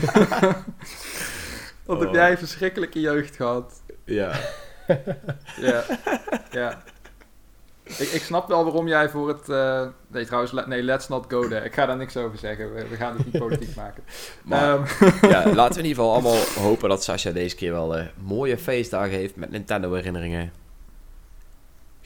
Wat 1.87 1.97
oh. 1.97 2.03
heb 2.03 2.12
jij 2.12 2.31
een 2.31 2.39
verschrikkelijke 2.39 3.01
jeugd 3.01 3.37
gehad? 3.37 3.83
Ja. 4.05 4.33
ja. 5.57 5.85
Ja. 6.51 6.83
Ik, 7.85 7.99
ik 7.99 8.22
snap 8.22 8.49
wel 8.49 8.64
waarom 8.64 8.89
jij 8.89 9.09
voor 9.09 9.29
het... 9.29 9.49
Uh, 9.49 9.87
nee, 10.07 10.25
trouwens, 10.25 10.53
nee, 10.66 10.83
let's 10.83 11.09
not 11.09 11.25
go 11.29 11.49
there. 11.49 11.64
Ik 11.64 11.75
ga 11.75 11.87
daar 11.87 11.97
niks 11.97 12.16
over 12.16 12.39
zeggen. 12.39 12.75
We, 12.75 12.89
we 12.89 12.97
gaan 12.97 13.16
het 13.16 13.25
niet 13.25 13.39
politiek 13.39 13.77
maken. 13.77 14.03
Maar, 14.43 14.75
um. 14.75 14.85
ja, 15.22 15.53
laten 15.55 15.75
we 15.75 15.83
in 15.83 15.89
ieder 15.89 16.05
geval 16.05 16.12
allemaal 16.12 16.39
hopen 16.59 16.89
dat 16.89 17.03
Sasha 17.03 17.31
deze 17.31 17.57
keer 17.57 17.72
wel 17.72 17.99
uh, 17.99 18.05
mooie 18.22 18.59
feestdagen 18.59 19.16
heeft 19.16 19.37
met 19.37 19.51
Nintendo-herinneringen. 19.51 20.53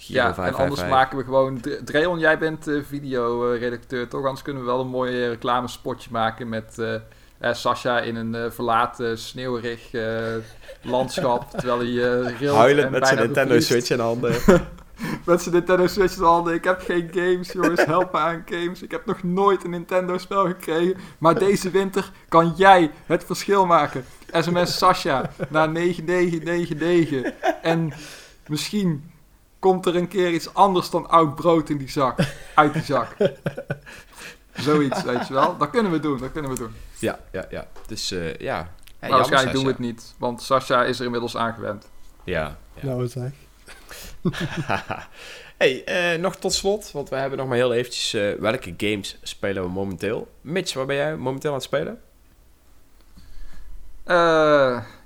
Ja, 0.07 0.37
en 0.37 0.55
anders 0.55 0.87
maken 0.87 1.19
we 1.19 1.25
gewoon... 1.25 1.61
Dreon, 1.85 2.19
jij 2.19 2.39
bent 2.39 2.69
uh, 2.69 2.83
videoredacteur, 2.85 4.09
toch? 4.09 4.25
Anders 4.25 4.43
kunnen 4.43 4.63
we 4.63 4.69
wel 4.69 4.81
een 4.81 4.89
mooi 4.89 5.29
reclamespotje 5.29 6.11
maken 6.13 6.49
met... 6.49 6.77
uh, 6.79 6.95
Sasha 7.41 8.01
in 8.01 8.17
een 8.17 8.53
verlaten, 8.53 9.19
sneeuwrig 9.19 9.91
landschap, 10.83 11.51
terwijl 11.59 11.79
hij 11.79 11.89
uh, 12.41 12.53
Huilend 12.53 12.91
met 12.91 13.07
zijn 13.07 13.19
Nintendo 13.19 13.61
Switch 13.61 13.91
in 13.91 13.99
handen. 13.99 14.33
met 15.25 15.43
zijn 15.43 15.55
Nintendo 15.55 15.87
Switch 15.87 16.17
in 16.17 16.23
handen. 16.23 16.55
Ik 16.55 16.65
heb 16.65 16.81
geen 16.81 17.11
games, 17.13 17.53
jongens. 17.53 17.85
Help 17.85 18.13
me 18.13 18.19
aan 18.19 18.45
games. 18.47 18.83
Ik 18.83 18.91
heb 18.91 19.07
nog 19.07 19.23
nooit 19.23 19.65
een 19.65 19.71
Nintendo 19.71 20.19
spel 20.19 20.47
gekregen. 20.47 20.97
Maar 21.19 21.39
deze 21.39 21.71
winter 21.71 22.11
kan 22.29 22.53
jij 22.57 22.91
het 23.07 23.25
verschil 23.25 23.67
maken. 23.67 24.05
SMS 24.33 24.79
Sasha 24.79 25.31
naar 25.49 25.69
9999. 25.69 27.33
En 27.63 27.93
misschien 28.47 29.11
komt 29.59 29.87
er 29.87 29.97
een 29.97 30.09
keer 30.09 30.31
iets 30.31 30.55
anders 30.55 30.91
dan 30.91 31.09
oud 31.09 31.35
brood 31.35 31.69
in 31.69 31.77
die 31.77 31.91
zak. 31.91 32.19
Uit 32.55 32.73
die 32.73 32.83
zak. 32.83 33.17
Zoiets, 34.55 35.03
weet 35.03 35.27
je 35.27 35.35
wel. 35.35 35.57
Dat 35.57 35.71
kunnen 35.71 35.93
we 35.93 36.01
doen, 36.01 36.19
dat 36.19 36.33
kunnen 36.33 36.51
we 36.51 36.57
doen. 36.57 36.75
Ja, 36.99 37.19
ja, 37.33 37.47
ja. 37.51 37.67
Dus 37.87 38.13
uh, 38.13 38.35
ja. 38.35 38.73
maar 39.01 39.11
waarschijnlijk 39.11 39.53
doen 39.53 39.65
we 39.65 39.71
het 39.71 39.79
niet, 39.79 40.15
want 40.19 40.43
Sasha 40.43 40.85
is 40.85 40.99
er 40.99 41.05
inmiddels 41.05 41.37
aangewend. 41.37 41.89
Ja. 42.25 42.57
ja. 42.75 42.85
Nou, 42.85 43.07
zeg. 43.07 43.31
hey, 45.57 46.15
uh, 46.15 46.21
nog 46.21 46.37
tot 46.37 46.53
slot, 46.53 46.91
want 46.93 47.09
we 47.09 47.17
hebben 47.17 47.39
nog 47.39 47.49
maar 47.49 47.57
heel 47.57 47.73
eventjes... 47.73 48.15
Uh, 48.15 48.35
welke 48.39 48.75
games 48.77 49.19
spelen 49.23 49.63
we 49.63 49.69
momenteel? 49.69 50.29
Mitch, 50.41 50.75
waar 50.75 50.87
ben 50.87 50.97
jij 50.97 51.17
momenteel 51.17 51.51
aan 51.51 51.57
het 51.57 51.65
spelen? 51.65 52.01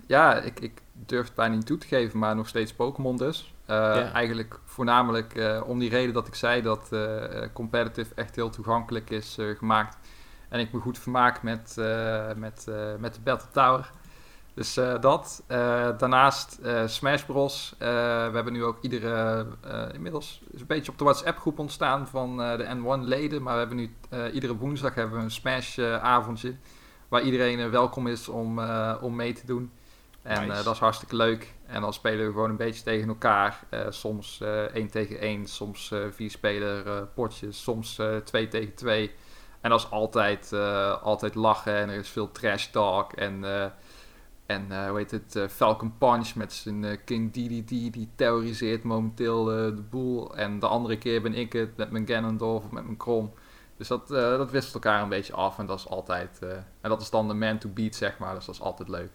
ja, 0.07 0.41
ik, 0.41 0.61
ik 0.61 0.73
durf 0.93 1.27
het 1.27 1.35
bijna 1.35 1.55
niet 1.55 1.67
toe 1.67 1.79
te 1.79 1.87
geven, 1.87 2.19
maar 2.19 2.37
nog 2.37 2.49
steeds 2.49 2.73
Pokémon 2.73 3.17
dus. 3.17 3.52
Uh, 3.71 4.15
Eigenlijk 4.15 4.61
voornamelijk 4.65 5.35
uh, 5.35 5.63
om 5.67 5.79
die 5.79 5.91
reden 5.91 6.15
dat 6.15 6.27
ik 6.27 6.35
zei 6.35 6.63
dat 6.63 6.89
uh, 6.93 7.23
competitive 7.53 8.15
echt 8.15 8.37
heel 8.37 8.51
toegankelijk 8.51 9.11
is 9.11 9.39
gemaakt. 9.57 9.97
En 10.49 10.61
ik 10.61 10.73
me 10.73 10.81
goed 10.81 10.99
vermaak 10.99 11.43
met, 11.43 11.75
met, 12.37 12.67
met 12.99 13.15
de 13.15 13.21
Battle 13.25 13.51
Tower. 13.53 13.91
Dus 14.55 14.75
dat. 15.01 15.45
daarnaast 15.99 16.59
Smash 16.87 17.23
Bros. 17.23 17.75
we 17.79 18.31
hebben 18.33 18.53
nu 18.53 18.65
ook 18.65 18.79
iedere, 18.81 19.47
inmiddels 19.93 20.43
is 20.51 20.61
een 20.61 20.67
beetje 20.67 20.93
op 20.93 20.99
de 20.99 21.05
WhatsApp 21.05 21.39
groep 21.39 21.59
ontstaan 21.59 22.09
van 22.09 22.37
de 22.37 22.77
N1 22.77 23.05
leden. 23.05 23.43
Maar 23.43 23.53
we 23.53 23.59
hebben 23.59 23.77
nu 23.77 23.95
iedere 24.33 24.57
woensdag 24.57 24.95
hebben 24.95 25.19
we 25.19 25.25
een 25.25 25.31
Smash 25.31 25.79
avondje. 25.79 26.55
Waar 27.09 27.23
iedereen 27.23 27.71
welkom 27.71 28.07
is 28.07 28.29
om, 28.29 28.61
om 29.01 29.17
mee 29.17 29.33
te 29.33 29.47
doen. 29.47 29.71
En 30.23 30.49
dat 30.49 30.75
is 30.75 30.79
hartstikke 30.79 31.17
leuk. 31.17 31.55
En 31.73 31.81
dan 31.81 31.93
spelen 31.93 32.27
we 32.27 32.33
gewoon 32.33 32.51
een 32.51 32.57
beetje 32.57 32.83
tegen 32.83 33.09
elkaar. 33.09 33.61
Uh, 33.71 33.81
soms 33.89 34.41
eh, 34.41 34.63
1 34.63 34.91
tegen 34.91 35.19
1, 35.19 35.47
soms 35.47 35.91
uh, 35.91 36.05
vier 36.11 36.31
speler 36.31 37.07
potjes, 37.07 37.63
soms 37.63 38.01
2 38.25 38.49
tegen 38.49 38.75
2. 38.75 39.11
En 39.61 39.71
dat 39.71 39.81
is 39.81 39.91
altijd, 39.91 40.53
altijd 41.03 41.35
lachen 41.35 41.75
en 41.75 41.89
er 41.89 41.99
is 41.99 42.09
veel 42.09 42.33
trash 42.33 42.67
talk. 42.67 43.13
En, 43.13 43.45
en 44.47 44.89
hoe 44.89 44.99
heet 44.99 45.11
het, 45.11 45.53
Falcon 45.53 45.99
Punch 45.99 46.35
met 46.35 46.53
zijn 46.53 47.05
King 47.05 47.33
DDD, 47.33 47.69
die 47.69 48.09
terroriseert 48.15 48.83
momenteel 48.83 49.45
de 49.45 49.85
boel. 49.91 50.37
En 50.37 50.59
de 50.59 50.67
andere 50.67 50.99
keer 50.99 51.23
ben 51.23 51.35
ik 51.35 51.53
het 51.53 51.77
met 51.77 51.91
mijn 51.91 52.07
Ganondorf 52.07 52.65
of 52.65 52.71
met 52.71 52.85
mijn 52.85 52.97
Krom. 52.97 53.33
Dus 53.77 53.89
dat, 53.89 54.09
dat 54.09 54.51
wisselt 54.51 54.75
elkaar 54.75 55.03
een 55.03 55.09
beetje 55.09 55.33
af 55.33 55.59
en 55.59 55.67
dat 55.67 55.79
is 55.79 55.89
altijd... 55.89 56.39
en 56.81 56.89
dat 56.91 57.01
is 57.01 57.11
dan 57.11 57.29
de 57.29 57.35
man 57.35 57.59
to 57.59 57.69
beat, 57.69 57.95
zeg 57.95 58.19
maar. 58.19 58.35
Dus 58.35 58.45
dat 58.45 58.55
is 58.55 58.61
altijd 58.61 58.89
leuk. 58.89 59.11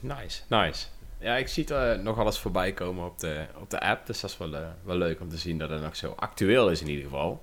Nice, 0.00 0.42
nice. 0.48 0.86
Ja, 1.20 1.36
ik 1.36 1.48
zie 1.48 1.74
er 1.74 1.98
nog 1.98 2.18
alles 2.18 2.38
voorbij 2.38 2.72
komen 2.72 3.06
op 3.06 3.18
de, 3.18 3.46
op 3.54 3.70
de 3.70 3.80
app. 3.80 4.06
Dus 4.06 4.20
dat 4.20 4.30
is 4.30 4.36
wel, 4.38 4.52
uh, 4.52 4.68
wel 4.82 4.96
leuk 4.96 5.20
om 5.20 5.28
te 5.28 5.36
zien 5.36 5.58
dat 5.58 5.70
het 5.70 5.82
nog 5.82 5.96
zo 5.96 6.12
actueel 6.16 6.70
is 6.70 6.80
in 6.80 6.88
ieder 6.88 7.04
geval. 7.04 7.42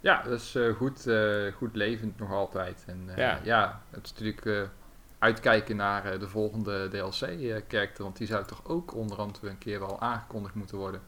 Ja, 0.00 0.22
dat 0.22 0.40
is 0.40 0.54
uh, 0.54 0.74
goed, 0.74 1.06
uh, 1.06 1.52
goed 1.52 1.76
levend 1.76 2.18
nog 2.18 2.30
altijd. 2.30 2.84
En 2.86 3.08
ja. 3.16 3.40
ja, 3.42 3.82
het 3.90 4.04
is 4.04 4.10
natuurlijk 4.10 4.70
uitkijken 5.18 5.76
naar 5.76 6.18
de 6.18 6.28
volgende 6.28 6.88
DLC-karakter. 6.88 8.04
want 8.04 8.16
die 8.16 8.26
zou 8.26 8.44
toch 8.44 8.64
ook 8.64 8.94
onder 8.94 9.18
andere 9.18 9.48
een 9.48 9.58
keer 9.58 9.80
wel 9.80 10.00
aangekondigd 10.00 10.54
moeten 10.54 10.78
worden. 10.78 11.00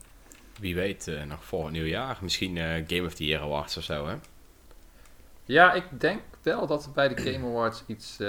Wie 0.61 0.75
weet, 0.75 1.11
nog 1.27 1.45
voor 1.45 1.63
het 1.63 1.73
nieuwjaar. 1.73 2.19
Misschien 2.21 2.57
Game 2.87 3.07
of 3.07 3.15
the 3.15 3.25
Year 3.25 3.43
Awards 3.43 3.77
of 3.77 3.83
zo, 3.83 4.07
hè? 4.07 4.17
Ja, 5.45 5.73
ik 5.73 5.85
denk 6.01 6.23
wel 6.43 6.67
dat 6.67 6.87
we 6.87 6.91
bij 6.91 7.09
de 7.15 7.23
Game 7.23 7.47
Awards 7.47 7.83
iets, 7.87 8.21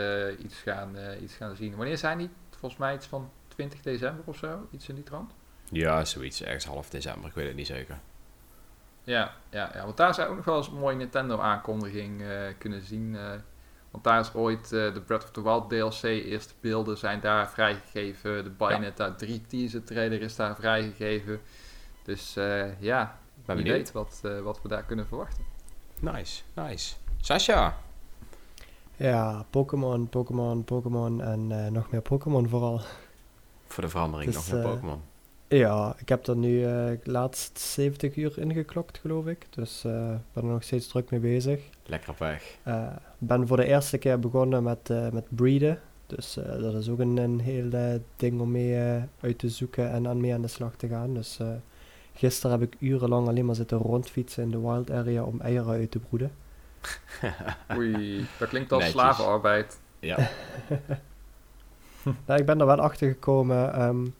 iets, 0.44 0.56
gaan, 0.56 0.96
iets 1.22 1.34
gaan 1.34 1.56
zien. 1.56 1.76
Wanneer 1.76 1.98
zijn 1.98 2.18
die 2.18 2.30
volgens 2.58 2.80
mij 2.80 2.96
iets 2.96 3.08
van 3.08 3.32
20 3.48 3.82
december 3.82 4.24
of 4.26 4.38
zo, 4.38 4.68
iets 4.72 4.90
in 4.90 4.96
die 4.96 5.04
trant. 5.04 5.34
Ja, 5.72 6.06
zoiets, 6.06 6.44
ergens 6.44 6.66
half 6.66 6.90
december, 6.90 7.30
ik 7.30 7.36
weet 7.36 7.48
het 7.48 7.56
niet 7.56 7.68
zeker. 7.68 8.00
Ja, 9.04 9.34
ja, 9.50 9.72
ja 9.74 9.84
want 9.84 9.98
daar 9.98 10.14
zou 10.14 10.30
ook 10.30 10.36
nog 10.36 10.46
wel 10.46 10.58
eens 10.58 10.68
een 10.68 10.78
mooie 10.78 10.96
Nintendo-aankondiging 10.96 12.22
uh, 12.22 12.42
kunnen 12.58 12.82
zien. 12.82 13.14
Uh, 13.14 13.30
want 13.92 14.04
daar 14.04 14.20
is 14.20 14.34
ooit 14.34 14.72
uh, 14.72 14.94
de 14.94 15.02
Breath 15.06 15.24
of 15.24 15.32
the 15.32 15.44
Wild 15.44 15.70
DLC, 15.70 16.04
eerste 16.04 16.54
beelden 16.60 16.98
zijn 16.98 17.20
daar 17.20 17.50
vrijgegeven. 17.50 18.44
De 18.44 18.50
Bayonetta 18.50 19.06
ja. 19.06 19.14
3 19.14 19.42
teaser 19.48 19.84
trailer 19.84 20.22
is 20.22 20.36
daar 20.36 20.56
vrijgegeven. 20.56 21.40
Dus 22.04 22.34
ja, 22.80 23.20
ben 23.46 23.56
wie 23.56 23.72
weet 23.72 23.92
wat, 23.92 24.22
wat 24.44 24.62
we 24.62 24.68
daar 24.68 24.84
kunnen 24.84 25.08
verwachten. 25.08 25.44
Nice, 26.00 26.44
nice. 26.54 26.96
Sasha, 27.22 27.78
ja, 28.98 29.46
Pokémon, 29.50 30.10
Pokémon, 30.10 30.64
Pokémon 30.64 31.22
en 31.22 31.50
uh, 31.50 31.68
nog 31.68 31.92
meer 31.92 32.02
Pokémon 32.02 32.50
vooral. 32.50 32.82
Voor 33.68 33.84
de 33.84 33.90
verandering 33.90 34.34
nog 34.34 34.52
meer 34.52 34.64
uh, 34.64 34.72
Pokémon. 34.72 35.02
Ja, 35.48 35.96
ik 35.98 36.10
heb 36.10 36.28
er 36.28 36.36
nu 36.36 36.68
uh, 36.68 36.92
laatst 37.04 37.60
70 37.60 38.16
uur 38.16 38.40
ingeklokt, 38.40 38.98
geloof 38.98 39.26
ik. 39.26 39.46
Dus 39.50 39.86
ik 39.86 40.34
ben 40.34 40.44
er 40.44 40.44
nog 40.44 40.64
steeds 40.64 40.88
druk 40.88 41.10
mee 41.10 41.20
bezig. 41.20 41.62
Lekker 41.86 42.10
op 42.10 42.18
weg. 42.18 42.58
ben 43.18 43.48
voor 43.48 43.58
de 43.58 43.66
eerste 43.66 43.98
keer 43.98 44.20
begonnen 44.20 44.64
met, 44.64 44.90
met 45.12 45.26
breeden. 45.30 45.80
Dus 46.06 46.34
dat 46.60 46.74
is 46.74 46.90
ook 46.90 47.00
een, 47.00 47.18
een 47.18 47.40
heel 47.40 48.00
ding 48.16 48.42
om 48.42 48.52
mee 48.52 49.02
uit 49.20 49.38
te 49.38 49.50
zoeken 49.50 49.92
en 49.92 50.08
aan 50.08 50.22
mee 50.22 50.34
aan 50.34 50.42
de 50.42 50.48
slag 50.48 50.76
te 50.76 50.88
gaan. 50.88 51.14
Dus 51.14 51.40
gisteren 52.14 52.60
heb 52.60 52.74
ik 52.74 52.80
urenlang 52.80 53.28
alleen 53.28 53.46
maar 53.46 53.56
zitten 53.56 53.78
rondfietsen 53.78 54.44
in 54.44 54.52
de 54.52 54.60
wild 54.60 54.92
area 54.92 55.24
om 55.24 55.42
eieren 55.42 55.74
uit 55.74 55.92
te 55.92 56.00
broeden. 56.00 56.32
Oei, 57.78 58.28
dat 58.40 58.50
klinkt 58.50 58.72
als 58.72 58.90
slavenarbeid. 58.90 59.80
Ja. 60.00 60.18
nou, 62.26 62.40
ik 62.40 62.46
ben 62.46 62.60
er 62.60 62.66
wel 62.66 62.80
achter 62.80 63.08
gekomen. 63.08 63.82
Um, 63.82 64.14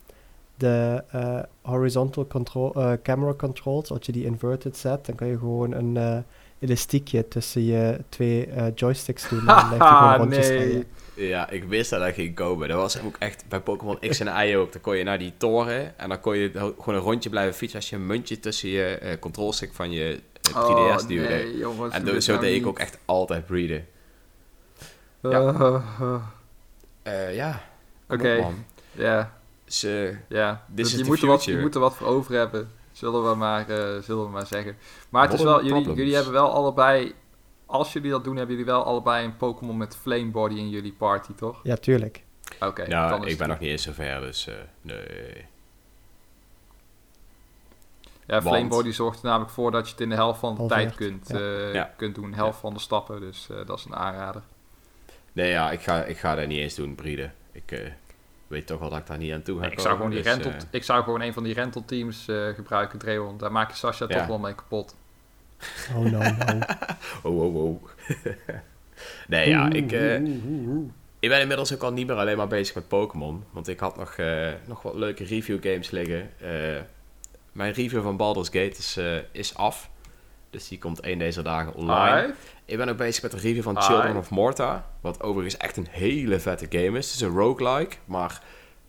de 0.56 1.04
uh, 1.14 1.38
horizontal 1.62 2.26
control, 2.26 2.72
uh, 2.76 2.92
camera 3.02 3.34
controls, 3.34 3.90
als 3.90 4.06
je 4.06 4.12
die 4.12 4.24
inverted 4.24 4.76
zet, 4.76 5.06
dan 5.06 5.14
kan 5.14 5.26
je 5.26 5.38
gewoon 5.38 5.72
een 5.72 5.94
uh, 5.94 6.18
elastiekje 6.58 7.28
tussen 7.28 7.64
je 7.64 8.00
twee 8.08 8.48
joysticks 8.74 9.28
doen. 9.28 9.38
En 9.38 9.46
dan 9.46 9.70
leg 9.70 9.78
je 9.78 9.94
gewoon 9.94 10.16
rondjes 10.16 10.48
nee. 10.48 10.86
Ja, 11.18 11.50
ik 11.50 11.64
wist 11.64 11.90
dat 11.90 12.00
dat 12.00 12.14
ging 12.14 12.34
komen. 12.34 12.68
Dat 12.68 12.76
was 12.76 13.02
ook 13.02 13.16
echt 13.18 13.44
bij 13.48 13.60
Pokémon 13.60 13.98
X 13.98 14.20
en 14.20 14.48
Y 14.48 14.54
ook. 14.54 14.72
Dan 14.72 14.80
kon 14.80 14.96
je 14.96 15.04
naar 15.04 15.18
die 15.18 15.32
toren 15.36 15.98
en 15.98 16.08
dan 16.08 16.20
kon 16.20 16.36
je 16.36 16.50
gewoon 16.52 16.94
een 16.94 17.00
rondje 17.00 17.30
blijven 17.30 17.54
fietsen 17.54 17.78
als 17.78 17.90
je 17.90 17.96
een 17.96 18.06
muntje 18.06 18.40
tussen 18.40 18.68
je 18.68 18.98
uh, 19.02 19.10
controlstick 19.20 19.72
van 19.72 19.90
je 19.90 20.20
3DS 20.48 21.06
duwde. 21.06 21.22
Oh, 21.22 21.28
nee, 21.28 21.56
jongens, 21.56 21.94
en 21.94 22.22
zo 22.22 22.38
deed 22.38 22.60
ik 22.60 22.66
ook 22.66 22.78
echt 22.78 22.98
altijd 23.04 23.46
breeden. 23.46 23.86
Ja. 25.22 25.82
Uh, 27.06 27.34
ja. 27.34 27.62
Oké. 28.08 28.46
Ja. 28.92 29.38
Ze, 29.64 30.16
ja. 30.28 30.64
Dus 30.68 30.92
je, 30.92 31.04
moet 31.04 31.20
er 31.20 31.26
wat, 31.26 31.44
je 31.44 31.58
moet 31.58 31.74
er 31.74 31.80
wat 31.80 31.96
voor 31.96 32.06
over 32.06 32.34
hebben. 32.34 32.70
Zullen 32.92 33.30
we 33.30 33.34
maar, 33.34 33.70
uh, 33.70 34.02
zullen 34.02 34.24
we 34.24 34.30
maar 34.30 34.46
zeggen. 34.46 34.76
Maar 35.08 35.22
het 35.22 35.32
is 35.32 35.42
wel, 35.42 35.64
jullie, 35.64 35.94
jullie 35.94 36.14
hebben 36.14 36.32
wel 36.32 36.52
allebei 36.52 37.14
als 37.68 37.92
jullie 37.92 38.10
dat 38.10 38.24
doen, 38.24 38.36
hebben 38.36 38.56
jullie 38.56 38.70
wel 38.70 38.84
allebei 38.84 39.24
een 39.24 39.36
Pokémon 39.36 39.76
met 39.76 39.96
Flame 39.96 40.30
Body 40.30 40.54
in 40.54 40.68
jullie 40.68 40.92
party, 40.92 41.34
toch? 41.34 41.60
Ja, 41.62 41.76
tuurlijk. 41.76 42.24
Oké. 42.54 42.66
Okay, 42.66 42.86
nou, 42.86 43.26
ik 43.26 43.38
ben 43.38 43.48
nog 43.48 43.58
niet 43.58 43.70
eens 43.70 43.82
zover, 43.82 44.20
dus 44.20 44.48
uh, 44.48 44.54
nee. 44.80 45.46
Ja, 48.28 48.42
Flame 48.42 48.68
Body 48.68 48.90
zorgt 48.90 49.18
er 49.18 49.24
namelijk 49.24 49.50
voor 49.50 49.70
dat 49.70 49.86
je 49.86 49.92
het 49.92 50.00
in 50.00 50.08
de 50.08 50.14
helft 50.14 50.40
van 50.40 50.54
de 50.54 50.66
tijd 50.66 50.94
kunt, 50.94 51.34
uh, 51.34 51.74
ja. 51.74 51.92
kunt 51.96 52.14
doen. 52.14 52.34
Helft 52.34 52.58
van 52.58 52.74
de 52.74 52.80
stappen, 52.80 53.20
dus 53.20 53.48
uh, 53.50 53.66
dat 53.66 53.78
is 53.78 53.84
een 53.84 53.96
aanrader. 53.96 54.42
Nee, 55.32 55.50
ja, 55.50 55.70
ik 55.70 55.80
ga, 55.80 56.04
ik 56.04 56.18
ga 56.18 56.34
dat 56.34 56.46
niet 56.46 56.58
eens 56.58 56.74
doen, 56.74 56.94
Bride. 56.94 57.30
Ik 57.52 57.92
weet 58.46 58.66
toch 58.66 58.78
wel 58.78 58.90
dat 58.90 58.98
ik 58.98 59.06
daar 59.06 59.18
niet 59.18 59.32
aan 59.32 59.42
toe 59.42 59.60
ga 59.60 59.66
ik 59.66 59.80
zou 59.80 59.96
gewoon 59.96 60.10
die 60.10 60.22
dus, 60.22 60.32
rental, 60.32 60.52
Ik 60.70 60.82
zou 60.84 61.02
gewoon 61.02 61.20
een 61.20 61.32
van 61.32 61.42
die 61.42 61.54
rental-teams 61.54 62.26
gebruiken, 62.54 62.98
Dreon. 62.98 63.38
Daar 63.38 63.52
maak 63.52 63.70
je 63.70 63.76
Sasha 63.76 64.06
toch 64.06 64.26
wel 64.26 64.38
mee 64.38 64.54
kapot. 64.54 64.96
Oh 65.94 66.04
no, 66.04 66.18
no. 66.18 66.58
oh, 67.22 67.42
oh, 67.42 67.64
oh. 67.64 67.88
nee, 69.28 69.48
ja, 69.48 69.70
ik, 69.70 69.92
uh, 69.92 70.14
ik 71.18 71.28
ben 71.28 71.40
inmiddels 71.40 71.74
ook 71.74 71.82
al 71.82 71.92
niet 71.92 72.06
meer 72.06 72.16
alleen 72.16 72.36
maar 72.36 72.48
bezig 72.48 72.74
met 72.74 72.88
Pokémon. 72.88 73.44
Want 73.50 73.68
ik 73.68 73.80
had 73.80 73.96
nog, 73.96 74.16
uh, 74.16 74.52
nog 74.66 74.82
wat 74.82 74.94
leuke 74.94 75.24
review 75.24 75.62
games 75.62 75.90
liggen. 75.90 76.30
Uh, 76.42 76.80
mijn 77.58 77.72
review 77.72 78.02
van 78.02 78.16
Baldur's 78.16 78.48
Gate 78.48 78.78
is, 78.78 78.98
is 79.32 79.54
af. 79.54 79.90
Dus 80.50 80.68
die 80.68 80.78
komt 80.78 81.00
één 81.00 81.18
deze 81.18 81.42
dagen 81.42 81.74
online. 81.74 82.34
Ik 82.64 82.76
ben 82.76 82.88
ook 82.88 82.96
bezig 82.96 83.22
met 83.22 83.32
een 83.32 83.38
review 83.38 83.62
van 83.62 83.82
Children 83.82 84.16
of 84.16 84.30
Morta. 84.30 84.90
Wat 85.00 85.22
overigens 85.22 85.56
echt 85.56 85.76
een 85.76 85.86
hele 85.90 86.40
vette 86.40 86.66
game 86.70 86.98
is. 86.98 87.06
Het 87.06 87.14
is 87.14 87.20
een 87.20 87.36
roguelike, 87.36 87.96
maar 88.04 88.42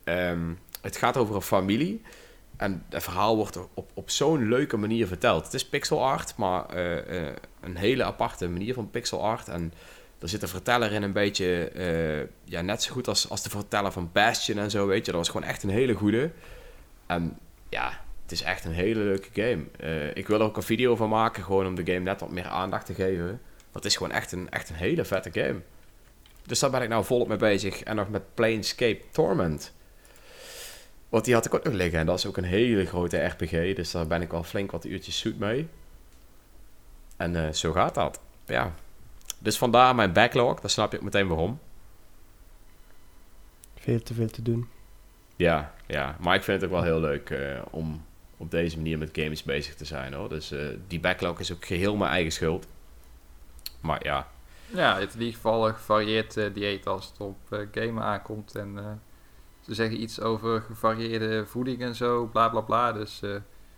um, 0.04 0.58
het 0.80 0.96
gaat 0.96 1.16
over 1.16 1.34
een 1.34 1.42
familie 1.42 2.02
en 2.56 2.84
het 2.88 3.02
verhaal 3.02 3.36
wordt 3.36 3.58
op, 3.74 3.90
op 3.94 4.10
zo'n 4.10 4.48
leuke 4.48 4.76
manier 4.76 5.06
verteld. 5.06 5.44
Het 5.44 5.54
is 5.54 5.68
pixel 5.68 6.04
art, 6.04 6.36
maar 6.36 6.76
uh, 6.76 7.22
uh, 7.22 7.28
een 7.60 7.76
hele 7.76 8.04
aparte 8.04 8.48
manier 8.48 8.74
van 8.74 8.90
pixel 8.90 9.22
art. 9.22 9.48
En 9.48 9.72
Er 10.18 10.28
zit 10.28 10.42
een 10.42 10.48
verteller 10.48 10.92
in 10.92 11.02
een 11.02 11.12
beetje, 11.12 11.68
eh, 11.68 12.28
ja, 12.44 12.60
net 12.60 12.82
zo 12.82 12.92
goed 12.92 13.08
als, 13.08 13.28
als 13.30 13.42
de 13.42 13.50
verteller 13.50 13.92
van 13.92 14.10
Bastion 14.12 14.58
en 14.58 14.70
zo, 14.70 14.86
weet 14.86 15.06
je. 15.06 15.12
Dat 15.12 15.20
was 15.20 15.30
gewoon 15.30 15.48
echt 15.48 15.62
een 15.62 15.70
hele 15.70 15.94
goede. 15.94 16.30
En 17.06 17.38
ja, 17.68 18.00
het 18.30 18.38
is 18.38 18.46
echt 18.46 18.64
een 18.64 18.72
hele 18.72 19.00
leuke 19.00 19.28
game. 19.32 19.64
Eh, 19.78 20.16
ik 20.16 20.26
wil 20.26 20.40
er 20.40 20.46
ook 20.46 20.56
een 20.56 20.62
video 20.62 20.96
van 20.96 21.08
maken, 21.08 21.44
gewoon 21.44 21.66
om 21.66 21.74
de 21.74 21.86
game 21.86 21.98
net 21.98 22.20
wat 22.20 22.30
meer 22.30 22.46
aandacht 22.46 22.86
te 22.86 22.94
geven. 22.94 23.40
Dat 23.72 23.84
is 23.84 23.96
gewoon 23.96 24.12
echt 24.12 24.32
een, 24.32 24.50
echt 24.50 24.68
een 24.68 24.74
hele 24.74 25.04
vette 25.04 25.30
game. 25.32 25.60
Dus 26.46 26.58
daar 26.58 26.70
ben 26.70 26.82
ik 26.82 26.88
nou 26.88 27.04
volop 27.04 27.28
mee 27.28 27.36
bezig. 27.36 27.82
En 27.82 27.96
nog 27.96 28.08
met 28.08 28.34
Planescape 28.34 29.00
Torment. 29.10 29.72
Want 31.08 31.24
die 31.24 31.34
had 31.34 31.46
ik 31.46 31.54
ook 31.54 31.64
nog 31.64 31.74
liggen. 31.74 31.98
En 31.98 32.06
dat 32.06 32.18
is 32.18 32.26
ook 32.26 32.36
een 32.36 32.44
hele 32.44 32.86
grote 32.86 33.24
RPG. 33.24 33.74
Dus 33.74 33.90
daar 33.90 34.06
ben 34.06 34.22
ik 34.22 34.30
wel 34.30 34.42
flink 34.42 34.70
wat 34.70 34.84
uurtjes 34.84 35.18
zoet 35.18 35.38
mee. 35.38 35.68
En 37.16 37.34
uh, 37.34 37.52
zo 37.52 37.72
gaat 37.72 37.94
dat. 37.94 38.20
Ja. 38.46 38.74
Dus 39.38 39.58
vandaar 39.58 39.94
mijn 39.94 40.12
backlog. 40.12 40.60
Dan 40.60 40.70
snap 40.70 40.92
je 40.92 40.98
ook 40.98 41.04
meteen 41.04 41.28
waarom. 41.28 41.58
Veel 43.74 44.02
te 44.02 44.14
veel 44.14 44.30
te 44.30 44.42
doen. 44.42 44.68
Ja, 45.36 45.74
ja. 45.86 46.16
Maar 46.20 46.34
ik 46.34 46.42
vind 46.42 46.60
het 46.60 46.70
ook 46.70 46.76
wel 46.76 46.84
heel 46.84 47.00
leuk 47.00 47.30
uh, 47.30 47.60
om 47.70 48.08
op 48.40 48.50
deze 48.50 48.76
manier 48.76 48.98
met 48.98 49.10
games 49.12 49.42
bezig 49.42 49.74
te 49.74 49.84
zijn. 49.84 50.12
Hoor. 50.12 50.28
Dus 50.28 50.52
uh, 50.52 50.68
die 50.86 51.00
backlog 51.00 51.40
is 51.40 51.52
ook 51.52 51.64
geheel 51.64 51.96
mijn 51.96 52.10
eigen 52.10 52.32
schuld. 52.32 52.66
Maar 53.80 54.04
ja. 54.04 54.28
Ja, 54.66 54.98
in 54.98 55.08
ieder 55.12 55.34
geval 55.34 55.68
een 55.68 55.74
gevarieerd 55.74 56.36
uh, 56.36 56.54
dieet 56.54 56.86
als 56.86 57.06
het 57.06 57.20
op 57.20 57.38
uh, 57.50 57.58
gamen 57.72 58.02
aankomt. 58.02 58.54
En 58.54 59.00
ze 59.60 59.74
zeggen 59.74 60.02
iets 60.02 60.20
over 60.20 60.60
gevarieerde 60.60 61.46
voeding 61.46 61.80
en 61.80 61.94
zo, 61.94 62.26
bla 62.26 62.48
bla 62.48 62.60
bla. 62.60 62.92
Dus 62.92 63.20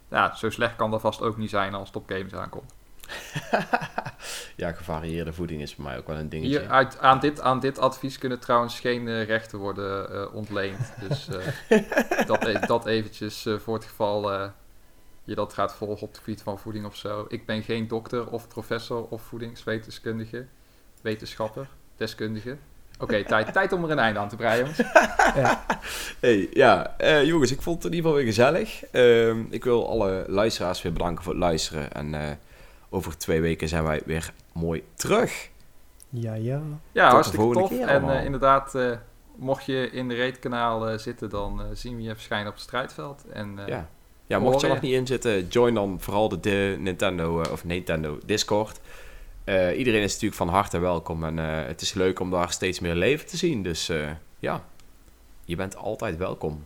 ja, 0.08 0.34
zo 0.34 0.50
slecht 0.50 0.76
kan 0.76 0.90
dat 0.90 1.00
vast 1.00 1.22
ook 1.22 1.36
niet 1.36 1.50
zijn 1.50 1.74
als 1.74 1.88
het 1.88 1.96
op 1.96 2.08
games 2.08 2.34
aankomt. 2.34 2.74
ja, 4.56 4.72
gevarieerde 4.72 5.32
voeding 5.32 5.62
is 5.62 5.74
voor 5.74 5.84
mij 5.84 5.98
ook 5.98 6.06
wel 6.06 6.16
een 6.16 6.28
dingetje. 6.28 6.58
Hier, 6.58 6.68
uit, 6.68 6.98
aan, 6.98 7.20
dit, 7.20 7.40
aan 7.40 7.60
dit 7.60 7.78
advies 7.78 8.18
kunnen 8.18 8.40
trouwens 8.40 8.80
geen 8.80 9.24
rechten 9.24 9.58
worden 9.58 10.32
ontleend. 10.32 10.92
Dus 11.08 11.28
dat, 12.26 12.46
e 12.46 12.58
dat 12.66 12.86
eventjes 12.86 13.46
voor 13.58 13.74
het 13.74 13.84
geval 13.84 14.52
je 15.24 15.34
dat 15.34 15.52
gaat 15.52 15.74
volgen 15.74 16.02
op 16.02 16.08
het 16.08 16.18
gebied 16.18 16.42
van 16.42 16.58
voeding 16.58 16.86
of 16.86 16.96
zo. 16.96 17.24
Ik 17.28 17.46
ben 17.46 17.62
geen 17.62 17.88
dokter 17.88 18.30
of 18.30 18.48
professor 18.48 19.06
of 19.08 19.22
voedingswetenskundige, 19.22 20.46
wetenschapper, 21.00 21.68
deskundige. 21.96 22.56
Oké, 22.94 23.02
okay, 23.02 23.24
tijd, 23.44 23.52
tijd 23.52 23.72
om 23.72 23.84
er 23.84 23.90
een 23.90 23.98
einde 23.98 24.18
aan 24.18 24.28
te 24.28 24.36
breien. 24.36 24.68
ja. 25.34 25.66
Hey, 26.20 26.48
ja, 26.52 26.94
uh, 27.00 27.24
jongens, 27.24 27.50
ik 27.50 27.62
vond 27.62 27.82
het 27.82 27.92
in 27.92 27.96
ieder 27.96 28.10
geval 28.10 28.24
weer 28.24 28.34
gezellig. 28.34 28.82
Uh, 28.92 29.52
ik 29.52 29.64
wil 29.64 29.88
alle 29.88 30.24
luisteraars 30.28 30.82
weer 30.82 30.92
bedanken 30.92 31.24
voor 31.24 31.32
het 31.32 31.42
luisteren. 31.42 31.92
En 31.92 32.12
uh, 32.12 32.20
over 32.92 33.18
twee 33.18 33.40
weken 33.40 33.68
zijn 33.68 33.84
wij 33.84 34.02
weer 34.04 34.32
mooi 34.52 34.84
terug. 34.94 35.50
Ja, 36.08 36.34
ja. 36.34 36.62
Ja, 36.92 37.04
Tot 37.04 37.12
hartstikke 37.12 37.52
tof. 37.52 37.70
en 37.70 38.04
uh, 38.04 38.24
inderdaad, 38.24 38.78
mocht 39.36 39.64
je 39.64 39.90
in 39.90 40.08
de 40.08 40.14
reetkanaal 40.14 40.98
zitten, 40.98 41.30
dan 41.30 41.62
zien 41.72 41.96
we 41.96 42.02
je 42.02 42.14
verschijnen 42.14 42.48
op 42.48 42.54
het 42.54 42.62
strijdveld. 42.62 43.24
En, 43.32 43.58
ja. 43.66 43.88
Ja, 44.26 44.38
mocht 44.38 44.60
je 44.60 44.66
er 44.66 44.72
nog 44.72 44.82
niet 44.82 44.92
in 44.92 45.06
zitten, 45.06 45.46
join 45.46 45.74
dan 45.74 46.00
vooral 46.00 46.28
de, 46.28 46.40
de 46.40 46.76
Nintendo, 46.78 47.40
of 47.50 47.64
Nintendo 47.64 48.18
Discord. 48.26 48.80
Uh, 49.44 49.78
iedereen 49.78 50.02
is 50.02 50.12
natuurlijk 50.12 50.34
van 50.34 50.48
harte 50.48 50.78
welkom 50.78 51.24
en 51.24 51.38
uh, 51.38 51.66
het 51.66 51.80
is 51.80 51.94
leuk 51.94 52.20
om 52.20 52.30
daar 52.30 52.52
steeds 52.52 52.80
meer 52.80 52.94
leven 52.94 53.26
te 53.26 53.36
zien. 53.36 53.62
Dus 53.62 53.90
uh, 53.90 54.10
ja, 54.38 54.64
je 55.44 55.56
bent 55.56 55.76
altijd 55.76 56.16
welkom. 56.16 56.64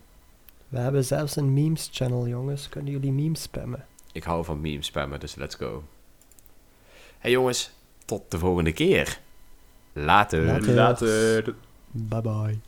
We 0.69 0.79
hebben 0.79 1.05
zelfs 1.05 1.37
een 1.37 1.53
memes 1.53 1.89
channel, 1.93 2.27
jongens. 2.27 2.69
Kunnen 2.69 2.93
jullie 2.93 3.13
memes 3.13 3.43
spammen? 3.43 3.87
Ik 4.13 4.25
hou 4.25 4.45
van 4.45 4.61
memes 4.61 4.87
spammen, 4.87 5.21
dus 5.21 5.35
let's 5.35 5.55
go. 5.55 5.83
Hey 7.19 7.31
jongens, 7.31 7.71
tot 8.05 8.31
de 8.31 8.39
volgende 8.39 8.73
keer. 8.73 9.19
Later. 9.93 10.45
Later. 10.45 10.75
Later. 10.75 11.55
Bye 11.91 12.21
bye. 12.21 12.61